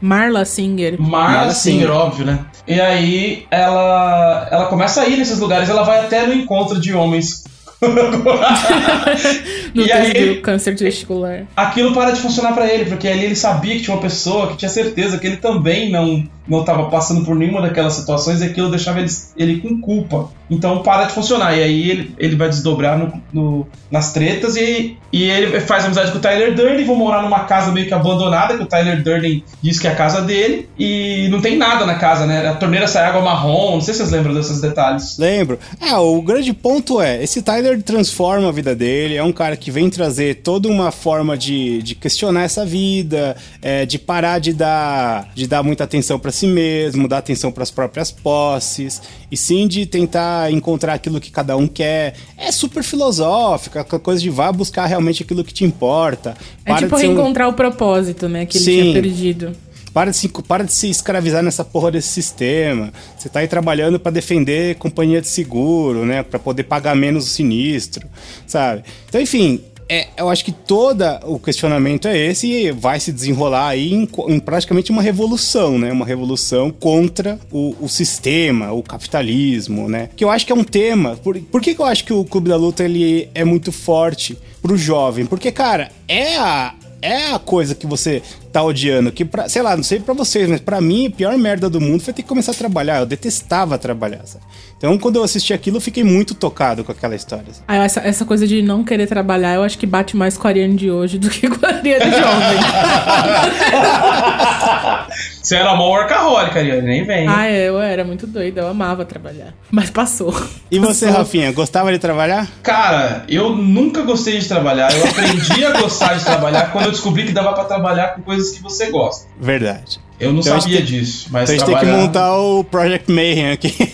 Marla 0.00 0.44
Singer. 0.44 1.00
Marla, 1.00 1.30
Marla 1.30 1.52
Singer, 1.52 1.88
Singer, 1.88 1.96
óbvio, 1.96 2.26
né? 2.26 2.38
E 2.66 2.80
aí 2.80 3.46
ela, 3.50 4.48
ela 4.50 4.66
começa 4.66 5.02
a 5.02 5.08
ir 5.08 5.16
nesses 5.16 5.38
lugares, 5.38 5.68
ela 5.68 5.82
vai 5.82 6.00
até 6.00 6.26
no 6.26 6.32
encontro 6.32 6.80
de 6.80 6.94
homens 6.94 7.44
no 9.74 9.82
e 9.82 9.90
aí, 9.90 10.34
do 10.34 10.42
câncer 10.42 10.76
testicular. 10.76 11.46
Aquilo 11.56 11.94
para 11.94 12.10
de 12.10 12.20
funcionar 12.20 12.52
para 12.52 12.72
ele, 12.72 12.84
porque 12.84 13.08
ali 13.08 13.24
ele 13.24 13.36
sabia 13.36 13.74
que 13.74 13.82
tinha 13.82 13.94
uma 13.94 14.02
pessoa 14.02 14.48
que 14.48 14.56
tinha 14.58 14.68
certeza 14.68 15.18
que 15.18 15.26
ele 15.26 15.38
também 15.38 15.90
não 15.90 16.28
não 16.50 16.60
estava 16.60 16.90
passando 16.90 17.24
por 17.24 17.36
nenhuma 17.36 17.62
daquelas 17.62 17.92
situações 17.92 18.42
e 18.42 18.44
aquilo 18.44 18.68
deixava 18.68 18.98
ele, 18.98 19.08
ele 19.36 19.60
com 19.60 19.80
culpa. 19.80 20.28
Então 20.50 20.82
para 20.82 21.04
de 21.04 21.12
funcionar. 21.12 21.56
E 21.56 21.62
aí 21.62 21.90
ele, 21.90 22.14
ele 22.18 22.34
vai 22.34 22.48
desdobrar 22.48 22.98
no, 22.98 23.12
no, 23.32 23.66
nas 23.88 24.12
tretas 24.12 24.56
e, 24.56 24.96
e 25.12 25.22
ele 25.22 25.60
faz 25.60 25.84
amizade 25.84 26.10
com 26.10 26.18
o 26.18 26.20
Tyler 26.20 26.52
Durden. 26.54 26.84
Vão 26.84 26.96
morar 26.96 27.22
numa 27.22 27.44
casa 27.44 27.70
meio 27.70 27.86
que 27.86 27.94
abandonada, 27.94 28.56
que 28.56 28.64
o 28.64 28.66
Tyler 28.66 29.00
Durden 29.00 29.44
diz 29.62 29.78
que 29.78 29.86
é 29.86 29.92
a 29.92 29.94
casa 29.94 30.22
dele. 30.22 30.68
E 30.76 31.28
não 31.30 31.40
tem 31.40 31.56
nada 31.56 31.86
na 31.86 31.94
casa, 31.94 32.26
né? 32.26 32.48
A 32.48 32.54
torneira 32.54 32.88
sai 32.88 33.04
água 33.04 33.22
marrom. 33.22 33.74
Não 33.74 33.80
sei 33.80 33.94
se 33.94 34.00
vocês 34.00 34.10
lembram 34.10 34.34
desses 34.34 34.60
detalhes. 34.60 35.16
Lembro. 35.18 35.56
É, 35.80 35.94
o 35.96 36.20
grande 36.20 36.52
ponto 36.52 37.00
é: 37.00 37.22
esse 37.22 37.42
Tyler 37.42 37.80
transforma 37.80 38.48
a 38.48 38.52
vida 38.52 38.74
dele. 38.74 39.14
É 39.14 39.22
um 39.22 39.32
cara 39.32 39.56
que 39.56 39.70
vem 39.70 39.88
trazer 39.88 40.42
toda 40.42 40.66
uma 40.66 40.90
forma 40.90 41.38
de, 41.38 41.80
de 41.80 41.94
questionar 41.94 42.42
essa 42.42 42.66
vida, 42.66 43.36
é, 43.62 43.86
de 43.86 44.00
parar 44.00 44.40
de 44.40 44.52
dar, 44.52 45.28
de 45.32 45.46
dar 45.46 45.62
muita 45.62 45.84
atenção 45.84 46.18
para 46.18 46.32
si 46.40 46.46
mesmo, 46.46 47.06
dar 47.06 47.18
atenção 47.18 47.52
para 47.52 47.62
as 47.62 47.70
próprias 47.70 48.10
posses, 48.10 49.00
e 49.30 49.36
sim 49.36 49.66
de 49.66 49.86
tentar 49.86 50.52
encontrar 50.52 50.94
aquilo 50.94 51.20
que 51.20 51.30
cada 51.30 51.56
um 51.56 51.66
quer. 51.66 52.14
É 52.36 52.50
super 52.50 52.82
filosófica, 52.82 53.80
aquela 53.80 54.00
coisa 54.00 54.20
de 54.20 54.30
vá 54.30 54.50
buscar 54.50 54.86
realmente 54.86 55.22
aquilo 55.22 55.44
que 55.44 55.52
te 55.52 55.64
importa. 55.64 56.36
É 56.64 56.74
tipo 56.74 56.96
reencontrar 56.96 57.48
um... 57.48 57.52
o 57.52 57.54
propósito, 57.54 58.28
né, 58.28 58.46
que 58.46 58.58
ele 58.58 58.64
sim. 58.64 58.80
tinha 58.82 58.92
perdido. 58.92 59.52
Para 59.92 60.12
de, 60.12 60.16
se, 60.16 60.28
para 60.28 60.64
de 60.64 60.72
se 60.72 60.88
escravizar 60.88 61.42
nessa 61.42 61.64
porra 61.64 61.90
desse 61.90 62.08
sistema. 62.08 62.92
Você 63.18 63.28
tá 63.28 63.40
aí 63.40 63.48
trabalhando 63.48 63.98
para 63.98 64.12
defender 64.12 64.76
companhia 64.76 65.20
de 65.20 65.26
seguro, 65.26 66.06
né? 66.06 66.22
Para 66.22 66.38
poder 66.38 66.62
pagar 66.62 66.94
menos 66.94 67.26
o 67.26 67.28
sinistro, 67.28 68.06
sabe? 68.46 68.84
Então, 69.08 69.20
enfim, 69.20 69.60
é, 69.90 70.06
eu 70.16 70.30
acho 70.30 70.44
que 70.44 70.52
todo 70.52 71.02
o 71.24 71.36
questionamento 71.36 72.06
é 72.06 72.16
esse 72.16 72.46
e 72.46 72.70
vai 72.70 73.00
se 73.00 73.10
desenrolar 73.10 73.70
aí 73.70 73.92
em, 73.92 74.08
em 74.28 74.38
praticamente 74.38 74.92
uma 74.92 75.02
revolução, 75.02 75.80
né? 75.80 75.90
Uma 75.90 76.06
revolução 76.06 76.70
contra 76.70 77.40
o, 77.50 77.74
o, 77.80 77.88
sistema, 77.88 78.70
o 78.70 78.84
capitalismo, 78.84 79.88
né? 79.88 80.08
Que 80.14 80.22
eu 80.22 80.30
acho 80.30 80.46
que 80.46 80.52
é 80.52 80.54
um 80.54 80.62
tema. 80.62 81.16
Por, 81.16 81.36
por 81.40 81.60
que, 81.60 81.74
que 81.74 81.80
eu 81.80 81.84
acho 81.84 82.04
que 82.04 82.12
o 82.12 82.24
Clube 82.24 82.48
da 82.48 82.56
Luta 82.56 82.84
ele 82.84 83.28
é 83.34 83.44
muito 83.44 83.72
forte 83.72 84.38
pro 84.62 84.76
jovem? 84.76 85.26
Porque, 85.26 85.50
cara, 85.50 85.90
é 86.06 86.36
a, 86.36 86.72
é 87.02 87.32
a 87.32 87.40
coisa 87.40 87.74
que 87.74 87.84
você 87.84 88.22
tá 88.52 88.62
odiando? 88.62 89.12
Que 89.12 89.24
pra, 89.24 89.48
sei 89.48 89.62
lá, 89.62 89.76
não 89.76 89.82
sei 89.82 90.00
pra 90.00 90.14
vocês, 90.14 90.48
mas 90.48 90.60
pra 90.60 90.80
mim 90.80 91.06
a 91.06 91.10
pior 91.10 91.36
merda 91.38 91.70
do 91.70 91.80
mundo 91.80 92.02
foi 92.02 92.12
ter 92.12 92.22
que 92.22 92.28
começar 92.28 92.52
a 92.52 92.54
trabalhar. 92.54 93.00
Eu 93.00 93.06
detestava 93.06 93.78
trabalhar, 93.78 94.22
sabe? 94.26 94.44
Então 94.76 94.96
quando 94.98 95.16
eu 95.16 95.22
assisti 95.24 95.52
aquilo, 95.52 95.76
eu 95.76 95.80
fiquei 95.80 96.02
muito 96.02 96.34
tocado 96.34 96.82
com 96.84 96.92
aquela 96.92 97.14
história. 97.14 97.46
sabe? 97.52 97.64
Ah, 97.68 97.76
essa, 97.84 98.00
essa 98.00 98.24
coisa 98.24 98.46
de 98.46 98.62
não 98.62 98.82
querer 98.82 99.06
trabalhar, 99.06 99.54
eu 99.54 99.62
acho 99.62 99.78
que 99.78 99.86
bate 99.86 100.16
mais 100.16 100.36
com 100.36 100.46
a 100.46 100.50
Ariane 100.50 100.76
de 100.76 100.90
hoje 100.90 101.18
do 101.18 101.28
que 101.30 101.48
com 101.50 101.64
a 101.64 101.68
Ariane 101.68 102.10
jovem. 102.10 102.20
Você 105.42 105.56
era 105.56 105.74
mó 105.74 105.88
workaholic, 105.88 106.56
Ariane, 106.56 106.82
nem 106.86 107.04
vem. 107.04 107.26
ah, 107.28 107.46
é, 107.46 107.68
eu 107.68 107.80
era 107.80 108.04
muito 108.04 108.26
doida, 108.26 108.60
eu 108.60 108.68
amava 108.68 109.04
trabalhar. 109.04 109.54
Mas 109.70 109.90
passou. 109.90 110.34
E 110.70 110.78
você, 110.78 111.06
Passou. 111.06 111.20
Rafinha, 111.22 111.50
gostava 111.52 111.90
de 111.92 111.98
trabalhar? 111.98 112.48
Cara, 112.62 113.24
eu 113.28 113.56
nunca 113.56 114.02
gostei 114.02 114.38
de 114.38 114.46
trabalhar. 114.46 114.92
Eu 114.96 115.04
aprendi 115.04 115.64
a 115.64 115.80
gostar 115.80 116.14
de 116.14 116.24
trabalhar 116.24 116.70
quando 116.72 116.86
eu 116.86 116.90
descobri 116.92 117.24
que 117.24 117.32
dava 117.32 117.52
pra 117.54 117.64
trabalhar 117.64 118.14
com 118.14 118.22
coisas 118.22 118.39
que 118.48 118.62
você 118.62 118.90
gosta. 118.90 119.26
Verdade. 119.38 120.00
Eu 120.18 120.32
não 120.32 120.40
Então 120.40 120.58
sabia 120.60 120.78
tem- 120.78 120.86
disso, 120.86 121.28
mas 121.30 121.50
Então 121.50 121.54
a 121.54 121.58
gente 121.58 121.66
tem 121.66 121.74
que 121.74 121.80
trabalhar- 121.80 122.06
montar 122.06 122.38
o 122.38 122.64
Project 122.64 123.12
Mayhem 123.12 123.50
aqui. 123.50 123.74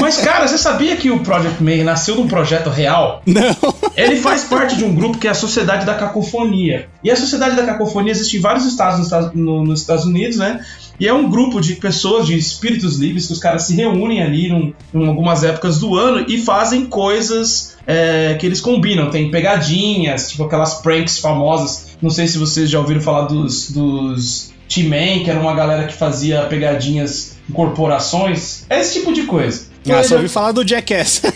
Mas 0.00 0.16
cara, 0.16 0.48
você 0.48 0.58
sabia 0.58 0.96
que 0.96 1.10
o 1.12 1.20
Project 1.20 1.62
Mayhem 1.62 1.84
nasceu 1.84 2.16
num 2.16 2.26
projeto 2.26 2.68
real? 2.68 3.22
Não. 3.24 3.54
Ele 3.96 4.16
faz 4.16 4.42
parte 4.42 4.74
de 4.76 4.82
um 4.84 4.92
grupo 4.92 5.16
que 5.16 5.28
é 5.28 5.30
a 5.30 5.34
Sociedade 5.34 5.86
da 5.86 5.94
Cacofonia. 5.94 6.88
E 7.04 7.10
a 7.10 7.14
Sociedade 7.16 7.54
da 7.54 7.62
Cacofonia 7.64 8.10
existe 8.10 8.36
em 8.36 8.40
vários 8.40 8.66
estados 8.66 8.98
nos 9.32 9.80
Estados, 9.80 10.04
Unidos, 10.04 10.38
né? 10.38 10.60
E 10.98 11.06
é 11.06 11.14
um 11.14 11.30
grupo 11.30 11.60
de 11.60 11.76
pessoas, 11.76 12.26
de 12.26 12.36
espíritos 12.36 12.96
livres, 12.98 13.28
que 13.28 13.32
os 13.32 13.38
caras 13.38 13.62
se 13.62 13.76
reúnem 13.76 14.20
ali 14.22 14.48
em 14.92 15.06
algumas 15.06 15.44
épocas 15.44 15.78
do 15.78 15.96
ano 15.96 16.26
e 16.28 16.36
fazem 16.38 16.86
coisas 16.86 17.71
é, 17.86 18.34
que 18.38 18.46
eles 18.46 18.60
combinam. 18.60 19.10
Tem 19.10 19.30
pegadinhas, 19.30 20.30
tipo 20.30 20.44
aquelas 20.44 20.74
pranks 20.82 21.18
famosas. 21.18 21.88
Não 22.00 22.10
sei 22.10 22.26
se 22.26 22.38
vocês 22.38 22.68
já 22.70 22.78
ouviram 22.78 23.00
falar 23.00 23.22
dos, 23.22 23.70
dos 23.70 24.52
T-Man, 24.68 25.24
que 25.24 25.30
era 25.30 25.40
uma 25.40 25.54
galera 25.54 25.86
que 25.86 25.94
fazia 25.94 26.42
pegadinhas 26.42 27.36
em 27.48 27.52
corporações. 27.52 28.64
É 28.70 28.80
esse 28.80 28.94
tipo 29.00 29.12
de 29.12 29.22
coisa. 29.24 29.66
Ah, 29.90 30.02
só 30.02 30.16
ouvi 30.16 30.28
falar 30.28 30.52
do 30.52 30.66
Jackass. 30.66 31.22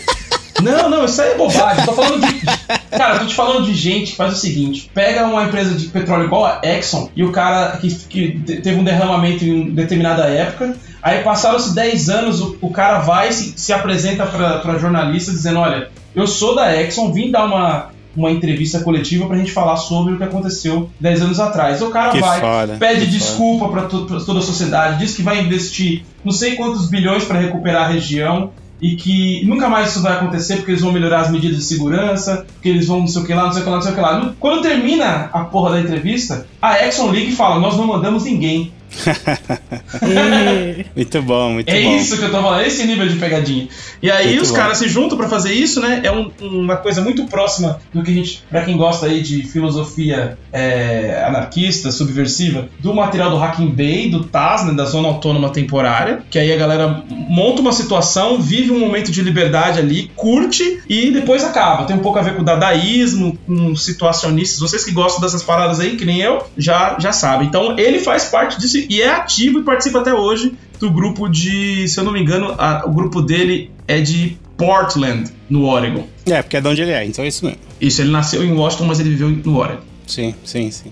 Não, 0.59 0.89
não, 0.89 1.05
isso 1.05 1.21
aí 1.21 1.33
é 1.33 1.35
bobagem. 1.35 1.85
Tô 1.85 1.93
falando 1.93 2.19
de. 2.25 2.41
Cara, 2.89 3.13
eu 3.13 3.19
tô 3.19 3.25
te 3.27 3.35
falando 3.35 3.63
de 3.67 3.75
gente 3.75 4.09
que 4.09 4.17
faz 4.17 4.33
o 4.33 4.37
seguinte: 4.37 4.89
pega 4.91 5.23
uma 5.27 5.43
empresa 5.43 5.75
de 5.75 5.85
petróleo 5.85 6.25
igual 6.25 6.45
a 6.47 6.59
Exxon 6.63 7.11
e 7.15 7.23
o 7.23 7.31
cara 7.31 7.77
que, 7.77 7.93
que 7.93 8.39
te- 8.39 8.55
teve 8.61 8.79
um 8.79 8.83
derramamento 8.83 9.45
em 9.45 9.69
determinada 9.69 10.23
época. 10.23 10.75
Aí 11.03 11.21
passaram-se 11.21 11.75
10 11.75 12.09
anos, 12.09 12.41
o, 12.41 12.57
o 12.59 12.71
cara 12.71 13.01
vai 13.01 13.29
e 13.29 13.33
se, 13.33 13.53
se 13.55 13.71
apresenta 13.71 14.25
pra 14.25 14.79
jornalista 14.79 15.31
dizendo: 15.31 15.59
Olha, 15.59 15.91
eu 16.17 16.27
sou 16.27 16.55
da 16.55 16.75
Exxon, 16.81 17.11
vim 17.13 17.31
dar 17.31 17.45
uma, 17.45 17.89
uma 18.15 18.31
entrevista 18.31 18.79
coletiva 18.81 19.25
pra 19.27 19.37
gente 19.37 19.51
falar 19.51 19.77
sobre 19.77 20.13
o 20.13 20.17
que 20.17 20.23
aconteceu 20.23 20.89
10 20.99 21.21
anos 21.21 21.39
atrás. 21.39 21.81
O 21.81 21.89
cara 21.89 22.11
Que 22.11 22.19
vai, 22.19 22.39
foda, 22.41 22.75
pede 22.79 23.05
desculpa 23.07 23.69
pra, 23.69 23.83
to- 23.83 24.05
pra 24.05 24.19
toda 24.19 24.39
a 24.39 24.43
sociedade, 24.43 24.99
diz 24.99 25.15
que 25.15 25.21
vai 25.21 25.39
investir 25.41 26.03
não 26.25 26.31
sei 26.31 26.55
quantos 26.55 26.89
bilhões 26.89 27.23
pra 27.23 27.39
recuperar 27.39 27.83
a 27.85 27.87
região 27.87 28.49
e 28.81 28.95
que 28.95 29.43
nunca 29.47 29.67
mais 29.69 29.89
isso 29.89 30.03
vai 30.03 30.13
acontecer 30.13 30.57
porque 30.57 30.69
eles 30.71 30.81
vão 30.83 30.91
melhorar 30.91 31.21
as 31.21 31.31
medidas 31.31 31.57
de 31.57 31.63
segurança, 31.63 32.45
porque 32.53 32.69
eles 32.69 32.85
vão 32.87 32.99
não 32.99 33.07
sei 33.07 33.21
o 33.23 33.25
que 33.25 33.33
lá, 33.33 33.45
não 33.45 33.51
sei 33.51 33.61
o 33.61 33.63
que 33.65 33.69
lá, 33.71 33.75
não 33.77 33.81
sei 33.81 33.91
o 33.91 33.95
que 33.95 34.01
lá. 34.01 34.33
Quando 34.39 34.61
termina 34.61 35.29
a 35.33 35.39
porra 35.45 35.71
da 35.71 35.79
entrevista, 35.79 36.45
a 36.61 36.85
Exxon 36.85 37.11
liga 37.11 37.31
e 37.31 37.35
fala: 37.35 37.59
Nós 37.59 37.75
não 37.75 37.87
mandamos 37.87 38.23
ninguém. 38.25 38.71
E- 40.03 40.85
Muito 40.95 41.21
bom, 41.21 41.51
muito 41.53 41.69
É 41.69 41.81
bom. 41.83 41.95
isso 41.95 42.17
que 42.17 42.23
eu 42.23 42.31
tô 42.31 42.41
falando, 42.41 42.65
esse 42.65 42.85
nível 42.85 43.07
de 43.07 43.15
pegadinha. 43.15 43.67
E 44.01 44.09
aí 44.11 44.27
Muito 44.29 44.43
os 44.43 44.49
bom. 44.51 44.55
caras 44.55 44.77
se 44.77 44.87
juntam 44.89 45.17
pra 45.17 45.27
fazer 45.29 45.53
isso, 45.53 45.79
né? 45.81 46.01
É 46.03 46.11
um- 46.11 46.31
uma 46.41 46.77
coisa 46.77 47.01
muito 47.01 47.25
próxima 47.25 47.79
do 47.93 48.03
que 48.03 48.11
a 48.11 48.13
gente, 48.13 48.43
pra 48.49 48.63
quem 48.63 48.77
gosta 48.77 49.05
aí 49.07 49.21
de 49.21 49.43
filosofia 49.43 50.37
é, 50.51 51.23
anarquista, 51.27 51.91
subversiva, 51.91 52.67
do 52.79 52.93
material 52.93 53.29
do 53.29 53.37
Hacking 53.37 53.69
Bay, 53.69 54.09
do 54.09 54.23
TAS, 54.23 54.65
né, 54.65 54.73
da 54.73 54.85
Zona 54.85 55.07
Autônoma 55.09 55.49
Temporária, 55.49 56.21
que 56.29 56.39
aí 56.39 56.51
a 56.51 56.57
galera 56.57 57.03
monta 57.09 57.61
uma 57.61 57.71
situação, 57.71 58.41
vive 58.41 58.71
um 58.71 58.79
momento 58.79 59.11
de 59.11 59.21
liberdade 59.21 59.79
ali, 59.79 60.11
curte 60.15 60.81
e 60.89 61.11
depois 61.11 61.43
acaba. 61.43 61.85
Tem 61.85 61.95
um 61.95 61.99
pouco 61.99 62.17
a 62.19 62.21
ver 62.21 62.35
com 62.35 62.41
o 62.41 62.45
dadaísmo, 62.45 63.37
com 63.45 63.75
situacionistas. 63.75 64.59
Vocês 64.59 64.83
que 64.83 64.91
gostam 64.91 65.21
dessas 65.21 65.43
paradas 65.43 65.79
aí, 65.79 65.95
que 65.95 66.05
nem 66.05 66.19
eu, 66.19 66.43
já, 66.57 66.97
já 66.99 67.11
sabem. 67.11 67.47
Então 67.47 67.77
ele 67.77 67.99
faz 67.99 68.25
parte 68.25 68.59
disso 68.59 68.76
e 68.89 69.01
é 69.01 69.09
ativo 69.09 69.59
e 69.59 69.63
participa 69.63 69.99
até 69.99 70.13
hoje 70.13 70.53
do 70.79 70.91
grupo 70.91 71.27
de, 71.27 71.87
se 71.87 71.99
eu 71.99 72.03
não 72.03 72.11
me 72.11 72.21
engano, 72.21 72.53
a- 72.57 72.83
o 72.85 72.91
grupo 72.91 73.21
dele 73.21 73.71
é 73.87 73.99
de 74.01 74.37
Portland, 74.57 75.31
no 75.49 75.65
Oregon. 75.65 76.05
É, 76.25 76.41
porque 76.41 76.57
é 76.57 76.61
de 76.61 76.67
onde 76.67 76.81
ele 76.81 76.91
é, 76.91 77.05
então 77.05 77.23
é 77.23 77.27
isso 77.27 77.45
mesmo. 77.45 77.59
Isso, 77.79 78.01
ele 78.01 78.11
nasceu 78.11 78.43
em 78.43 78.51
Washington, 78.53 78.85
mas 78.85 78.99
ele 78.99 79.09
viveu 79.11 79.29
no 79.29 79.57
Oregon. 79.57 79.81
Sim, 80.05 80.33
sim, 80.43 80.71
sim. 80.71 80.91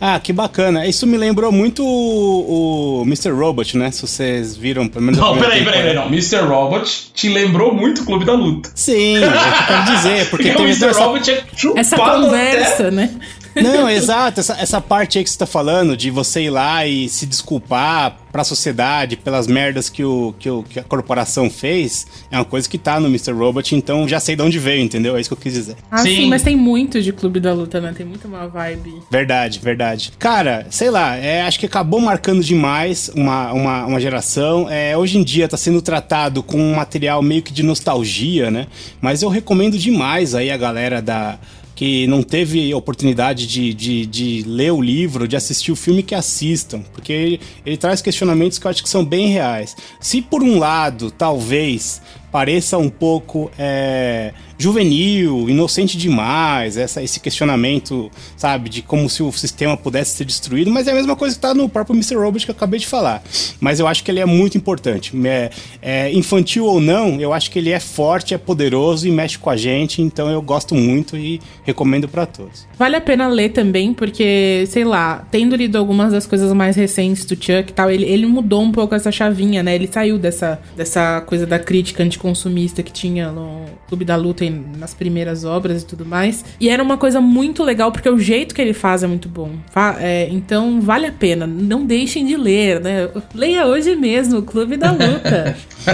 Ah, 0.00 0.18
que 0.18 0.32
bacana. 0.32 0.86
Isso 0.86 1.06
me 1.06 1.16
lembrou 1.18 1.50
muito 1.52 1.82
o, 1.84 3.00
o 3.00 3.02
Mr. 3.04 3.30
Robot, 3.30 3.76
né? 3.76 3.90
Se 3.90 4.02
vocês 4.02 4.56
viram, 4.56 4.86
pelo 4.88 5.04
menos. 5.04 5.20
Não, 5.20 5.36
peraí, 5.36 5.62
peraí, 5.64 5.80
peraí, 5.82 5.94
não. 5.94 6.06
Mr. 6.06 6.36
Robot 6.46 7.10
te 7.14 7.28
lembrou 7.28 7.74
muito 7.74 8.02
o 8.02 8.04
Clube 8.06 8.24
da 8.24 8.32
Luta. 8.32 8.70
Sim, 8.74 9.16
é 9.16 9.28
o 9.28 9.32
que 9.32 9.36
eu 9.62 9.66
quero 9.66 9.84
dizer, 9.96 10.30
porque 10.30 10.48
Porque 10.50 10.50
o 10.50 10.56
tem 10.56 10.64
Mr. 10.66 10.84
essa, 10.86 11.04
Robot 11.04 11.30
é 11.30 11.44
chupado 11.56 11.80
Essa 11.80 11.96
até- 11.96 12.04
conversa, 12.20 12.90
né? 12.90 13.10
Não, 13.54 13.88
exato. 13.88 14.40
Essa, 14.40 14.54
essa 14.60 14.80
parte 14.80 15.18
aí 15.18 15.24
que 15.24 15.30
você 15.30 15.38
tá 15.38 15.46
falando, 15.46 15.96
de 15.96 16.10
você 16.10 16.42
ir 16.42 16.50
lá 16.50 16.86
e 16.86 17.08
se 17.08 17.26
desculpar 17.26 18.16
pra 18.30 18.44
sociedade 18.44 19.16
pelas 19.16 19.46
merdas 19.46 19.88
que, 19.88 20.04
o, 20.04 20.34
que, 20.38 20.48
o, 20.48 20.62
que 20.62 20.78
a 20.78 20.84
corporação 20.84 21.50
fez, 21.50 22.06
é 22.30 22.36
uma 22.36 22.44
coisa 22.44 22.68
que 22.68 22.78
tá 22.78 23.00
no 23.00 23.08
Mr. 23.08 23.32
Robot, 23.32 23.74
então 23.74 24.06
já 24.06 24.20
sei 24.20 24.36
de 24.36 24.42
onde 24.42 24.58
veio, 24.58 24.82
entendeu? 24.82 25.16
É 25.16 25.20
isso 25.20 25.28
que 25.28 25.34
eu 25.34 25.38
quis 25.38 25.54
dizer. 25.54 25.76
Ah, 25.90 25.98
Sim. 25.98 26.16
sim. 26.16 26.28
mas 26.28 26.42
tem 26.42 26.56
muito 26.56 27.02
de 27.02 27.12
Clube 27.12 27.40
da 27.40 27.52
Luta, 27.52 27.80
né? 27.80 27.92
Tem 27.96 28.06
muito 28.06 28.28
uma 28.28 28.46
vibe. 28.46 29.02
Verdade, 29.10 29.58
verdade. 29.58 30.12
Cara, 30.18 30.66
sei 30.70 30.90
lá, 30.90 31.16
é, 31.16 31.42
acho 31.42 31.58
que 31.58 31.66
acabou 31.66 32.00
marcando 32.00 32.42
demais 32.42 33.10
uma, 33.14 33.52
uma, 33.52 33.86
uma 33.86 34.00
geração. 34.00 34.68
É, 34.70 34.96
hoje 34.96 35.18
em 35.18 35.24
dia 35.24 35.48
tá 35.48 35.56
sendo 35.56 35.82
tratado 35.82 36.42
com 36.42 36.58
um 36.60 36.74
material 36.74 37.22
meio 37.22 37.42
que 37.42 37.52
de 37.52 37.62
nostalgia, 37.62 38.50
né? 38.50 38.66
Mas 39.00 39.22
eu 39.22 39.28
recomendo 39.28 39.76
demais 39.76 40.34
aí 40.34 40.50
a 40.50 40.56
galera 40.56 41.02
da. 41.02 41.38
Que 41.80 42.06
não 42.06 42.22
teve 42.22 42.74
oportunidade 42.74 43.46
de, 43.46 43.72
de, 43.72 44.04
de 44.04 44.44
ler 44.46 44.70
o 44.70 44.82
livro, 44.82 45.26
de 45.26 45.34
assistir 45.34 45.72
o 45.72 45.76
filme, 45.76 46.02
que 46.02 46.14
assistam. 46.14 46.82
Porque 46.92 47.10
ele, 47.10 47.40
ele 47.64 47.78
traz 47.78 48.02
questionamentos 48.02 48.58
que 48.58 48.66
eu 48.66 48.70
acho 48.70 48.82
que 48.82 48.88
são 48.88 49.02
bem 49.02 49.28
reais. 49.28 49.74
Se 49.98 50.20
por 50.20 50.42
um 50.42 50.58
lado, 50.58 51.10
talvez, 51.10 52.02
pareça 52.30 52.78
um 52.78 52.88
pouco 52.88 53.50
é, 53.58 54.32
juvenil, 54.60 55.48
inocente 55.48 55.96
demais, 55.96 56.76
essa, 56.76 57.02
esse 57.02 57.18
questionamento, 57.18 58.10
sabe, 58.36 58.68
de 58.68 58.82
como 58.82 59.08
se 59.08 59.22
o 59.22 59.32
sistema 59.32 59.76
pudesse 59.76 60.16
ser 60.16 60.24
destruído, 60.24 60.70
mas 60.70 60.86
é 60.86 60.92
a 60.92 60.94
mesma 60.94 61.16
coisa 61.16 61.34
que 61.34 61.40
tá 61.40 61.54
no 61.54 61.68
próprio 61.68 61.94
Mr. 61.94 62.16
Robot 62.16 62.44
que 62.44 62.50
eu 62.50 62.54
acabei 62.54 62.78
de 62.78 62.86
falar. 62.86 63.22
Mas 63.58 63.80
eu 63.80 63.86
acho 63.86 64.04
que 64.04 64.10
ele 64.10 64.20
é 64.20 64.26
muito 64.26 64.58
importante. 64.58 65.12
É, 65.26 65.50
é, 65.80 66.12
infantil 66.12 66.66
ou 66.66 66.80
não, 66.80 67.20
eu 67.20 67.32
acho 67.32 67.50
que 67.50 67.58
ele 67.58 67.70
é 67.70 67.80
forte, 67.80 68.34
é 68.34 68.38
poderoso 68.38 69.08
e 69.08 69.10
mexe 69.10 69.38
com 69.38 69.48
a 69.48 69.56
gente, 69.56 70.02
então 70.02 70.30
eu 70.30 70.42
gosto 70.42 70.74
muito 70.74 71.16
e 71.16 71.40
recomendo 71.64 72.06
pra 72.06 72.26
todos. 72.26 72.66
Vale 72.78 72.96
a 72.96 73.00
pena 73.00 73.28
ler 73.28 73.50
também, 73.50 73.94
porque, 73.94 74.64
sei 74.66 74.84
lá, 74.84 75.26
tendo 75.30 75.56
lido 75.56 75.78
algumas 75.78 76.12
das 76.12 76.26
coisas 76.26 76.52
mais 76.52 76.76
recentes 76.76 77.24
do 77.24 77.34
Chuck 77.34 77.70
e 77.70 77.72
tal, 77.72 77.90
ele, 77.90 78.04
ele 78.04 78.26
mudou 78.26 78.62
um 78.62 78.72
pouco 78.72 78.94
essa 78.94 79.10
chavinha, 79.10 79.62
né? 79.62 79.74
Ele 79.74 79.88
saiu 79.90 80.18
dessa, 80.18 80.60
dessa 80.76 81.22
coisa 81.22 81.46
da 81.46 81.58
crítica 81.58 82.04
anticonsumista 82.20 82.82
que 82.82 82.92
tinha 82.92 83.32
no 83.32 83.64
Clube 83.88 84.04
da 84.04 84.14
Luta 84.16 84.44
e 84.44 84.50
nas 84.50 84.92
primeiras 84.94 85.44
obras 85.44 85.82
e 85.82 85.86
tudo 85.86 86.04
mais. 86.04 86.44
E 86.60 86.68
era 86.68 86.82
uma 86.82 86.96
coisa 86.98 87.20
muito 87.20 87.62
legal, 87.64 87.90
porque 87.90 88.08
o 88.08 88.18
jeito 88.18 88.54
que 88.54 88.60
ele 88.60 88.74
faz 88.74 89.02
é 89.02 89.06
muito 89.06 89.28
bom. 89.28 89.50
Fa- 89.72 89.96
é, 89.98 90.28
então, 90.30 90.80
vale 90.80 91.06
a 91.06 91.12
pena. 91.12 91.46
Não 91.46 91.84
deixem 91.84 92.26
de 92.26 92.36
ler, 92.36 92.80
né? 92.80 93.08
Leia 93.34 93.66
hoje 93.66 93.96
mesmo, 93.96 94.38
o 94.38 94.42
Clube 94.42 94.76
da 94.76 94.90
Luta. 94.92 95.56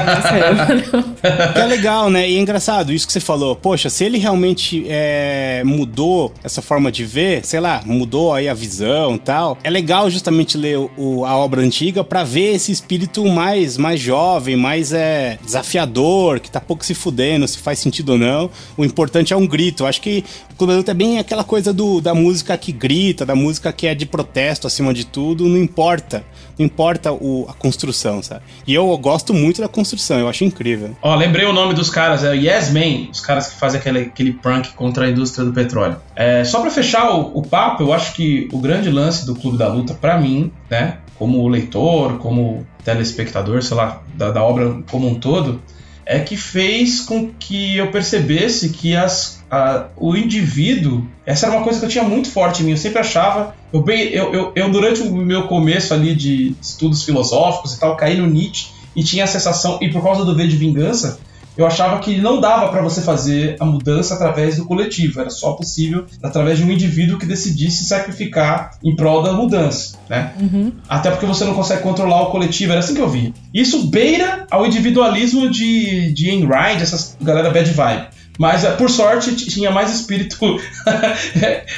É 1.55 1.65
legal, 1.67 2.11
né? 2.11 2.29
E 2.29 2.37
é 2.37 2.41
engraçado 2.41 2.93
isso 2.93 3.07
que 3.07 3.12
você 3.12 3.21
falou. 3.21 3.55
Poxa, 3.55 3.89
se 3.89 4.05
ele 4.05 4.19
realmente 4.19 4.85
é, 4.89 5.62
mudou 5.65 6.33
essa 6.43 6.61
forma 6.61 6.91
de 6.91 7.05
ver, 7.05 7.45
sei 7.45 7.61
lá, 7.61 7.83
mudou 7.85 8.33
aí 8.35 8.49
a 8.49 8.55
visão 8.55 9.15
e 9.15 9.19
tal, 9.19 9.57
é 9.62 9.71
legal 9.71 10.11
justamente 10.11 10.57
ler 10.59 10.77
o- 10.97 11.25
a 11.25 11.37
obra 11.37 11.61
antiga 11.61 12.03
pra 12.03 12.25
ver 12.25 12.55
esse 12.57 12.73
espírito 12.73 13.25
mais, 13.27 13.77
mais 13.77 14.01
jovem, 14.01 14.57
mais 14.57 14.93
é, 14.93 15.39
desafiador, 15.45 16.16
que 16.41 16.51
tá 16.51 16.61
pouco 16.61 16.85
se 16.85 16.95
fudendo, 16.95 17.47
se 17.47 17.59
faz 17.59 17.79
sentido 17.79 18.11
ou 18.13 18.19
não. 18.19 18.51
O 18.77 18.85
importante 18.85 19.33
é 19.33 19.37
um 19.37 19.47
grito. 19.47 19.83
Eu 19.83 19.87
acho 19.87 20.01
que 20.01 20.25
o 20.53 20.57
Clube 20.57 20.73
da 20.73 20.79
Luta 20.79 20.91
é 20.91 20.95
bem 20.95 21.19
aquela 21.19 21.45
coisa 21.45 21.73
do, 21.73 22.01
da 22.01 22.15
música 22.15 22.57
que 22.57 22.73
grita, 22.73 23.25
da 23.27 23.35
música 23.35 23.73
que 23.73 23.87
é 23.87 23.95
de 23.95 24.07
protesto 24.07 24.67
acima 24.67 24.93
de 24.95 25.05
tudo, 25.07 25.47
não 25.47 25.59
importa. 25.59 26.25
Não 26.59 26.65
importa 26.65 27.13
o- 27.13 27.45
a 27.49 27.53
construção, 27.53 28.23
sabe? 28.23 28.41
E 28.67 28.73
eu 28.75 28.97
gosto 28.97 29.35
muito 29.35 29.61
da 29.61 29.69
construção, 29.69 30.19
eu 30.19 30.27
acho 30.29 30.43
incrível. 30.45 30.97
Ó, 31.03 31.15
lembrei 31.15 31.45
o 31.45 31.53
nome 31.53 31.75
dos 31.75 31.91
caras, 31.91 32.25
é 32.25 32.35
Yes 32.35 32.71
Man, 32.73 33.11
os 33.13 33.21
caras 33.21 33.49
que 33.49 33.59
fazem 33.61 33.79
aquele, 33.79 33.99
aquele 34.01 34.33
prank 34.33 34.71
contra 34.75 35.05
a 35.05 35.11
indústria 35.11 35.45
do 35.45 35.53
petróleo. 35.53 35.97
É, 36.15 36.43
só 36.45 36.61
pra 36.63 36.71
fechar 36.71 37.11
o, 37.15 37.39
o 37.39 37.43
papo, 37.43 37.83
eu 37.83 37.93
acho 37.93 38.15
que 38.15 38.49
o 38.53 38.59
grande 38.59 38.91
lance 38.91 39.27
do 39.27 39.35
Clube 39.35 39.59
da 39.59 39.69
Luta, 39.69 39.93
pra 39.93 40.19
mim, 40.19 40.51
né, 40.71 40.97
como 41.19 41.47
leitor, 41.47 42.17
como 42.19 42.67
telespectador, 42.85 43.63
sei 43.63 43.77
lá, 43.77 44.03
da, 44.15 44.31
da 44.31 44.43
obra 44.43 44.79
como 44.91 45.07
um 45.09 45.15
todo, 45.15 45.61
é 46.07 46.21
que 46.21 46.37
fez 46.37 47.01
com 47.01 47.33
que 47.33 47.77
eu 47.77 47.90
percebesse 47.90 48.69
que 48.69 48.95
as, 48.95 49.42
a, 49.51 49.87
o 49.97 50.16
indivíduo, 50.16 51.05
essa 51.27 51.47
era 51.47 51.57
uma 51.57 51.64
coisa 51.64 51.81
que 51.81 51.85
eu 51.85 51.90
tinha 51.90 52.05
muito 52.05 52.31
forte 52.31 52.62
em 52.62 52.66
mim, 52.66 52.71
eu 52.71 52.77
sempre 52.77 53.01
achava, 53.01 53.57
eu, 53.73 53.83
bem, 53.83 54.11
eu, 54.12 54.33
eu, 54.33 54.53
eu 54.55 54.71
durante 54.71 55.03
o 55.03 55.16
meu 55.16 55.49
começo 55.49 55.92
ali 55.92 56.14
de 56.14 56.55
estudos 56.62 57.03
filosóficos 57.03 57.75
e 57.75 57.81
tal, 57.81 57.97
caí 57.97 58.16
no 58.16 58.27
Nietzsche 58.27 58.69
e 58.95 59.03
tinha 59.03 59.25
a 59.25 59.27
sensação, 59.27 59.79
e 59.83 59.90
por 59.90 60.01
causa 60.01 60.25
do 60.25 60.35
V 60.35 60.47
de 60.47 60.57
Vingança, 60.57 61.19
eu 61.57 61.66
achava 61.66 61.99
que 61.99 62.19
não 62.19 62.40
dava 62.40 62.69
para 62.69 62.83
você 62.83 63.01
fazer 63.01 63.57
a 63.59 63.64
mudança 63.64 64.14
através 64.14 64.57
do 64.57 64.64
coletivo, 64.64 65.21
era 65.21 65.31
só 65.31 65.53
possível 65.53 66.05
através 66.23 66.59
de 66.59 66.64
um 66.64 66.71
indivíduo 66.71 67.19
que 67.19 67.27
decidisse 67.27 67.85
sacrificar 67.85 68.73
em 68.83 68.95
prol 68.95 69.23
da 69.23 69.33
mudança, 69.33 69.97
né? 70.09 70.33
Uhum. 70.41 70.72
Até 70.89 71.11
porque 71.11 71.26
você 71.26 71.45
não 71.45 71.55
consegue 71.55 71.83
controlar 71.83 72.22
o 72.22 72.31
coletivo, 72.31 72.72
era 72.72 72.81
assim 72.81 72.95
que 72.95 73.01
eu 73.01 73.09
via. 73.09 73.33
Isso 73.53 73.87
beira 73.89 74.47
ao 74.51 74.66
individualismo 74.66 75.51
de, 75.51 76.12
de 76.12 76.31
Ayn 76.31 76.47
Rand, 76.47 76.81
essas 76.81 77.16
galera 77.20 77.51
bad 77.51 77.70
vibe. 77.70 78.07
Mas, 78.39 78.64
eh, 78.64 78.70
por 78.72 78.91
sorte, 78.91 79.34
tinha 79.37 79.70
mais 79.70 79.91
espírito 79.91 80.37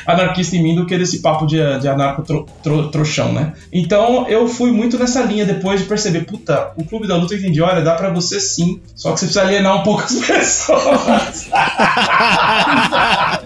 anarquista 0.06 0.56
em 0.56 0.62
mim 0.62 0.74
do 0.74 0.86
que 0.86 0.98
desse 0.98 1.20
papo 1.20 1.46
de, 1.46 1.56
de 1.78 1.88
anarco-trouxão, 1.88 3.32
né? 3.32 3.52
Então, 3.72 4.26
eu 4.28 4.48
fui 4.48 4.72
muito 4.72 4.98
nessa 4.98 5.22
linha 5.22 5.44
depois 5.44 5.80
de 5.80 5.86
perceber, 5.86 6.24
puta, 6.24 6.72
o 6.76 6.84
Clube 6.84 7.06
da 7.06 7.16
Luta 7.16 7.34
eu 7.34 7.38
entendi, 7.38 7.60
olha, 7.60 7.82
dá 7.82 7.94
pra 7.94 8.10
você 8.10 8.40
sim, 8.40 8.80
só 8.94 9.12
que 9.12 9.20
você 9.20 9.26
precisa 9.26 9.44
alienar 9.44 9.76
um 9.80 9.82
pouco 9.82 10.02
as 10.02 10.14
pessoas. 10.26 11.48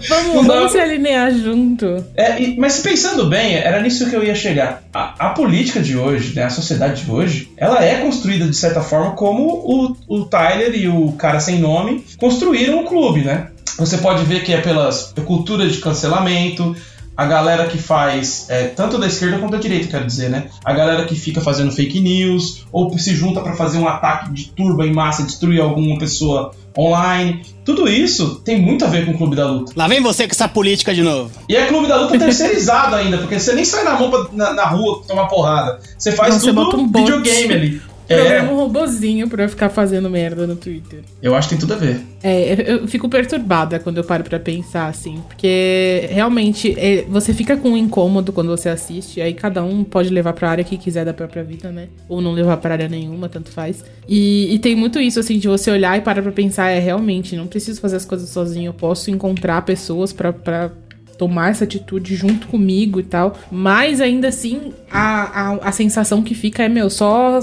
vamos, 0.09 0.47
vamos 0.47 0.71
se 0.71 0.79
alinear 0.79 1.31
junto. 1.31 2.03
É, 2.15 2.41
e, 2.41 2.57
mas 2.57 2.79
pensando 2.79 3.27
bem, 3.27 3.55
era 3.55 3.81
nisso 3.81 4.09
que 4.09 4.15
eu 4.15 4.23
ia 4.23 4.35
chegar. 4.35 4.83
A, 4.93 5.27
a, 5.27 5.29
política 5.29 5.79
de 5.79 5.97
hoje, 5.97 6.35
né, 6.35 6.43
a 6.43 6.49
sociedade 6.49 7.03
de 7.03 7.11
hoje, 7.11 7.51
ela 7.57 7.83
é 7.83 7.95
construída 7.95 8.47
de 8.47 8.55
certa 8.55 8.81
forma 8.81 9.11
como 9.11 9.43
o, 9.43 9.95
o 10.07 10.25
Tyler 10.25 10.75
e 10.75 10.87
o 10.87 11.11
cara 11.13 11.39
sem 11.39 11.59
nome 11.59 12.03
construíram 12.17 12.81
o 12.81 12.85
clube 12.85 13.02
clube, 13.03 13.21
né? 13.21 13.47
Você 13.77 13.97
pode 13.97 14.23
ver 14.23 14.43
que 14.43 14.53
é 14.53 14.61
pelas 14.61 15.13
cultura 15.25 15.67
de 15.67 15.77
cancelamento, 15.79 16.75
a 17.17 17.25
galera 17.25 17.67
que 17.67 17.77
faz, 17.77 18.47
é, 18.49 18.67
tanto 18.67 18.97
da 18.97 19.07
esquerda 19.07 19.37
quanto 19.37 19.51
da 19.51 19.57
direita, 19.57 19.87
quero 19.87 20.05
dizer, 20.05 20.29
né? 20.29 20.45
A 20.63 20.73
galera 20.73 21.05
que 21.05 21.15
fica 21.15 21.41
fazendo 21.41 21.71
fake 21.71 21.99
news, 21.99 22.65
ou 22.71 22.97
se 22.97 23.15
junta 23.15 23.41
para 23.41 23.55
fazer 23.55 23.77
um 23.77 23.87
ataque 23.87 24.31
de 24.31 24.45
turba 24.51 24.85
em 24.85 24.93
massa, 24.93 25.23
destruir 25.23 25.61
alguma 25.61 25.97
pessoa 25.99 26.51
online. 26.77 27.41
Tudo 27.65 27.87
isso 27.87 28.41
tem 28.43 28.59
muito 28.59 28.83
a 28.85 28.87
ver 28.87 29.05
com 29.05 29.11
o 29.11 29.17
Clube 29.17 29.35
da 29.35 29.45
Luta. 29.45 29.73
Lá 29.75 29.87
vem 29.87 30.01
você 30.01 30.27
com 30.27 30.31
essa 30.31 30.47
política 30.47 30.93
de 30.93 31.03
novo. 31.03 31.29
E 31.47 31.55
é 31.55 31.67
Clube 31.67 31.87
da 31.87 31.97
Luta 32.01 32.17
terceirizado 32.17 32.95
ainda, 32.97 33.17
porque 33.17 33.39
você 33.39 33.53
nem 33.53 33.65
sai 33.65 33.83
na 33.83 33.99
mão 33.99 34.09
pra, 34.09 34.25
na, 34.33 34.53
na, 34.53 34.65
rua 34.65 35.03
tomar 35.07 35.27
porrada. 35.27 35.79
Você 35.97 36.11
faz 36.11 36.43
Não, 36.43 36.53
tudo 36.53 36.71
você 36.71 36.77
um 36.77 36.91
videogame 36.91 37.53
ali. 37.53 37.81
Programa 38.07 38.49
é. 38.49 38.53
um 38.53 38.55
robozinho 38.55 39.29
pra 39.29 39.47
ficar 39.47 39.69
fazendo 39.69 40.09
merda 40.09 40.45
no 40.45 40.55
Twitter. 40.55 41.01
Eu 41.21 41.35
acho 41.35 41.47
que 41.47 41.55
tem 41.55 41.59
tudo 41.59 41.73
a 41.73 41.77
ver. 41.77 42.01
É, 42.21 42.73
eu 42.73 42.87
fico 42.87 43.09
perturbada 43.09 43.79
quando 43.79 43.97
eu 43.97 44.03
paro 44.03 44.23
pra 44.23 44.39
pensar, 44.39 44.87
assim. 44.87 45.21
Porque 45.27 46.07
realmente 46.09 46.73
é, 46.77 47.03
você 47.07 47.33
fica 47.33 47.57
com 47.57 47.71
um 47.71 47.77
incômodo 47.77 48.31
quando 48.31 48.47
você 48.47 48.69
assiste. 48.69 49.21
Aí 49.21 49.33
cada 49.33 49.63
um 49.63 49.83
pode 49.83 50.09
levar 50.09 50.33
pra 50.33 50.49
área 50.49 50.63
que 50.63 50.77
quiser 50.77 51.05
da 51.05 51.13
própria 51.13 51.43
vida, 51.43 51.71
né? 51.71 51.87
Ou 52.07 52.21
não 52.21 52.31
levar 52.33 52.57
pra 52.57 52.73
área 52.73 52.89
nenhuma, 52.89 53.29
tanto 53.29 53.49
faz. 53.49 53.83
E, 54.07 54.53
e 54.53 54.59
tem 54.59 54.75
muito 54.75 54.99
isso, 54.99 55.19
assim, 55.19 55.37
de 55.37 55.47
você 55.47 55.71
olhar 55.71 55.97
e 55.97 56.01
parar 56.01 56.21
pra 56.21 56.31
pensar, 56.31 56.69
é 56.69 56.79
realmente, 56.79 57.35
não 57.35 57.47
preciso 57.47 57.79
fazer 57.79 57.97
as 57.97 58.05
coisas 58.05 58.29
sozinho. 58.29 58.69
Eu 58.69 58.73
posso 58.73 59.11
encontrar 59.11 59.61
pessoas 59.63 60.13
pra, 60.13 60.31
pra 60.31 60.71
tomar 61.17 61.51
essa 61.51 61.63
atitude 61.63 62.15
junto 62.15 62.47
comigo 62.47 62.99
e 62.99 63.03
tal. 63.03 63.37
Mas 63.51 64.01
ainda 64.01 64.27
assim, 64.27 64.73
a, 64.91 65.51
a, 65.51 65.69
a 65.69 65.71
sensação 65.71 66.21
que 66.21 66.35
fica 66.35 66.63
é, 66.63 66.69
meu, 66.69 66.89
só 66.89 67.39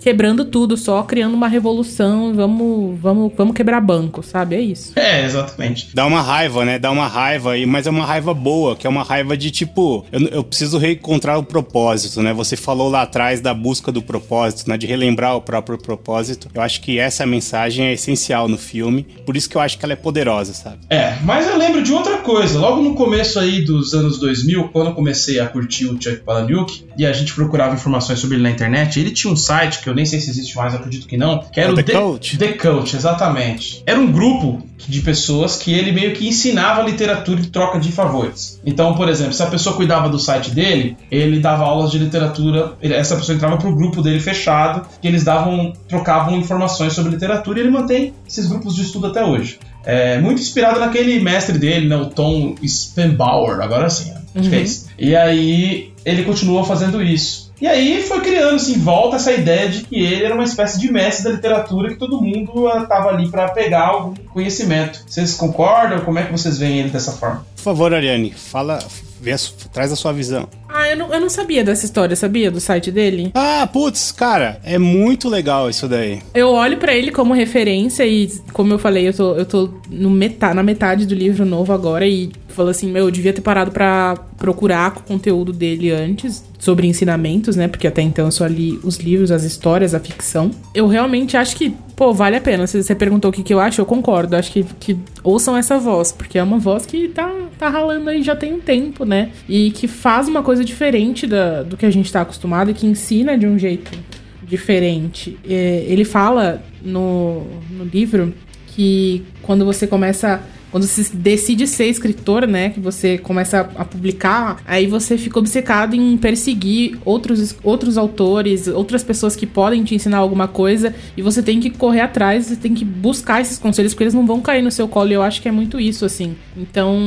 quebrando 0.00 0.44
tudo, 0.44 0.76
só 0.76 1.02
criando 1.02 1.34
uma 1.34 1.48
revolução, 1.48 2.34
vamos, 2.34 2.98
vamos, 3.00 3.32
vamos 3.36 3.54
quebrar 3.54 3.80
banco, 3.80 4.22
sabe? 4.22 4.56
É 4.56 4.60
isso. 4.60 4.92
É, 4.96 5.24
exatamente. 5.24 5.88
Dá 5.94 6.06
uma 6.06 6.22
raiva, 6.22 6.64
né? 6.64 6.78
Dá 6.78 6.90
uma 6.90 7.06
raiva, 7.06 7.52
mas 7.66 7.86
é 7.86 7.90
uma 7.90 8.04
raiva 8.04 8.32
boa, 8.34 8.76
que 8.76 8.86
é 8.86 8.90
uma 8.90 9.02
raiva 9.02 9.36
de 9.36 9.50
tipo, 9.50 10.04
eu, 10.10 10.20
eu 10.28 10.44
preciso 10.44 10.78
reencontrar 10.78 11.38
o 11.38 11.42
propósito, 11.42 12.22
né? 12.22 12.32
Você 12.32 12.56
falou 12.56 12.88
lá 12.88 13.02
atrás 13.02 13.40
da 13.40 13.52
busca 13.54 13.92
do 13.92 14.02
propósito, 14.02 14.68
né? 14.68 14.76
De 14.76 14.86
relembrar 14.86 15.36
o 15.36 15.40
próprio 15.40 15.78
propósito. 15.78 16.48
Eu 16.54 16.62
acho 16.62 16.80
que 16.80 16.98
essa 16.98 17.26
mensagem 17.26 17.86
é 17.86 17.92
essencial 17.92 18.48
no 18.48 18.58
filme, 18.58 19.06
por 19.24 19.36
isso 19.36 19.48
que 19.48 19.56
eu 19.56 19.60
acho 19.60 19.78
que 19.78 19.84
ela 19.84 19.92
é 19.92 19.96
poderosa, 19.96 20.52
sabe? 20.54 20.78
É, 20.90 21.16
mas 21.22 21.46
eu 21.46 21.56
lembro 21.56 21.82
de 21.82 21.92
outra 21.92 22.18
coisa. 22.18 22.58
Logo 22.58 22.82
no 22.82 22.94
começo 22.94 23.38
aí 23.38 23.64
dos 23.64 23.94
anos 23.94 24.18
2000, 24.18 24.68
quando 24.68 24.88
eu 24.88 24.94
comecei 24.94 25.40
a 25.40 25.46
curtir 25.46 25.86
o 25.86 26.00
Chuck 26.00 26.18
Palahniuk, 26.24 26.84
e 26.96 27.06
a 27.06 27.12
gente 27.12 27.34
procurava 27.34 27.74
informações 27.74 28.18
sobre 28.18 28.36
ele 28.36 28.42
na 28.42 28.50
internet, 28.50 28.98
ele 28.98 29.10
tinha 29.10 29.32
um 29.32 29.36
site 29.36 29.57
site, 29.58 29.80
que 29.80 29.88
eu 29.88 29.94
nem 29.94 30.04
sei 30.04 30.20
se 30.20 30.30
existe 30.30 30.56
mais, 30.56 30.74
acredito 30.74 31.06
que 31.06 31.16
não, 31.16 31.40
que 31.40 31.60
era 31.60 31.70
é 31.70 31.72
o 31.72 31.76
The, 31.76 31.82
The 31.82 31.92
Coach. 31.92 32.38
The 32.38 32.52
Coach, 32.52 32.96
exatamente. 32.96 33.82
Era 33.84 33.98
um 33.98 34.10
grupo 34.10 34.62
de 34.76 35.00
pessoas 35.00 35.56
que 35.56 35.72
ele 35.72 35.90
meio 35.92 36.14
que 36.14 36.26
ensinava 36.28 36.82
literatura 36.82 37.40
em 37.40 37.44
troca 37.44 37.78
de 37.80 37.90
favores. 37.90 38.60
Então, 38.64 38.94
por 38.94 39.08
exemplo, 39.08 39.32
se 39.32 39.42
a 39.42 39.46
pessoa 39.46 39.74
cuidava 39.74 40.08
do 40.08 40.18
site 40.18 40.50
dele, 40.50 40.96
ele 41.10 41.40
dava 41.40 41.64
aulas 41.64 41.90
de 41.90 41.98
literatura, 41.98 42.74
essa 42.80 43.16
pessoa 43.16 43.34
entrava 43.34 43.56
pro 43.56 43.74
grupo 43.74 44.02
dele 44.02 44.20
fechado, 44.20 44.86
e 45.02 45.08
eles 45.08 45.24
davam, 45.24 45.72
trocavam 45.88 46.36
informações 46.36 46.92
sobre 46.92 47.10
literatura 47.10 47.58
e 47.58 47.62
ele 47.62 47.70
mantém 47.70 48.14
esses 48.26 48.46
grupos 48.46 48.74
de 48.74 48.82
estudo 48.82 49.08
até 49.08 49.24
hoje. 49.24 49.58
É, 49.84 50.18
muito 50.18 50.40
inspirado 50.40 50.78
naquele 50.78 51.18
mestre 51.20 51.58
dele, 51.58 51.88
né, 51.88 51.96
o 51.96 52.06
Tom 52.06 52.54
Spenbauer, 52.66 53.60
agora 53.60 53.88
sim, 53.88 54.10
acho 54.10 54.44
uhum. 54.44 54.50
que 54.50 54.54
é 54.54 54.58
uhum. 54.58 54.64
isso. 54.64 54.86
E 54.98 55.16
aí 55.16 55.92
ele 56.04 56.24
continua 56.24 56.64
fazendo 56.64 57.02
isso. 57.02 57.47
E 57.60 57.66
aí 57.66 58.02
foi 58.02 58.20
criando 58.20 58.54
assim, 58.54 58.74
em 58.74 58.78
volta 58.78 59.16
essa 59.16 59.32
ideia 59.32 59.68
de 59.68 59.84
que 59.84 59.96
ele 59.96 60.24
era 60.24 60.34
uma 60.34 60.44
espécie 60.44 60.78
de 60.78 60.92
mestre 60.92 61.24
da 61.24 61.30
literatura 61.30 61.88
que 61.90 61.96
todo 61.96 62.20
mundo 62.20 62.68
estava 62.68 63.08
ali 63.08 63.28
para 63.28 63.48
pegar 63.48 63.88
algum 63.88 64.14
conhecimento. 64.32 65.02
Vocês 65.06 65.34
concordam? 65.34 66.00
Como 66.00 66.18
é 66.18 66.24
que 66.24 66.32
vocês 66.32 66.58
veem 66.58 66.78
ele 66.78 66.90
dessa 66.90 67.12
forma? 67.12 67.44
Por 67.56 67.62
favor, 67.62 67.92
Ariane, 67.92 68.32
fala, 68.32 68.78
vê 69.20 69.34
traz 69.72 69.92
a 69.92 69.96
sua 69.96 70.12
visão. 70.12 70.48
Ah, 70.68 70.88
eu 70.88 70.96
não, 70.96 71.12
eu 71.12 71.20
não 71.20 71.28
sabia 71.28 71.64
dessa 71.64 71.84
história, 71.84 72.14
sabia? 72.14 72.50
Do 72.50 72.60
site 72.60 72.90
dele? 72.90 73.32
Ah, 73.34 73.68
putz, 73.70 74.12
cara, 74.12 74.60
é 74.64 74.78
muito 74.78 75.28
legal 75.28 75.68
isso 75.68 75.88
daí. 75.88 76.20
Eu 76.34 76.50
olho 76.50 76.78
para 76.78 76.94
ele 76.94 77.10
como 77.10 77.34
referência 77.34 78.06
e, 78.06 78.30
como 78.52 78.72
eu 78.72 78.78
falei, 78.78 79.08
eu 79.08 79.12
tô, 79.12 79.34
eu 79.34 79.44
tô 79.44 79.70
no 79.90 80.10
meta, 80.10 80.54
na 80.54 80.62
metade 80.62 81.04
do 81.06 81.14
livro 81.14 81.44
novo 81.44 81.72
agora 81.72 82.06
e 82.06 82.30
falo 82.58 82.70
assim, 82.70 82.90
meu, 82.90 83.04
eu 83.04 83.10
devia 83.10 83.32
ter 83.32 83.40
parado 83.40 83.70
para 83.70 84.16
procurar 84.36 84.96
o 84.98 85.02
conteúdo 85.02 85.52
dele 85.52 85.90
antes 85.90 86.44
sobre 86.58 86.86
ensinamentos, 86.86 87.56
né? 87.56 87.68
Porque 87.68 87.86
até 87.86 88.02
então 88.02 88.26
eu 88.26 88.32
só 88.32 88.46
li 88.46 88.78
os 88.82 88.98
livros, 88.98 89.30
as 89.30 89.44
histórias, 89.44 89.94
a 89.94 90.00
ficção. 90.00 90.50
Eu 90.74 90.88
realmente 90.88 91.36
acho 91.36 91.56
que, 91.56 91.70
pô, 91.94 92.12
vale 92.12 92.36
a 92.36 92.40
pena. 92.40 92.66
Se 92.66 92.82
você 92.82 92.94
perguntou 92.94 93.30
o 93.30 93.32
que, 93.32 93.42
que 93.42 93.54
eu 93.54 93.60
acho, 93.60 93.80
eu 93.80 93.86
concordo. 93.86 94.34
Acho 94.34 94.50
que, 94.50 94.64
que 94.80 94.98
ouçam 95.22 95.56
essa 95.56 95.78
voz, 95.78 96.10
porque 96.10 96.36
é 96.36 96.42
uma 96.42 96.58
voz 96.58 96.84
que 96.84 97.08
tá, 97.08 97.32
tá 97.56 97.68
ralando 97.68 98.10
aí 98.10 98.22
já 98.22 98.34
tem 98.34 98.52
um 98.52 98.60
tempo, 98.60 99.04
né? 99.04 99.30
E 99.48 99.70
que 99.70 99.86
faz 99.86 100.26
uma 100.26 100.42
coisa 100.42 100.64
diferente 100.64 101.26
da, 101.26 101.62
do 101.62 101.76
que 101.76 101.86
a 101.86 101.90
gente 101.90 102.12
tá 102.12 102.22
acostumado 102.22 102.70
e 102.70 102.74
que 102.74 102.86
ensina 102.86 103.38
de 103.38 103.46
um 103.46 103.58
jeito 103.58 103.96
diferente. 104.42 105.38
É, 105.48 105.84
ele 105.86 106.04
fala 106.04 106.62
no, 106.82 107.44
no 107.70 107.84
livro 107.84 108.34
que 108.66 109.24
quando 109.42 109.64
você 109.64 109.86
começa 109.86 110.40
quando 110.70 110.84
você 110.84 111.08
decide 111.14 111.66
ser 111.66 111.86
escritor, 111.86 112.46
né, 112.46 112.70
que 112.70 112.80
você 112.80 113.18
começa 113.18 113.60
a 113.76 113.84
publicar, 113.84 114.62
aí 114.66 114.86
você 114.86 115.16
fica 115.16 115.38
obcecado 115.38 115.94
em 115.94 116.16
perseguir 116.16 116.98
outros, 117.04 117.56
outros 117.62 117.96
autores, 117.96 118.68
outras 118.68 119.02
pessoas 119.02 119.34
que 119.34 119.46
podem 119.46 119.84
te 119.84 119.94
ensinar 119.94 120.18
alguma 120.18 120.48
coisa, 120.48 120.94
e 121.16 121.22
você 121.22 121.42
tem 121.42 121.60
que 121.60 121.70
correr 121.70 122.00
atrás, 122.00 122.46
você 122.46 122.56
tem 122.56 122.74
que 122.74 122.84
buscar 122.84 123.40
esses 123.40 123.58
conselhos, 123.58 123.92
porque 123.94 124.04
eles 124.04 124.14
não 124.14 124.26
vão 124.26 124.40
cair 124.40 124.62
no 124.62 124.70
seu 124.70 124.88
colo, 124.88 125.10
e 125.10 125.14
eu 125.14 125.22
acho 125.22 125.40
que 125.40 125.48
é 125.48 125.52
muito 125.52 125.80
isso, 125.80 126.04
assim. 126.04 126.36
Então, 126.56 126.98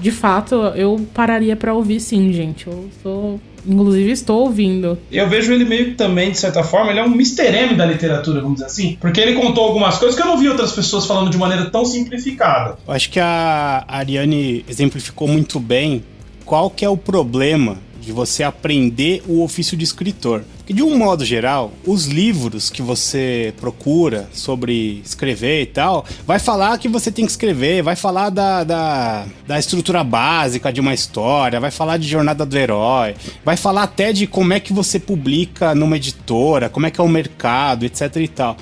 de 0.00 0.10
fato, 0.10 0.54
eu 0.74 1.06
pararia 1.12 1.56
para 1.56 1.74
ouvir 1.74 2.00
sim, 2.00 2.32
gente. 2.32 2.66
Eu 2.66 2.88
sou 3.02 3.40
Inclusive, 3.66 4.10
estou 4.10 4.42
ouvindo. 4.42 4.98
Eu 5.10 5.28
vejo 5.28 5.52
ele 5.52 5.64
meio 5.64 5.86
que 5.86 5.94
também, 5.94 6.30
de 6.30 6.38
certa 6.38 6.62
forma, 6.62 6.90
ele 6.90 7.00
é 7.00 7.04
um 7.04 7.12
Mr. 7.12 7.46
M 7.46 7.74
da 7.74 7.86
literatura, 7.86 8.40
vamos 8.40 8.56
dizer 8.56 8.66
assim. 8.66 8.96
Porque 9.00 9.20
ele 9.20 9.34
contou 9.34 9.64
algumas 9.64 9.98
coisas 9.98 10.16
que 10.16 10.22
eu 10.22 10.26
não 10.26 10.38
vi 10.38 10.48
outras 10.48 10.72
pessoas 10.72 11.06
falando 11.06 11.30
de 11.30 11.38
maneira 11.38 11.70
tão 11.70 11.84
simplificada. 11.84 12.78
Eu 12.86 12.94
acho 12.94 13.10
que 13.10 13.20
a 13.20 13.84
Ariane 13.88 14.64
exemplificou 14.68 15.26
muito 15.26 15.58
bem 15.58 16.04
qual 16.44 16.70
que 16.70 16.84
é 16.84 16.88
o 16.88 16.96
problema 16.96 17.78
de 18.06 18.12
você 18.12 18.44
aprender 18.44 19.20
o 19.26 19.42
ofício 19.42 19.76
de 19.76 19.82
escritor. 19.82 20.44
Porque, 20.58 20.72
de 20.72 20.80
um 20.80 20.96
modo 20.96 21.24
geral, 21.24 21.72
os 21.84 22.06
livros 22.06 22.70
que 22.70 22.80
você 22.80 23.52
procura 23.60 24.28
sobre 24.32 25.02
escrever 25.04 25.62
e 25.62 25.66
tal, 25.66 26.06
vai 26.24 26.38
falar 26.38 26.78
que 26.78 26.88
você 26.88 27.10
tem 27.10 27.24
que 27.24 27.32
escrever, 27.32 27.82
vai 27.82 27.96
falar 27.96 28.30
da, 28.30 28.62
da, 28.62 29.26
da 29.44 29.58
estrutura 29.58 30.04
básica 30.04 30.72
de 30.72 30.80
uma 30.80 30.94
história, 30.94 31.58
vai 31.58 31.72
falar 31.72 31.96
de 31.96 32.06
jornada 32.06 32.46
do 32.46 32.56
herói, 32.56 33.16
vai 33.44 33.56
falar 33.56 33.82
até 33.82 34.12
de 34.12 34.28
como 34.28 34.52
é 34.52 34.60
que 34.60 34.72
você 34.72 35.00
publica 35.00 35.74
numa 35.74 35.96
editora, 35.96 36.68
como 36.68 36.86
é 36.86 36.92
que 36.92 37.00
é 37.00 37.04
o 37.04 37.08
mercado, 37.08 37.84
etc 37.84 38.16
e 38.16 38.28
tal. 38.28 38.56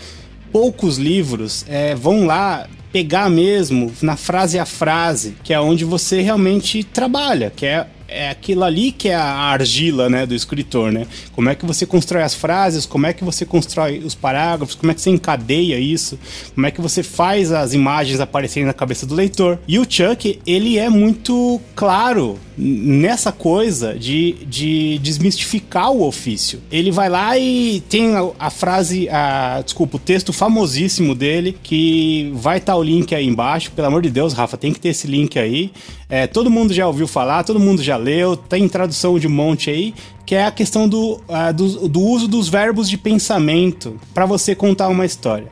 Poucos 0.51 0.97
livros 0.97 1.67
é, 1.69 1.95
vão 1.95 2.25
lá 2.25 2.67
pegar 2.95 3.29
mesmo 3.29 3.93
na 4.01 4.17
frase 4.17 4.57
a 4.57 4.65
frase, 4.65 5.37
que 5.43 5.53
é 5.53 5.59
onde 5.59 5.85
você 5.85 6.23
realmente 6.23 6.85
trabalha, 6.85 7.53
que 7.55 7.67
é 7.67 7.89
é 8.09 8.29
aquilo 8.29 8.65
ali 8.65 8.93
que 8.93 9.09
é 9.09 9.15
a 9.15 9.25
argila, 9.25 10.09
né, 10.09 10.27
do 10.27 10.35
escritor, 10.35 10.93
né? 10.93 11.07
Como 11.33 11.49
é 11.49 11.55
que 11.55 11.65
você 11.65 11.87
constrói 11.87 12.23
as 12.23 12.35
frases, 12.35 12.87
como 12.87 13.07
é 13.07 13.13
que 13.13 13.25
você 13.25 13.45
constrói 13.45 13.99
os 13.99 14.15
parágrafos, 14.15 14.75
como 14.75 14.93
é 14.93 14.95
que 14.95 15.01
você 15.01 15.11
encadeia 15.11 15.79
isso, 15.79 16.19
como 16.55 16.67
é 16.67 16.71
que 16.71 16.81
você 16.81 17.03
faz 17.03 17.53
as 17.53 17.73
imagens 17.73 18.21
aparecerem 18.21 18.67
na 18.67 18.73
cabeça 18.73 19.07
do 19.07 19.15
leitor. 19.15 19.59
E 19.67 19.79
o 19.79 19.87
Chuck, 19.89 20.41
ele 20.47 20.79
é 20.79 20.89
muito 20.89 21.61
claro 21.75 22.39
nessa 22.57 23.33
coisa 23.33 23.95
de, 23.99 24.37
de 24.47 24.99
desmistificar 24.99 25.91
o 25.91 26.07
ofício. 26.07 26.61
Ele 26.71 26.91
vai 26.91 27.09
lá 27.09 27.37
e 27.37 27.83
tem 27.89 28.15
a, 28.15 28.31
a 28.39 28.51
frase, 28.51 29.09
a, 29.09 29.61
desculpa, 29.63 29.97
o 29.97 30.01
texto 30.01 30.33
famosíssimo 30.33 31.15
dele, 31.15 31.57
que 31.63 32.31
vai 32.35 32.59
estar 32.59 32.75
tá 32.75 32.79
o 32.79 32.83
link 32.83 33.15
aí 33.15 33.27
embaixo. 33.27 33.73
Pelo 33.73 33.89
amor 33.89 34.03
de 34.03 34.11
Deus, 34.11 34.33
Rafa, 34.33 34.57
tem 34.57 34.73
que 34.73 34.81
ter 34.81 34.91
esse 34.91 35.07
link 35.07 35.39
aí. 35.39 35.73
É, 36.09 36.27
todo 36.27 36.51
mundo 36.51 36.73
já 36.73 36.87
ouviu 36.87 37.09
falar, 37.09 37.45
todo 37.45 37.59
mundo 37.59 37.83
já 37.83 37.97
leu, 37.97 38.37
tem 38.37 38.69
tradução 38.69 39.19
de 39.19 39.27
monte 39.27 39.71
aí, 39.71 39.95
que 40.27 40.35
é 40.35 40.45
a 40.45 40.51
questão 40.51 40.89
do, 40.89 41.15
uh, 41.15 41.53
do, 41.55 41.89
do 41.89 42.01
uso 42.01 42.29
dos 42.29 42.49
verbos 42.49 42.89
de 42.89 42.99
pensamento 42.99 43.99
para 44.13 44.27
você 44.27 44.55
contar 44.55 44.89
uma 44.89 45.07
história. 45.07 45.49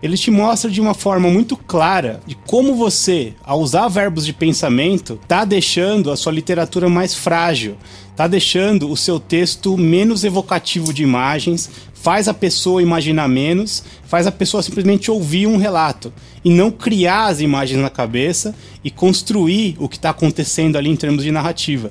Ele 0.00 0.16
te 0.16 0.30
mostra 0.30 0.70
de 0.70 0.80
uma 0.80 0.94
forma 0.94 1.28
muito 1.28 1.56
clara 1.56 2.20
de 2.24 2.36
como 2.46 2.76
você, 2.76 3.34
ao 3.44 3.60
usar 3.60 3.88
verbos 3.88 4.24
de 4.24 4.32
pensamento, 4.32 5.18
tá 5.26 5.44
deixando 5.44 6.12
a 6.12 6.16
sua 6.16 6.32
literatura 6.32 6.88
mais 6.88 7.14
frágil, 7.14 7.76
tá 8.14 8.28
deixando 8.28 8.88
o 8.88 8.96
seu 8.96 9.18
texto 9.18 9.76
menos 9.76 10.22
evocativo 10.22 10.92
de 10.92 11.02
imagens, 11.02 11.68
faz 12.00 12.28
a 12.28 12.34
pessoa 12.34 12.82
imaginar 12.82 13.28
menos, 13.28 13.82
faz 14.04 14.26
a 14.26 14.32
pessoa 14.32 14.62
simplesmente 14.62 15.10
ouvir 15.10 15.46
um 15.46 15.56
relato 15.56 16.12
e 16.44 16.50
não 16.50 16.70
criar 16.70 17.26
as 17.26 17.40
imagens 17.40 17.80
na 17.80 17.90
cabeça 17.90 18.54
e 18.84 18.90
construir 18.90 19.76
o 19.78 19.88
que 19.88 19.96
está 19.96 20.10
acontecendo 20.10 20.76
ali 20.76 20.88
em 20.88 20.96
termos 20.96 21.24
de 21.24 21.32
narrativa. 21.32 21.90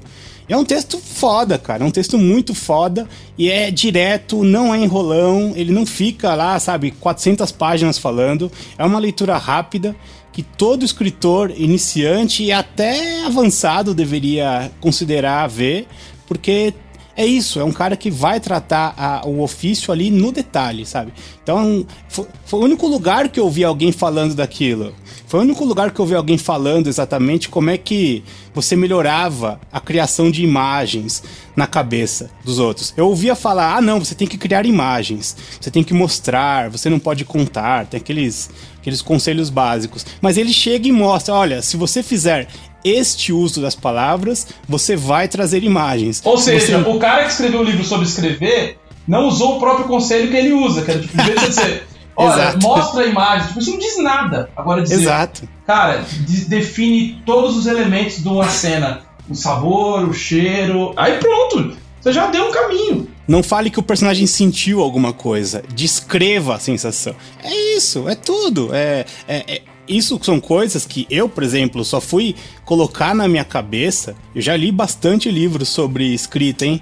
É 0.49 0.55
um 0.55 0.63
texto 0.63 0.97
foda, 0.97 1.57
cara. 1.57 1.83
É 1.83 1.87
um 1.87 1.91
texto 1.91 2.17
muito 2.17 2.55
foda 2.55 3.07
e 3.37 3.49
é 3.49 3.69
direto, 3.69 4.45
não 4.45 4.73
é 4.73 4.79
enrolão, 4.79 5.51
ele 5.55 5.73
não 5.73 5.85
fica 5.85 6.33
lá, 6.33 6.57
sabe, 6.57 6.91
400 6.91 7.51
páginas 7.51 7.97
falando. 7.97 8.49
É 8.77 8.85
uma 8.85 8.99
leitura 8.99 9.37
rápida 9.37 9.93
que 10.31 10.41
todo 10.41 10.85
escritor 10.85 11.51
iniciante 11.57 12.43
e 12.43 12.51
até 12.51 13.25
avançado 13.25 13.93
deveria 13.93 14.71
considerar 14.79 15.47
ver, 15.47 15.85
porque 16.25 16.73
é 17.17 17.25
isso, 17.25 17.59
é 17.59 17.63
um 17.63 17.71
cara 17.71 17.97
que 17.97 18.11
vai 18.11 18.39
tratar 18.39 18.93
a, 18.95 19.27
o 19.27 19.41
ofício 19.41 19.91
ali 19.91 20.11
no 20.11 20.31
detalhe, 20.31 20.85
sabe? 20.85 21.11
Então, 21.41 21.83
foi, 22.07 22.27
foi, 22.45 22.59
o 22.59 22.63
único 22.63 22.85
lugar 22.85 23.29
que 23.29 23.39
eu 23.39 23.49
vi 23.49 23.63
alguém 23.63 23.91
falando 23.91 24.35
daquilo. 24.35 24.93
Foi 25.25 25.39
o 25.39 25.43
único 25.43 25.65
lugar 25.65 25.89
que 25.89 25.99
eu 25.99 26.05
vi 26.05 26.13
alguém 26.13 26.37
falando 26.37 26.85
exatamente 26.85 27.49
como 27.49 27.71
é 27.71 27.77
que 27.77 28.23
você 28.53 28.75
melhorava 28.75 29.59
a 29.71 29.79
criação 29.79 30.29
de 30.29 30.43
imagens 30.43 31.23
na 31.55 31.65
cabeça 31.65 32.29
dos 32.45 32.59
outros. 32.59 32.93
Eu 32.95 33.07
ouvia 33.07 33.35
falar: 33.35 33.75
ah, 33.75 33.81
não, 33.81 33.99
você 33.99 34.13
tem 34.13 34.27
que 34.27 34.37
criar 34.37 34.65
imagens, 34.65 35.35
você 35.59 35.71
tem 35.71 35.83
que 35.83 35.95
mostrar, 35.95 36.69
você 36.69 36.87
não 36.87 36.99
pode 36.99 37.25
contar, 37.25 37.87
tem 37.87 37.99
aqueles, 37.99 38.49
aqueles 38.79 39.01
conselhos 39.01 39.49
básicos. 39.49 40.05
Mas 40.21 40.37
ele 40.37 40.53
chega 40.53 40.87
e 40.87 40.91
mostra: 40.91 41.33
olha, 41.33 41.61
se 41.63 41.75
você 41.77 42.03
fizer 42.03 42.47
este 42.83 43.33
uso 43.33 43.61
das 43.61 43.75
palavras, 43.75 44.47
você 44.67 44.95
vai 44.95 45.27
trazer 45.27 45.63
imagens. 45.63 46.21
Ou 46.23 46.37
seja, 46.37 46.79
você... 46.79 46.89
o 46.89 46.99
cara 46.99 47.23
que 47.23 47.31
escreveu 47.31 47.61
o 47.61 47.63
livro 47.63 47.83
sobre 47.83 48.05
escrever 48.05 48.77
não 49.07 49.27
usou 49.27 49.57
o 49.57 49.59
próprio 49.59 49.87
conselho 49.87 50.29
que 50.29 50.35
ele 50.35 50.53
usa, 50.53 50.81
que 50.81 50.91
era 50.91 50.99
tipo, 50.99 51.15
de 51.15 51.47
dizer, 51.47 51.87
olha, 52.15 52.33
Exato. 52.33 52.59
mostra 52.61 53.03
a 53.03 53.07
imagem, 53.07 53.47
tipo, 53.47 53.59
isso 53.59 53.71
não 53.71 53.79
diz 53.79 54.03
nada. 54.03 54.49
Agora 54.55 54.81
dizer, 54.81 54.95
Exato. 54.95 55.47
cara, 55.65 56.03
de, 56.25 56.45
define 56.45 57.21
todos 57.25 57.55
os 57.57 57.65
elementos 57.65 58.21
de 58.21 58.27
uma 58.27 58.47
cena, 58.49 59.01
o 59.29 59.35
sabor, 59.35 60.07
o 60.07 60.13
cheiro, 60.13 60.93
aí 60.97 61.17
pronto, 61.19 61.75
você 62.01 62.13
já 62.13 62.27
deu 62.27 62.45
um 62.45 62.51
caminho. 62.51 63.07
Não 63.27 63.43
fale 63.43 63.69
que 63.69 63.79
o 63.79 63.83
personagem 63.83 64.25
sentiu 64.25 64.81
alguma 64.81 65.11
coisa. 65.11 65.61
Descreva 65.75 66.55
a 66.55 66.59
sensação. 66.59 67.13
É 67.43 67.75
isso, 67.75 68.07
é 68.07 68.15
tudo. 68.15 68.69
É, 68.73 69.05
é, 69.27 69.55
é 69.55 69.61
isso 69.87 70.19
são 70.21 70.39
coisas 70.39 70.85
que 70.85 71.07
eu, 71.09 71.29
por 71.29 71.43
exemplo, 71.43 71.83
só 71.83 72.01
fui 72.01 72.35
colocar 72.65 73.15
na 73.15 73.27
minha 73.27 73.45
cabeça. 73.45 74.15
Eu 74.35 74.41
já 74.41 74.55
li 74.55 74.71
bastante 74.71 75.29
livros 75.31 75.69
sobre 75.69 76.13
escrita, 76.13 76.65
hein? 76.65 76.81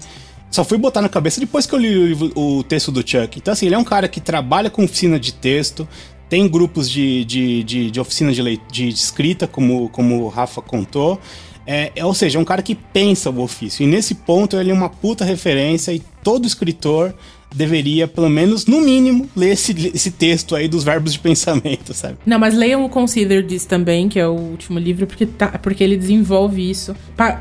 Só 0.50 0.64
fui 0.64 0.78
botar 0.78 1.02
na 1.02 1.10
cabeça 1.10 1.40
depois 1.40 1.66
que 1.66 1.76
eu 1.76 1.80
li 1.80 1.98
o, 1.98 2.08
livro, 2.08 2.32
o 2.36 2.64
texto 2.64 2.92
do 2.92 3.08
Chuck. 3.08 3.38
Então, 3.38 3.52
assim, 3.52 3.66
ele 3.66 3.76
é 3.76 3.78
um 3.78 3.84
cara 3.84 4.08
que 4.08 4.22
trabalha 4.22 4.70
com 4.70 4.84
oficina 4.84 5.20
de 5.20 5.34
texto, 5.34 5.88
tem 6.30 6.48
grupos 6.48 6.90
de, 6.90 7.26
de, 7.26 7.64
de, 7.64 7.92
de 7.92 8.00
oficina 8.00 8.32
de, 8.32 8.42
leit 8.42 8.62
de 8.72 8.88
escrita, 8.88 9.48
como, 9.48 9.90
como 9.90 10.24
o 10.24 10.30
Rafa 10.30 10.62
contou. 10.62 11.20
É, 11.68 11.92
é, 11.96 12.06
ou 12.06 12.14
seja, 12.14 12.38
é 12.38 12.42
um 12.42 12.46
cara 12.46 12.62
que 12.62 12.76
pensa 12.76 13.30
o 13.30 13.42
ofício. 13.42 13.84
E 13.84 13.88
nesse 13.88 14.16
ponto 14.16 14.56
ele 14.56 14.72
é 14.72 14.74
uma 14.74 14.90
puta 14.90 15.26
referência 15.26 15.92
e 15.92 16.02
todo 16.24 16.46
escritor 16.46 17.14
deveria, 17.56 18.08
pelo 18.08 18.30
menos, 18.30 18.66
no 18.66 18.82
mínimo, 18.82 19.30
ler 19.36 19.52
esse, 19.52 19.72
esse 19.94 20.12
texto 20.12 20.56
aí 20.56 20.68
dos 20.68 20.84
verbos 20.84 21.14
de 21.14 21.20
pensamento, 21.20 21.94
sabe? 21.94 22.18
Não, 22.26 22.38
mas 22.38 22.54
leiam 22.54 22.86
o 22.86 22.90
Consider 22.90 23.46
This 23.46 23.66
também, 23.66 24.10
que 24.10 24.20
é 24.20 24.28
o 24.28 24.34
último 24.34 24.78
livro, 24.78 25.08
porque, 25.08 25.26
tá, 25.26 25.48
porque 25.62 25.84
ele 25.84 25.98
desenvolve 25.98 26.70
isso. 26.70 26.96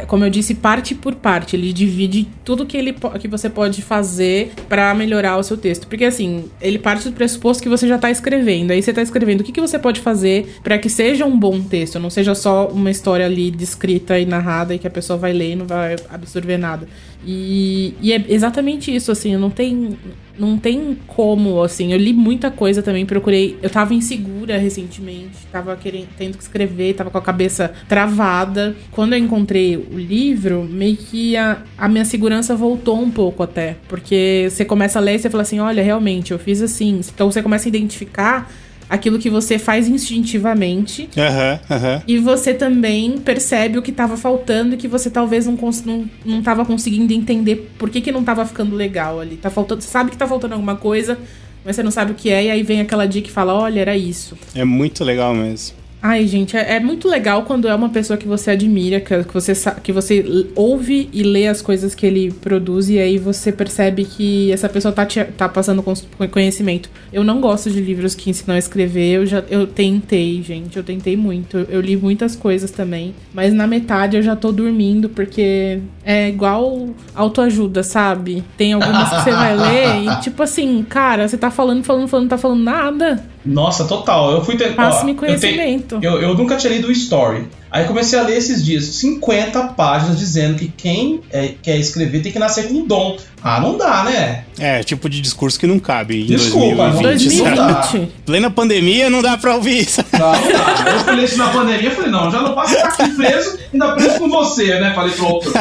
Como 0.07 0.25
eu 0.25 0.31
disse, 0.31 0.55
parte 0.55 0.95
por 0.95 1.15
parte. 1.15 1.57
Ele 1.57 1.73
divide 1.73 2.29
tudo 2.45 2.65
que, 2.65 2.77
ele, 2.77 2.95
que 3.21 3.29
você 3.29 3.51
pode 3.51 3.83
fazer 3.83 4.53
para 4.69 4.95
melhorar 4.95 5.37
o 5.37 5.43
seu 5.43 5.57
texto. 5.57 5.87
Porque, 5.87 6.05
assim, 6.05 6.45
ele 6.61 6.79
parte 6.79 7.09
do 7.09 7.15
pressuposto 7.15 7.63
que 7.63 7.69
você 7.69 7.89
já 7.89 7.99
tá 7.99 8.11
escrevendo. 8.11 8.71
Aí 8.71 8.83
você 8.83 8.93
tá 8.93 9.03
escrevendo 9.03 9.41
o 9.41 9.45
que, 9.45 9.53
que 9.53 9.61
você 9.61 9.79
pode 9.79 10.01
fazer 10.01 10.59
para 10.63 10.79
que 10.79 10.89
seja 10.89 11.25
um 11.25 11.39
bom 11.39 11.61
texto, 11.61 11.99
não 11.99 12.11
seja 12.11 12.35
só 12.35 12.69
uma 12.69 12.91
história 12.91 13.27
ali 13.27 13.51
descrita 13.51 14.19
e 14.19 14.27
narrada 14.27 14.75
e 14.75 14.79
que 14.79 14.87
a 14.87 14.91
pessoa 14.91 15.19
vai 15.19 15.33
ler 15.33 15.53
e 15.53 15.57
não 15.57 15.67
vai 15.67 15.97
absorver 16.11 16.59
nada. 16.59 16.87
E, 17.27 17.95
e, 18.03 18.13
é 18.13 18.23
exatamente 18.29 18.95
isso, 18.95 19.11
assim, 19.11 19.37
não 19.37 19.49
tem, 19.49 19.97
não 20.39 20.59
tem 20.59 20.97
como, 21.07 21.63
assim, 21.63 21.93
eu 21.93 21.99
li 21.99 22.13
muita 22.13 22.51
coisa 22.51 22.83
também, 22.83 23.07
procurei, 23.07 23.59
eu 23.63 23.71
tava 23.71 23.95
insegura 23.95 24.59
recentemente, 24.59 25.47
tava 25.51 25.77
querendo, 25.77 26.09
tendo 26.17 26.37
que 26.37 26.43
escrever, 26.43 26.95
tava 26.95 27.11
com 27.11 27.19
a 27.19 27.23
cabeça 27.23 27.73
travada. 27.89 28.75
Quando 28.91 29.13
eu 29.15 29.19
encontrei 29.19 29.77
o 29.77 29.99
livro, 29.99 30.65
meio 30.65 30.97
que 30.97 31.37
a, 31.37 31.63
a 31.79 31.89
minha 31.89 32.05
segurança 32.05 32.57
voltou 32.57 33.01
um 33.01 33.11
pouco 33.11 33.43
até, 33.43 33.77
porque 33.89 34.49
você 34.51 34.65
começa 34.65 34.99
a 34.99 35.03
ler 35.03 35.17
e 35.17 35.19
você 35.19 35.31
fala 35.31 35.43
assim, 35.43 35.61
olha, 35.61 35.83
realmente, 35.83 36.33
eu 36.33 36.39
fiz 36.39 36.61
assim, 36.61 37.01
então 37.15 37.31
você 37.31 37.43
começa 37.43 37.69
a 37.69 37.71
identificar 37.71 38.51
aquilo 38.95 39.19
que 39.19 39.29
você 39.29 39.59
faz 39.59 39.89
instintivamente. 39.89 41.09
Uhum, 41.17 41.77
uhum. 41.77 42.03
E 42.07 42.19
você 42.19 42.55
também 42.55 43.19
percebe 43.19 43.79
o 43.79 43.83
que 43.83 43.91
estava 43.91 44.17
faltando 44.17 44.75
e 44.75 44.77
que 44.77 44.89
você 44.89 45.11
talvez 45.11 45.47
não, 45.47 45.59
não, 45.85 46.11
não 46.25 46.43
tava 46.43 46.65
conseguindo 46.65 47.13
entender 47.13 47.71
por 47.79 47.91
que, 47.91 48.01
que 48.01 48.13
não 48.13 48.21
estava 48.21 48.45
ficando 48.47 48.75
legal 48.75 49.21
ali. 49.21 49.37
Tá 49.37 49.51
faltando, 49.51 49.83
você 49.83 49.89
sabe 49.89 50.11
que 50.11 50.17
tá 50.17 50.27
faltando 50.27 50.55
alguma 50.55 50.77
coisa, 50.77 51.19
mas 51.65 51.77
você 51.77 51.83
não 51.83 51.91
sabe 51.91 52.13
o 52.13 52.15
que 52.15 52.31
é, 52.31 52.45
e 52.45 52.51
aí 52.51 52.63
vem 52.63 52.81
aquela 52.81 53.07
dica 53.07 53.27
que 53.27 53.33
fala: 53.33 53.55
olha, 53.55 53.81
era 53.81 53.97
isso. 53.97 54.37
É 54.55 54.65
muito 54.65 55.05
legal 55.05 55.35
mesmo. 55.35 55.84
Ai, 56.07 56.27
gente, 56.27 56.55
é, 56.55 56.75
é, 56.75 56.81
muito 56.81 57.09
legal 57.09 57.45
quando 57.45 57.67
é 57.67 57.75
uma 57.75 57.89
pessoa 57.89 58.19
que 58.19 58.29
você 58.29 58.51
admira, 58.51 59.01
que, 59.01 59.25
que, 59.25 59.33
você, 59.33 59.55
que 59.83 59.91
você 59.91 60.47
ouve 60.55 61.09
e 61.15 61.23
lê 61.23 61.49
as 61.49 61.63
coisas 61.63 61.95
que 61.95 62.05
ele 62.05 62.31
produz 62.31 62.91
e 62.91 62.99
aí 62.99 63.17
você 63.17 63.51
percebe 63.51 64.05
que 64.05 64.53
essa 64.53 64.69
pessoa 64.69 64.93
tá, 64.93 65.07
te, 65.07 65.25
tá 65.25 65.49
passando 65.49 65.83
com 65.83 65.95
conhecimento. 66.31 66.91
Eu 67.11 67.25
não 67.25 67.41
gosto 67.41 67.71
de 67.71 67.81
livros 67.81 68.15
que 68.15 68.29
ensinam 68.29 68.55
a 68.55 68.59
escrever, 68.59 69.13
eu 69.15 69.25
já 69.25 69.43
eu 69.49 69.67
tentei, 69.67 70.43
gente, 70.43 70.77
eu 70.77 70.85
tentei 70.85 71.17
muito. 71.17 71.57
Eu, 71.57 71.65
eu 71.71 71.81
li 71.81 71.97
muitas 71.97 72.37
coisas 72.37 72.71
também, 72.71 73.15
mas 73.33 73.55
na 73.55 73.67
metade 73.67 74.19
eu 74.19 74.23
já 74.23 74.37
tô 74.37 74.53
dormindo 74.53 75.09
porque 75.09 75.81
é 76.05 76.29
igual 76.29 76.91
autoajuda, 77.15 77.83
sabe? 77.83 78.45
Tem 78.59 78.75
algumas 78.75 79.09
que 79.09 79.23
você 79.23 79.31
vai 79.31 79.57
ler 79.57 80.05
e 80.05 80.17
tipo 80.21 80.43
assim, 80.43 80.85
cara, 80.87 81.27
você 81.27 81.39
tá 81.39 81.51
falando, 81.51 81.83
falando, 81.83 82.09
falando, 82.09 82.25
não 82.25 82.29
tá 82.29 82.37
falando 82.37 82.63
nada. 82.63 83.34
Nossa, 83.45 83.85
total. 83.85 84.31
Eu 84.31 84.45
fui 84.45 84.57
ter. 84.57 84.75
Passe-me 84.75 85.15
conhecimento. 85.15 85.97
Eu, 85.97 86.01
te, 86.01 86.07
eu, 86.07 86.23
eu, 86.23 86.35
nunca 86.35 86.57
tinha 86.57 86.73
lido 86.73 86.89
o 86.89 86.93
Story. 86.93 87.47
Aí 87.75 87.87
comecei 87.87 88.17
a 88.17 88.23
ler 88.23 88.37
esses 88.37 88.65
dias 88.65 88.85
50 88.85 89.61
páginas 89.77 90.17
dizendo 90.17 90.57
que 90.57 90.69
quem 90.69 91.21
é, 91.33 91.55
quer 91.61 91.77
escrever 91.77 92.23
tem 92.23 92.31
que 92.31 92.39
nascer 92.39 92.69
com 92.69 92.87
dom. 92.87 93.17
Ah, 93.43 93.61
não 93.61 93.77
dá, 93.77 94.05
né? 94.05 94.45
É, 94.59 94.83
tipo 94.85 95.09
de 95.09 95.21
discurso 95.21 95.59
que 95.59 95.67
não 95.67 95.81
cabe 95.81 96.23
em 96.23 96.27
Desculpa, 96.27 96.89
2020. 96.91 97.45
2020. 97.45 98.13
Plena 98.25 98.49
pandemia 98.49 99.11
não 99.11 99.21
dá 99.21 99.37
pra 99.37 99.57
ouvir 99.57 99.81
isso. 99.81 100.03
Não, 100.13 100.33
não 100.33 100.53
dá. 100.53 100.93
Eu 100.93 101.01
falei 101.01 101.25
isso 101.25 101.37
na 101.37 101.49
pandemia, 101.49 101.91
falei, 101.91 102.11
não, 102.13 102.31
já 102.31 102.41
não 102.41 102.55
posso 102.55 102.77
ficar 102.77 102.89
aqui 102.89 103.17
preso, 103.17 103.59
ainda 103.73 103.93
preso 103.97 104.19
com 104.21 104.29
você, 104.31 104.81
né? 104.81 104.95
Falei 104.95 105.13
pro 105.13 105.27
outro. 105.27 105.53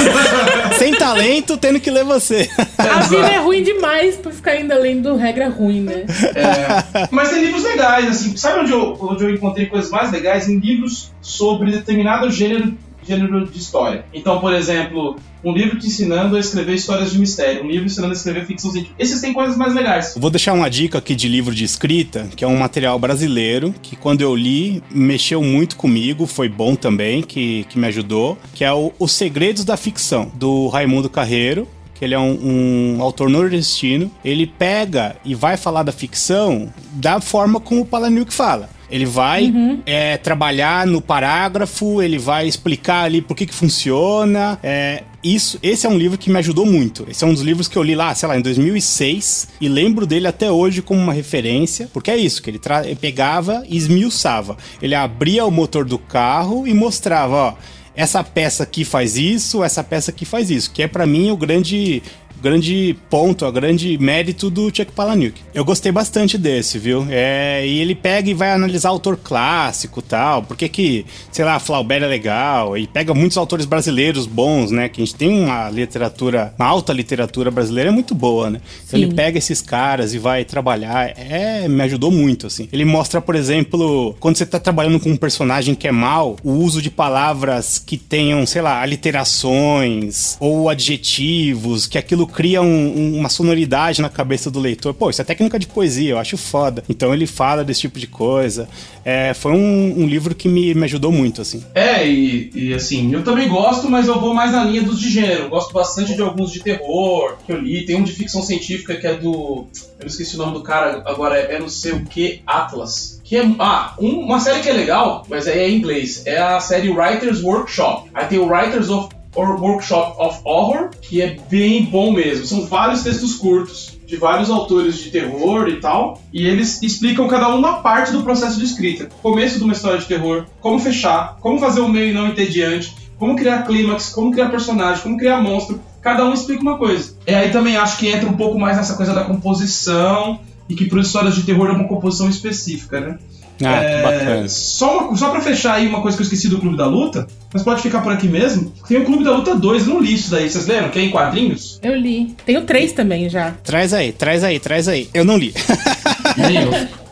Sem 0.78 0.94
talento, 0.94 1.58
tendo 1.58 1.78
que 1.78 1.90
ler 1.90 2.04
você. 2.04 2.48
A 2.78 3.00
vida 3.02 3.28
é 3.28 3.38
ruim 3.38 3.62
demais 3.62 4.16
pra 4.16 4.32
ficar 4.32 4.52
ainda 4.52 4.76
lendo 4.76 5.14
regra 5.14 5.50
ruim, 5.50 5.82
né? 5.82 6.06
É. 6.34 7.06
Mas 7.10 7.28
tem 7.28 7.44
livros 7.44 7.62
legais, 7.62 8.08
assim. 8.08 8.34
Sabe 8.36 8.60
onde 8.60 8.72
eu, 8.72 8.96
onde 8.98 9.24
eu 9.24 9.30
encontrei 9.30 9.66
coisas 9.66 9.90
mais 9.90 10.10
legais? 10.10 10.48
Em 10.48 10.58
livros 10.58 11.12
sobre 11.20 11.70
determinado 11.70 12.30
gênero 12.30 12.76
gênero 13.06 13.46
de 13.46 13.58
história. 13.58 14.04
Então, 14.12 14.40
por 14.40 14.52
exemplo, 14.52 15.16
um 15.42 15.52
livro 15.52 15.78
te 15.78 15.86
ensinando 15.86 16.36
a 16.36 16.40
escrever 16.40 16.74
histórias 16.74 17.10
de 17.10 17.18
mistério, 17.18 17.64
um 17.64 17.68
livro 17.68 17.86
ensinando 17.86 18.12
a 18.12 18.16
escrever 18.16 18.46
ficção 18.46 18.70
científica. 18.70 19.02
Esses 19.02 19.20
têm 19.20 19.32
coisas 19.32 19.56
mais 19.56 19.74
legais. 19.74 20.14
Vou 20.16 20.30
deixar 20.30 20.52
uma 20.52 20.68
dica 20.68 20.98
aqui 20.98 21.14
de 21.14 21.28
livro 21.28 21.54
de 21.54 21.64
escrita, 21.64 22.28
que 22.36 22.44
é 22.44 22.48
um 22.48 22.58
material 22.58 22.98
brasileiro, 22.98 23.74
que 23.82 23.96
quando 23.96 24.20
eu 24.20 24.34
li, 24.34 24.82
mexeu 24.90 25.42
muito 25.42 25.76
comigo, 25.76 26.26
foi 26.26 26.48
bom 26.48 26.74
também, 26.74 27.22
que, 27.22 27.64
que 27.68 27.78
me 27.78 27.86
ajudou, 27.86 28.38
que 28.54 28.64
é 28.64 28.72
o 28.72 28.92
Os 28.98 29.12
Segredos 29.12 29.64
da 29.64 29.76
Ficção, 29.76 30.30
do 30.34 30.68
Raimundo 30.68 31.08
Carreiro 31.08 31.66
que 31.94 32.06
ele 32.06 32.14
é 32.14 32.18
um, 32.18 32.96
um, 32.96 33.02
autor 33.02 33.28
nordestino, 33.28 34.10
ele 34.24 34.46
pega 34.46 35.16
e 35.22 35.34
vai 35.34 35.58
falar 35.58 35.82
da 35.82 35.92
ficção 35.92 36.72
da 36.92 37.20
forma 37.20 37.60
como 37.60 37.82
o 37.82 37.84
Palahniuk 37.84 38.32
fala. 38.32 38.70
Ele 38.90 39.06
vai 39.06 39.44
uhum. 39.44 39.80
é, 39.86 40.16
trabalhar 40.16 40.86
no 40.86 41.00
parágrafo, 41.00 42.02
ele 42.02 42.18
vai 42.18 42.46
explicar 42.46 43.04
ali 43.04 43.20
por 43.20 43.36
que, 43.36 43.46
que 43.46 43.54
funciona. 43.54 44.58
É, 44.62 45.04
isso, 45.22 45.58
esse 45.62 45.86
é 45.86 45.88
um 45.88 45.98
livro 45.98 46.16
que 46.16 46.30
me 46.30 46.38
ajudou 46.38 46.64
muito. 46.64 47.06
Esse 47.08 47.24
é 47.24 47.26
um 47.26 47.32
dos 47.32 47.42
livros 47.42 47.68
que 47.68 47.76
eu 47.76 47.82
li 47.82 47.94
lá, 47.94 48.14
sei 48.14 48.28
lá, 48.28 48.38
em 48.38 48.42
2006 48.42 49.48
e 49.60 49.68
lembro 49.68 50.06
dele 50.06 50.26
até 50.26 50.50
hoje 50.50 50.80
como 50.82 51.00
uma 51.00 51.12
referência, 51.12 51.88
porque 51.92 52.10
é 52.10 52.16
isso 52.16 52.42
que 52.42 52.50
ele, 52.50 52.60
ele 52.84 52.96
pegava 52.96 53.62
e 53.68 53.76
esmiuçava. 53.76 54.56
Ele 54.80 54.94
abria 54.94 55.44
o 55.44 55.50
motor 55.50 55.84
do 55.84 55.98
carro 55.98 56.66
e 56.66 56.72
mostrava, 56.72 57.34
ó, 57.34 57.54
essa 57.94 58.24
peça 58.24 58.62
aqui 58.62 58.84
faz 58.84 59.16
isso, 59.16 59.62
essa 59.62 59.84
peça 59.84 60.10
aqui 60.10 60.24
faz 60.24 60.50
isso, 60.50 60.70
que 60.70 60.82
é 60.82 60.88
para 60.88 61.06
mim 61.06 61.30
o 61.30 61.36
grande 61.36 62.02
grande 62.40 62.96
ponto, 63.08 63.44
o 63.44 63.52
grande 63.52 63.98
mérito 63.98 64.50
do 64.50 64.64
Chuck 64.74 64.92
Palahniuk. 64.92 65.40
Eu 65.54 65.64
gostei 65.64 65.92
bastante 65.92 66.38
desse, 66.38 66.78
viu? 66.78 67.06
É, 67.10 67.66
e 67.66 67.78
ele 67.78 67.94
pega 67.94 68.30
e 68.30 68.34
vai 68.34 68.52
analisar 68.52 68.88
autor 68.88 69.16
clássico 69.16 70.02
tal, 70.02 70.42
porque 70.42 70.68
que, 70.68 71.04
sei 71.30 71.44
lá, 71.44 71.58
Flaubert 71.58 72.02
é 72.02 72.06
legal, 72.06 72.76
e 72.76 72.86
pega 72.86 73.14
muitos 73.14 73.36
autores 73.36 73.66
brasileiros 73.66 74.26
bons, 74.26 74.70
né? 74.70 74.88
Que 74.88 75.02
a 75.02 75.04
gente 75.04 75.14
tem 75.14 75.44
uma 75.44 75.70
literatura, 75.70 76.54
uma 76.58 76.66
alta 76.66 76.92
literatura 76.92 77.50
brasileira 77.50 77.90
é 77.90 77.92
muito 77.92 78.14
boa, 78.14 78.50
né? 78.50 78.60
Então 78.86 78.98
ele 78.98 79.14
pega 79.14 79.38
esses 79.38 79.60
caras 79.60 80.14
e 80.14 80.18
vai 80.18 80.44
trabalhar, 80.44 81.12
é, 81.16 81.68
me 81.68 81.82
ajudou 81.82 82.10
muito, 82.10 82.46
assim. 82.46 82.68
Ele 82.72 82.84
mostra, 82.84 83.20
por 83.20 83.34
exemplo, 83.34 84.16
quando 84.20 84.36
você 84.36 84.46
tá 84.46 84.58
trabalhando 84.58 85.00
com 85.00 85.10
um 85.10 85.16
personagem 85.16 85.74
que 85.74 85.86
é 85.86 85.92
mal, 85.92 86.36
o 86.42 86.52
uso 86.52 86.80
de 86.80 86.90
palavras 86.90 87.78
que 87.78 87.96
tenham, 87.96 88.44
sei 88.46 88.62
lá, 88.62 88.80
aliterações 88.80 90.36
ou 90.40 90.68
adjetivos, 90.68 91.86
que 91.86 91.98
aquilo 91.98 92.26
cria 92.30 92.62
um, 92.62 93.18
uma 93.18 93.28
sonoridade 93.28 94.00
na 94.00 94.08
cabeça 94.08 94.50
do 94.50 94.60
leitor. 94.60 94.94
Pô, 94.94 95.10
isso 95.10 95.20
é 95.20 95.24
técnica 95.24 95.58
de 95.58 95.66
poesia, 95.66 96.12
eu 96.12 96.18
acho 96.18 96.36
foda. 96.36 96.82
Então 96.88 97.12
ele 97.12 97.26
fala 97.26 97.64
desse 97.64 97.80
tipo 97.80 97.98
de 97.98 98.06
coisa. 98.06 98.68
É, 99.04 99.34
foi 99.34 99.52
um, 99.52 100.02
um, 100.02 100.06
livro 100.06 100.34
que 100.34 100.48
me, 100.48 100.74
me 100.74 100.84
ajudou 100.84 101.10
muito, 101.10 101.40
assim. 101.40 101.64
É, 101.74 102.06
e, 102.06 102.50
e, 102.54 102.74
assim, 102.74 103.12
eu 103.12 103.24
também 103.24 103.48
gosto, 103.48 103.88
mas 103.88 104.06
eu 104.06 104.20
vou 104.20 104.34
mais 104.34 104.52
na 104.52 104.64
linha 104.64 104.82
dos 104.82 105.00
de 105.00 105.10
gênero. 105.10 105.48
Gosto 105.48 105.72
bastante 105.72 106.14
de 106.14 106.22
alguns 106.22 106.52
de 106.52 106.60
terror 106.60 107.36
que 107.44 107.52
eu 107.52 107.58
li. 107.58 107.84
Tem 107.84 107.96
um 107.96 108.04
de 108.04 108.12
ficção 108.12 108.42
científica 108.42 108.96
que 108.96 109.06
é 109.06 109.14
do. 109.14 109.66
Eu 109.98 110.06
esqueci 110.06 110.34
o 110.36 110.38
nome 110.38 110.52
do 110.52 110.62
cara, 110.62 111.02
agora 111.06 111.38
é, 111.38 111.56
é 111.56 111.58
não 111.58 111.68
sei 111.68 111.92
o 111.92 112.04
que, 112.04 112.42
Atlas. 112.46 113.20
Que 113.24 113.36
é, 113.36 113.48
ah, 113.58 113.94
um, 113.98 114.20
uma 114.20 114.40
série 114.40 114.60
que 114.60 114.68
é 114.68 114.72
legal, 114.72 115.24
mas 115.28 115.46
aí 115.46 115.58
é 115.58 115.68
em 115.68 115.76
inglês. 115.76 116.26
É 116.26 116.38
a 116.38 116.60
série 116.60 116.90
Writers 116.90 117.42
Workshop. 117.42 118.10
Aí 118.12 118.26
tem 118.26 118.38
o 118.38 118.48
Writers 118.48 118.90
of 118.90 119.08
Workshop 119.36 120.20
of 120.20 120.40
Horror, 120.44 120.90
que 121.00 121.22
é 121.22 121.38
bem 121.48 121.84
bom 121.84 122.12
mesmo. 122.12 122.46
São 122.46 122.66
vários 122.66 123.02
textos 123.02 123.34
curtos 123.34 123.98
de 124.06 124.16
vários 124.16 124.50
autores 124.50 124.98
de 124.98 125.10
terror 125.10 125.68
e 125.68 125.76
tal, 125.76 126.20
e 126.32 126.46
eles 126.46 126.82
explicam 126.82 127.28
cada 127.28 127.48
um 127.54 127.58
uma 127.58 127.74
parte 127.74 128.10
do 128.10 128.22
processo 128.22 128.58
de 128.58 128.64
escrita. 128.64 129.08
Começo 129.22 129.58
de 129.58 129.64
uma 129.64 129.72
história 129.72 129.98
de 129.98 130.06
terror, 130.06 130.46
como 130.60 130.80
fechar, 130.80 131.36
como 131.40 131.60
fazer 131.60 131.80
o 131.80 131.88
meio 131.88 132.12
não 132.12 132.26
entediante, 132.26 132.92
como 133.18 133.36
criar 133.36 133.62
clímax, 133.62 134.08
como 134.08 134.32
criar 134.32 134.48
personagem, 134.48 135.02
como 135.02 135.16
criar 135.16 135.40
monstro. 135.40 135.80
Cada 136.00 136.24
um 136.24 136.32
explica 136.32 136.62
uma 136.62 136.78
coisa. 136.78 137.14
E 137.26 137.32
aí 137.32 137.50
também 137.50 137.76
acho 137.76 137.98
que 137.98 138.08
entra 138.08 138.28
um 138.28 138.36
pouco 138.36 138.58
mais 138.58 138.76
nessa 138.76 138.96
coisa 138.96 139.14
da 139.14 139.24
composição 139.24 140.40
e 140.68 140.74
que 140.74 140.86
para 140.86 141.00
histórias 141.00 141.34
de 141.34 141.42
terror 141.42 141.68
é 141.68 141.72
uma 141.72 141.86
composição 141.86 142.28
específica, 142.28 143.00
né? 143.00 143.18
Ah, 143.62 143.82
é, 143.82 144.02
bacana. 144.02 144.48
Só, 144.48 145.14
só 145.14 145.30
pra 145.30 145.40
fechar 145.40 145.74
aí 145.74 145.86
uma 145.86 146.00
coisa 146.00 146.16
que 146.16 146.22
eu 146.22 146.24
esqueci 146.24 146.48
do 146.48 146.58
Clube 146.58 146.76
da 146.76 146.86
Luta, 146.86 147.26
mas 147.52 147.62
pode 147.62 147.82
ficar 147.82 148.00
por 148.00 148.12
aqui 148.12 148.28
mesmo. 148.28 148.72
Tem 148.88 148.98
o 148.98 149.04
Clube 149.04 149.24
da 149.24 149.32
Luta 149.32 149.54
2, 149.54 149.86
não 149.86 150.00
li 150.00 150.14
isso 150.14 150.30
daí, 150.30 150.48
vocês 150.48 150.66
lembram? 150.66 150.90
Que 150.90 150.98
é 150.98 151.02
em 151.02 151.10
quadrinhos? 151.10 151.78
Eu 151.82 151.94
li. 151.94 152.34
Tem 152.44 152.56
o 152.56 152.62
3 152.62 152.92
também 152.92 153.28
já. 153.28 153.52
Traz 153.62 153.92
aí, 153.92 154.12
traz 154.12 154.44
aí, 154.44 154.58
traz 154.58 154.88
aí. 154.88 155.08
Eu 155.12 155.24
não 155.24 155.36
li. 155.36 155.52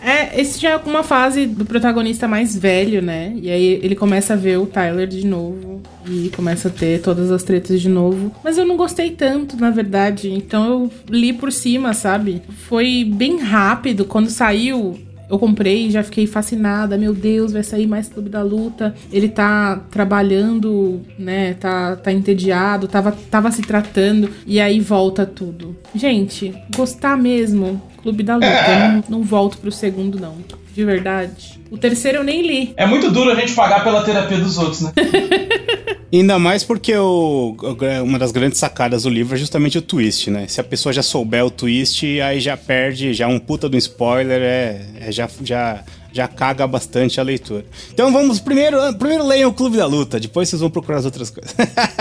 É, 0.01 0.41
esse 0.41 0.59
já 0.59 0.71
é 0.71 0.77
uma 0.77 1.03
fase 1.03 1.45
do 1.45 1.67
protagonista 1.67 2.27
mais 2.27 2.57
velho, 2.57 3.03
né? 3.03 3.35
E 3.43 3.51
aí 3.51 3.81
ele 3.83 3.95
começa 3.95 4.33
a 4.33 4.37
ver 4.37 4.59
o 4.59 4.65
Tyler 4.65 5.07
de 5.07 5.27
novo 5.27 5.83
e 6.09 6.31
começa 6.35 6.69
a 6.69 6.71
ter 6.71 7.03
todas 7.03 7.31
as 7.31 7.43
tretas 7.43 7.81
de 7.81 7.91
novo. 7.91 8.33
Mas 8.43 8.57
eu 8.57 8.65
não 8.65 8.77
gostei 8.77 9.11
tanto, 9.11 9.57
na 9.57 9.71
verdade. 9.71 10.33
Então 10.33 10.65
eu 10.65 10.93
li 11.11 11.35
por 11.35 11.53
cima, 11.53 11.93
sabe? 11.93 12.41
Foi 12.69 13.05
bem 13.05 13.39
rápido. 13.39 14.07
Quando 14.07 14.31
saiu, 14.31 14.99
eu 15.31 15.39
comprei 15.39 15.87
e 15.87 15.91
já 15.91 16.03
fiquei 16.03 16.27
fascinada. 16.27 16.97
Meu 16.97 17.13
Deus, 17.13 17.53
vai 17.53 17.63
sair 17.63 17.87
mais 17.87 18.09
Clube 18.09 18.31
da 18.31 18.43
Luta. 18.43 18.95
Ele 19.13 19.29
tá 19.29 19.81
trabalhando, 19.91 21.03
né? 21.19 21.55
Tá, 21.55 21.97
tá 21.97 22.13
entediado, 22.13 22.89
tava, 22.89 23.13
tava 23.31 23.51
se 23.51 23.63
tratando. 23.63 24.31
E 24.47 24.61
aí 24.61 24.81
volta 24.81 25.27
tudo. 25.27 25.77
Gente, 25.95 26.55
gostar 26.75 27.17
mesmo. 27.17 27.81
Clube 28.03 28.23
da 28.23 28.37
Luta. 28.37 28.47
É. 28.47 28.93
Não, 28.93 29.05
não 29.09 29.23
volto 29.23 29.59
pro 29.59 29.73
segundo, 29.73 30.19
não. 30.19 30.37
De 30.75 30.85
verdade. 30.85 31.61
O 31.71 31.77
terceiro 31.77 32.19
eu 32.19 32.25
nem 32.25 32.43
li. 32.43 32.73
É 32.77 32.87
muito 32.87 33.11
duro 33.11 33.31
a 33.31 33.35
gente 33.35 33.53
pagar 33.53 33.83
pela 33.85 34.03
terapia 34.03 34.39
dos 34.39 34.57
outros, 34.57 34.83
né? 34.83 34.93
Ainda 36.13 36.39
mais 36.39 36.65
porque 36.65 36.97
o, 36.97 37.55
uma 38.03 38.19
das 38.19 38.33
grandes 38.33 38.59
sacadas 38.59 39.03
do 39.03 39.11
livro 39.11 39.35
é 39.35 39.39
justamente 39.39 39.77
o 39.79 39.83
twist, 39.83 40.31
né? 40.31 40.47
Se 40.49 40.61
a 40.61 40.65
pessoa 40.65 40.93
já 40.93 41.03
souber 41.03 41.45
o 41.45 41.51
twist, 41.51 42.21
aí 42.21 42.41
já 42.41 42.57
perde, 42.57 43.13
já 43.13 43.29
um 43.29 43.39
puta 43.39 43.69
do 43.69 43.77
spoiler, 43.77 44.41
é, 44.41 44.87
é 45.01 45.13
já, 45.13 45.29
já 45.43 45.85
já 46.13 46.27
caga 46.27 46.67
bastante 46.67 47.21
a 47.21 47.23
leitura. 47.23 47.65
Então 47.93 48.13
vamos, 48.13 48.41
primeiro, 48.41 48.77
primeiro 48.95 49.27
leiam 49.27 49.51
o 49.51 49.55
Clube 49.55 49.77
da 49.77 49.87
Luta, 49.87 50.19
depois 50.19 50.49
vocês 50.49 50.61
vão 50.61 50.71
procurar 50.71 50.99
as 50.99 51.05
outras 51.05 51.31
coisas. 51.31 51.55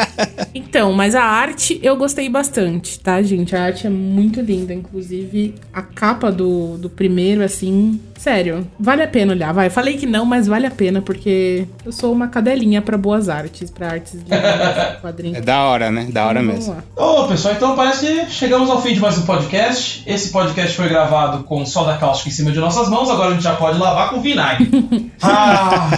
então, 0.55 0.93
mas 0.93 1.13
a 1.13 1.23
arte 1.23 1.79
eu 1.83 1.95
gostei 1.95 2.29
bastante, 2.29 2.99
tá, 2.99 3.21
gente? 3.21 3.55
A 3.55 3.63
arte 3.63 3.85
é 3.85 3.89
muito 3.89 4.41
linda, 4.41 4.73
inclusive 4.73 5.55
a 5.71 5.81
capa 5.81 6.31
do, 6.31 6.77
do 6.77 6.89
primeiro, 6.89 7.43
assim, 7.43 7.99
sério, 8.17 8.65
vale 8.79 9.03
a 9.03 9.07
pena 9.07 9.33
olhar, 9.33 9.53
vai. 9.53 9.69
Falei 9.69 9.97
que 9.97 10.05
não, 10.05 10.25
mas 10.25 10.47
vale 10.47 10.65
a 10.65 10.71
pena, 10.71 11.01
porque 11.01 11.65
eu 11.85 11.91
sou 11.91 12.13
uma 12.13 12.27
cadelinha 12.27 12.81
para 12.81 12.97
boas 12.97 13.27
artes, 13.29 13.69
para 13.69 13.87
artes 13.87 14.13
lindas, 14.13 14.99
quadrinhos. 15.01 15.37
É 15.37 15.41
da 15.41 15.63
hora, 15.65 15.91
né? 15.91 16.07
Da 16.09 16.25
hora 16.25 16.41
então, 16.41 16.53
mesmo. 16.53 16.77
Ô, 16.95 17.23
oh, 17.23 17.27
pessoal, 17.27 17.53
então 17.55 17.75
parece 17.75 18.05
que 18.05 18.31
chegamos 18.31 18.69
ao 18.69 18.81
fim 18.81 18.93
de 18.93 18.99
mais 18.99 19.17
um 19.17 19.25
podcast. 19.25 20.03
Esse 20.05 20.29
podcast 20.29 20.75
foi 20.75 20.87
gravado 20.87 21.43
com 21.43 21.65
soda 21.65 21.97
cáustica 21.97 22.29
em 22.29 22.33
cima 22.33 22.51
de 22.51 22.59
nossas 22.59 22.89
mãos, 22.89 23.09
agora 23.09 23.29
a 23.29 23.33
gente 23.33 23.43
já 23.43 23.55
pode 23.55 23.77
lavar 23.77 23.97
lavar 23.97 24.09
com 24.11 24.21
vinagre. 24.21 24.69
ah! 25.21 25.89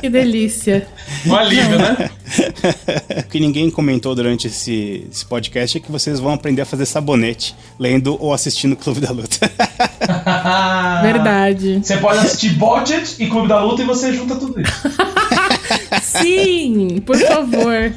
Que 0.00 0.08
delícia. 0.08 0.86
Um 1.26 1.34
alívio, 1.34 1.78
né? 1.78 2.10
O 3.18 3.28
que 3.32 3.38
ninguém 3.38 3.70
comentou 3.70 4.14
durante 4.14 4.46
esse, 4.46 5.06
esse, 5.10 5.24
podcast 5.24 5.76
é 5.76 5.80
que 5.80 5.92
vocês 5.92 6.18
vão 6.18 6.32
aprender 6.32 6.62
a 6.62 6.64
fazer 6.64 6.86
sabonete 6.86 7.54
lendo 7.78 8.16
ou 8.18 8.32
assistindo 8.32 8.74
Clube 8.74 9.00
da 9.00 9.10
Luta. 9.10 9.50
Verdade. 11.02 11.80
Você 11.82 11.96
pode 11.96 12.18
assistir 12.18 12.50
Budget 12.50 13.16
e 13.18 13.26
Clube 13.28 13.48
da 13.48 13.62
Luta 13.62 13.82
e 13.82 13.84
você 13.84 14.12
junta 14.12 14.36
tudo 14.36 14.60
isso. 14.60 14.72
Sim, 16.02 17.02
por 17.04 17.16
favor. 17.16 17.92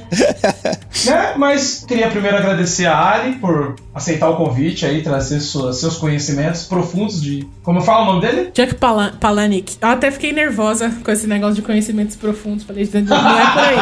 Né? 1.06 1.34
Mas 1.38 1.84
queria 1.88 2.10
primeiro 2.10 2.38
agradecer 2.38 2.86
a 2.86 2.96
Ari 2.96 3.34
por 3.34 3.76
aceitar 3.94 4.30
o 4.30 4.38
convite 4.38 4.86
aí, 4.86 5.02
trazer 5.02 5.40
suas, 5.40 5.80
seus 5.80 5.98
conhecimentos 5.98 6.64
profundos 6.64 7.22
de. 7.22 7.48
Como 7.64 7.82
fala 7.82 8.04
o 8.04 8.06
nome 8.06 8.22
dele? 8.22 8.52
Chuck 8.56 8.76
Pal. 8.76 8.96
Eu 9.02 9.88
até 9.90 10.12
fiquei 10.12 10.32
nervosa 10.32 10.90
com 11.04 11.12
esse 11.12 11.28
negócio 11.28 11.56
de 11.56 11.62
conhecimentos 11.62 12.16
profundos. 12.16 12.64
Falei, 12.64 12.90
não 12.94 13.40
é 13.40 13.52
por 13.52 13.64
aí. 13.64 13.78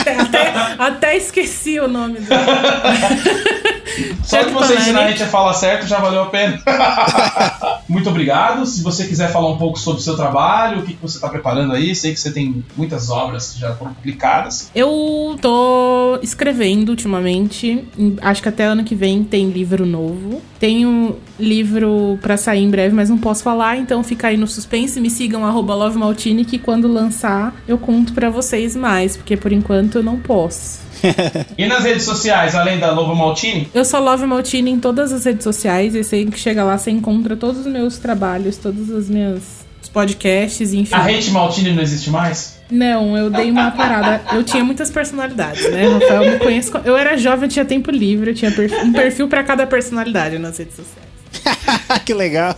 até, 0.20 0.52
até, 0.78 1.16
esqueci 1.16 1.80
o 1.80 1.88
nome 1.88 2.20
dele. 2.20 2.40
Só 4.22 4.44
que 4.44 4.50
você 4.50 4.74
ensinar 4.74 5.04
a 5.04 5.08
gente 5.08 5.22
a 5.22 5.26
falar 5.26 5.54
certo 5.54 5.86
já 5.86 5.98
valeu 5.98 6.22
a 6.22 6.26
pena. 6.26 6.60
Muito 7.88 8.08
obrigado. 8.08 8.64
Se 8.66 8.82
você 8.82 9.06
quiser 9.06 9.32
falar 9.32 9.50
um 9.50 9.58
pouco 9.58 9.78
sobre 9.78 10.00
o 10.00 10.02
seu 10.02 10.16
trabalho, 10.16 10.80
o 10.80 10.82
que, 10.82 10.94
que 10.94 11.02
você 11.02 11.16
está 11.16 11.28
preparando 11.28 11.72
aí, 11.72 11.94
sei 11.94 12.14
que 12.14 12.20
você 12.20 12.30
tem 12.30 12.64
muitas 12.76 13.10
obras 13.10 13.52
que 13.52 13.60
já 13.60 13.74
foram 13.74 13.92
publicadas. 13.94 14.70
Eu 14.74 15.36
tô 15.40 16.18
escrevendo 16.22 16.90
ultimamente. 16.90 17.84
Acho 18.22 18.42
que 18.42 18.48
até 18.48 18.64
ano 18.64 18.84
que 18.84 18.94
vem 18.94 19.24
tem 19.24 19.50
livro 19.50 19.84
novo. 19.84 20.40
Tenho 20.58 21.16
livro 21.38 22.18
para 22.20 22.36
sair 22.36 22.62
em 22.62 22.70
breve, 22.70 22.94
mas 22.94 23.08
não 23.08 23.18
posso 23.18 23.42
falar, 23.42 23.78
então 23.78 24.04
fica 24.04 24.28
aí 24.28 24.36
no 24.36 24.46
suspense. 24.46 25.00
Me 25.00 25.10
sigam 25.10 25.42
@lovemaltini 25.60 26.44
que 26.44 26.58
quando 26.58 26.86
lançar 26.86 27.54
eu 27.66 27.78
conto 27.78 28.12
para 28.12 28.30
vocês 28.30 28.76
mais, 28.76 29.16
porque 29.16 29.36
por 29.36 29.52
enquanto 29.52 29.96
eu 29.96 30.02
não 30.02 30.18
posso 30.18 30.89
e 31.56 31.66
nas 31.66 31.84
redes 31.84 32.04
sociais, 32.04 32.54
além 32.54 32.78
da 32.78 32.90
Love 32.92 33.16
Maltini? 33.16 33.68
Eu 33.74 33.84
sou 33.84 34.00
Love 34.00 34.26
Maltini 34.26 34.70
em 34.70 34.80
todas 34.80 35.12
as 35.12 35.24
redes 35.24 35.44
sociais. 35.44 35.94
E 35.94 36.04
sei 36.04 36.26
que 36.26 36.38
chega 36.38 36.64
lá, 36.64 36.76
você 36.76 36.90
encontra 36.90 37.36
todos 37.36 37.60
os 37.60 37.66
meus 37.66 37.98
trabalhos, 37.98 38.56
todas 38.56 38.90
as 38.90 39.08
minhas 39.08 39.60
os 39.82 39.88
podcasts, 39.88 40.74
enfim. 40.74 40.94
A 40.94 41.04
Hate 41.04 41.30
Maltini 41.30 41.72
não 41.72 41.82
existe 41.82 42.10
mais? 42.10 42.60
Não, 42.70 43.16
eu 43.16 43.30
dei 43.30 43.50
uma 43.50 43.70
parada. 43.70 44.20
Eu 44.32 44.44
tinha 44.44 44.62
muitas 44.62 44.90
personalidades, 44.90 45.68
né? 45.70 45.88
Rafael 45.88 46.32
me 46.32 46.38
conhece. 46.38 46.70
Eu 46.84 46.96
era 46.96 47.16
jovem, 47.16 47.44
eu 47.44 47.48
tinha 47.48 47.64
tempo 47.64 47.90
livre, 47.90 48.30
eu 48.30 48.34
tinha 48.34 48.52
um 48.84 48.92
perfil 48.92 49.26
para 49.28 49.42
cada 49.42 49.66
personalidade 49.66 50.38
nas 50.38 50.58
redes 50.58 50.76
sociais. 50.76 51.09
que 52.04 52.14
legal. 52.14 52.56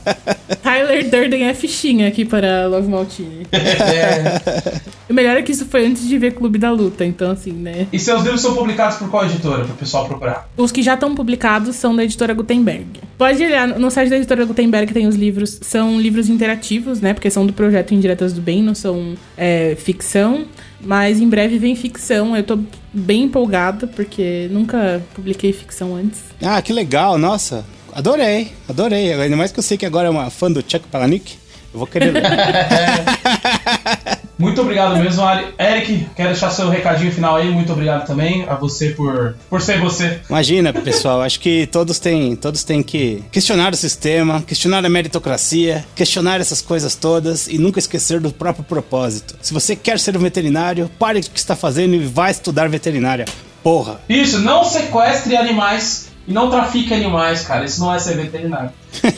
Tyler 0.62 1.08
Durden 1.10 1.44
é 1.44 1.54
fichinha 1.54 2.08
aqui 2.08 2.24
para 2.24 2.66
Love 2.66 2.88
Maltini. 2.88 3.46
É. 3.52 4.80
O 5.08 5.14
melhor 5.14 5.36
é 5.36 5.42
que 5.42 5.52
isso 5.52 5.66
foi 5.66 5.86
antes 5.86 6.06
de 6.06 6.16
ver 6.18 6.32
Clube 6.32 6.58
da 6.58 6.70
Luta, 6.70 7.04
então 7.04 7.30
assim, 7.30 7.52
né? 7.52 7.86
E 7.92 7.98
seus 7.98 8.22
livros 8.22 8.40
são 8.40 8.54
publicados 8.54 8.96
por 8.96 9.10
qual 9.10 9.24
editora, 9.24 9.64
para 9.64 9.74
o 9.74 9.76
pessoal 9.76 10.06
procurar? 10.06 10.48
Os 10.56 10.72
que 10.72 10.82
já 10.82 10.94
estão 10.94 11.14
publicados 11.14 11.76
são 11.76 11.94
da 11.94 12.04
editora 12.04 12.32
Gutenberg. 12.32 12.86
Pode 13.18 13.44
olhar 13.44 13.68
no 13.68 13.90
site 13.90 14.08
da 14.08 14.16
editora 14.16 14.44
Gutenberg 14.44 14.92
tem 14.92 15.06
os 15.06 15.14
livros, 15.14 15.58
são 15.62 16.00
livros 16.00 16.28
interativos, 16.28 17.00
né? 17.00 17.12
Porque 17.12 17.30
são 17.30 17.46
do 17.46 17.52
projeto 17.52 17.92
Indiretas 17.94 18.32
do 18.32 18.40
Bem, 18.40 18.62
não 18.62 18.74
são 18.74 19.14
é, 19.36 19.76
ficção. 19.78 20.46
Mas 20.84 21.20
em 21.20 21.28
breve 21.28 21.58
vem 21.58 21.76
ficção. 21.76 22.36
Eu 22.36 22.42
tô 22.42 22.58
bem 22.92 23.24
empolgada, 23.24 23.86
porque 23.86 24.48
nunca 24.50 25.00
publiquei 25.14 25.52
ficção 25.52 25.94
antes. 25.94 26.20
Ah, 26.42 26.60
que 26.60 26.72
legal, 26.72 27.16
nossa. 27.16 27.64
Adorei, 27.92 28.52
adorei. 28.68 29.12
Ainda 29.12 29.36
mais 29.36 29.52
que 29.52 29.58
eu 29.58 29.62
sei 29.62 29.76
que 29.76 29.84
agora 29.84 30.08
é 30.08 30.10
uma 30.10 30.30
fã 30.30 30.50
do 30.50 30.60
Chuck 30.60 30.86
Palahniuk. 30.90 31.34
Eu 31.72 31.78
vou 31.78 31.86
querer 31.86 32.12
ler. 32.12 32.22
Muito 34.38 34.60
obrigado 34.60 34.96
mesmo, 34.96 35.22
Ari. 35.22 35.54
Eric, 35.58 36.08
quero 36.16 36.30
deixar 36.30 36.50
seu 36.50 36.68
recadinho 36.68 37.12
final 37.12 37.36
aí. 37.36 37.50
Muito 37.50 37.72
obrigado 37.72 38.06
também 38.06 38.44
a 38.48 38.54
você 38.54 38.90
por, 38.90 39.36
por 39.48 39.60
ser 39.60 39.78
você. 39.78 40.20
Imagina, 40.28 40.72
pessoal. 40.72 41.22
Acho 41.22 41.38
que 41.38 41.66
todos 41.68 41.98
têm, 41.98 42.34
todos 42.34 42.64
têm 42.64 42.82
que 42.82 43.22
questionar 43.30 43.72
o 43.72 43.76
sistema, 43.76 44.42
questionar 44.42 44.84
a 44.84 44.88
meritocracia, 44.88 45.84
questionar 45.94 46.40
essas 46.40 46.60
coisas 46.60 46.96
todas 46.96 47.46
e 47.46 47.56
nunca 47.56 47.78
esquecer 47.78 48.20
do 48.20 48.32
próprio 48.32 48.64
propósito. 48.64 49.36
Se 49.40 49.54
você 49.54 49.76
quer 49.76 49.98
ser 49.98 50.16
um 50.16 50.20
veterinário, 50.20 50.90
pare 50.98 51.20
o 51.20 51.22
que 51.22 51.38
está 51.38 51.54
fazendo 51.54 51.94
e 51.94 52.04
vá 52.04 52.30
estudar 52.30 52.68
veterinária. 52.68 53.26
Porra. 53.62 54.00
Isso, 54.08 54.40
não 54.40 54.64
sequestre 54.64 55.36
animais 55.36 56.11
e 56.26 56.32
não 56.32 56.50
trafique 56.50 56.92
animais, 56.94 57.42
cara. 57.42 57.64
Isso 57.64 57.80
não 57.80 57.94
é 57.94 57.98
ser 57.98 58.16
veterinário. 58.16 58.70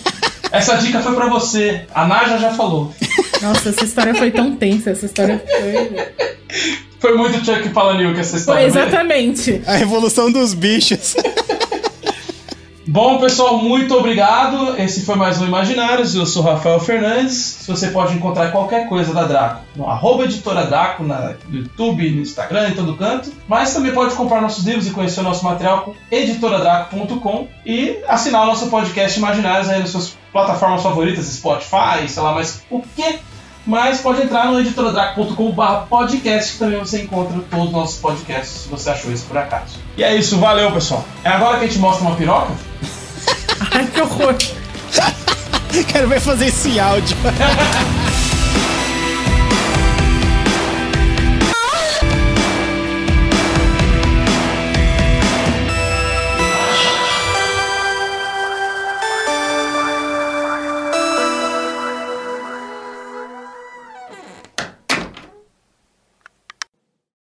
Essa 0.51 0.77
dica 0.77 1.01
foi 1.01 1.15
para 1.15 1.27
você. 1.27 1.85
A 1.93 2.07
Naja 2.07 2.39
já 2.39 2.53
falou. 2.53 2.95
Nossa, 3.43 3.71
essa 3.71 3.85
história 3.85 4.15
foi 4.15 4.31
tão 4.31 4.55
tensa. 4.55 4.91
Essa 4.91 5.07
história 5.07 5.43
foi. 5.45 6.07
Foi 7.01 7.17
muito 7.17 7.45
Chuck 7.45 7.69
Palahniuk 7.71 8.19
essa 8.19 8.37
história. 8.37 8.71
Foi 8.71 8.81
exatamente. 8.81 9.61
A 9.67 9.75
revolução 9.75 10.31
dos 10.31 10.55
bichos. 10.55 11.17
Bom, 12.87 13.19
pessoal, 13.19 13.57
muito 13.57 13.95
obrigado. 13.97 14.79
Esse 14.79 15.07
foi 15.07 15.15
mais 15.15 15.41
um 15.41 15.47
Imaginários. 15.47 16.15
Eu 16.15 16.27
sou 16.27 16.43
Rafael 16.43 16.79
Fernandes. 16.79 17.65
Você 17.67 17.89
pode 17.89 18.15
encontrar 18.15 18.53
qualquer 18.53 18.91
coisa 18.91 19.15
da 19.15 19.25
Draco 19.25 19.63
no 19.75 19.89
arroba 19.89 20.25
editora 20.25 20.67
Draco, 20.67 21.03
no 21.03 21.35
YouTube, 21.51 22.11
no 22.11 22.21
Instagram, 22.21 22.69
em 22.69 22.75
todo 22.75 22.95
canto. 22.95 23.33
Mas 23.49 23.73
também 23.73 23.91
pode 23.91 24.15
comprar 24.15 24.43
nossos 24.43 24.67
livros 24.67 24.87
e 24.87 24.91
conhecer 24.91 25.21
o 25.21 25.23
nosso 25.23 25.43
material 25.43 25.81
com 25.81 25.95
editoradraco.com 26.11 27.49
e 27.65 28.01
assinar 28.07 28.43
o 28.43 28.47
nosso 28.47 28.69
podcast 28.69 29.19
Imaginários 29.19 29.71
aí 29.71 29.81
nas 29.81 29.89
suas 29.89 30.19
plataformas 30.31 30.83
favoritas, 30.83 31.25
Spotify, 31.25 32.07
sei 32.07 32.23
lá 32.23 32.35
mais 32.35 32.65
o 32.71 32.83
que. 32.95 33.19
Mas 33.67 34.01
pode 34.01 34.23
entrar 34.23 34.47
no 34.47 34.61
editoradraco.com.br 34.61 35.87
podcast, 35.89 36.53
que 36.53 36.59
também 36.59 36.79
você 36.79 37.03
encontra 37.03 37.39
todos 37.51 37.67
os 37.67 37.73
nossos 37.73 37.99
podcasts, 37.99 38.63
se 38.63 38.69
você 38.69 38.91
achou 38.91 39.11
isso 39.11 39.25
por 39.25 39.39
acaso. 39.39 39.79
E 39.97 40.05
é 40.05 40.15
isso, 40.15 40.39
valeu 40.39 40.71
pessoal. 40.73 41.05
É 41.23 41.31
agora 41.31 41.59
que 41.59 41.65
a 41.65 41.69
gente 41.69 41.79
mostra 41.79 42.07
uma 42.07 42.15
piroca? 42.15 42.53
Ai, 43.73 43.87
que 43.87 44.01
horror! 44.01 44.35
Quero 45.89 46.09
ver 46.09 46.21
fazer 46.21 46.47
esse 46.47 46.79
áudio. 46.79 47.17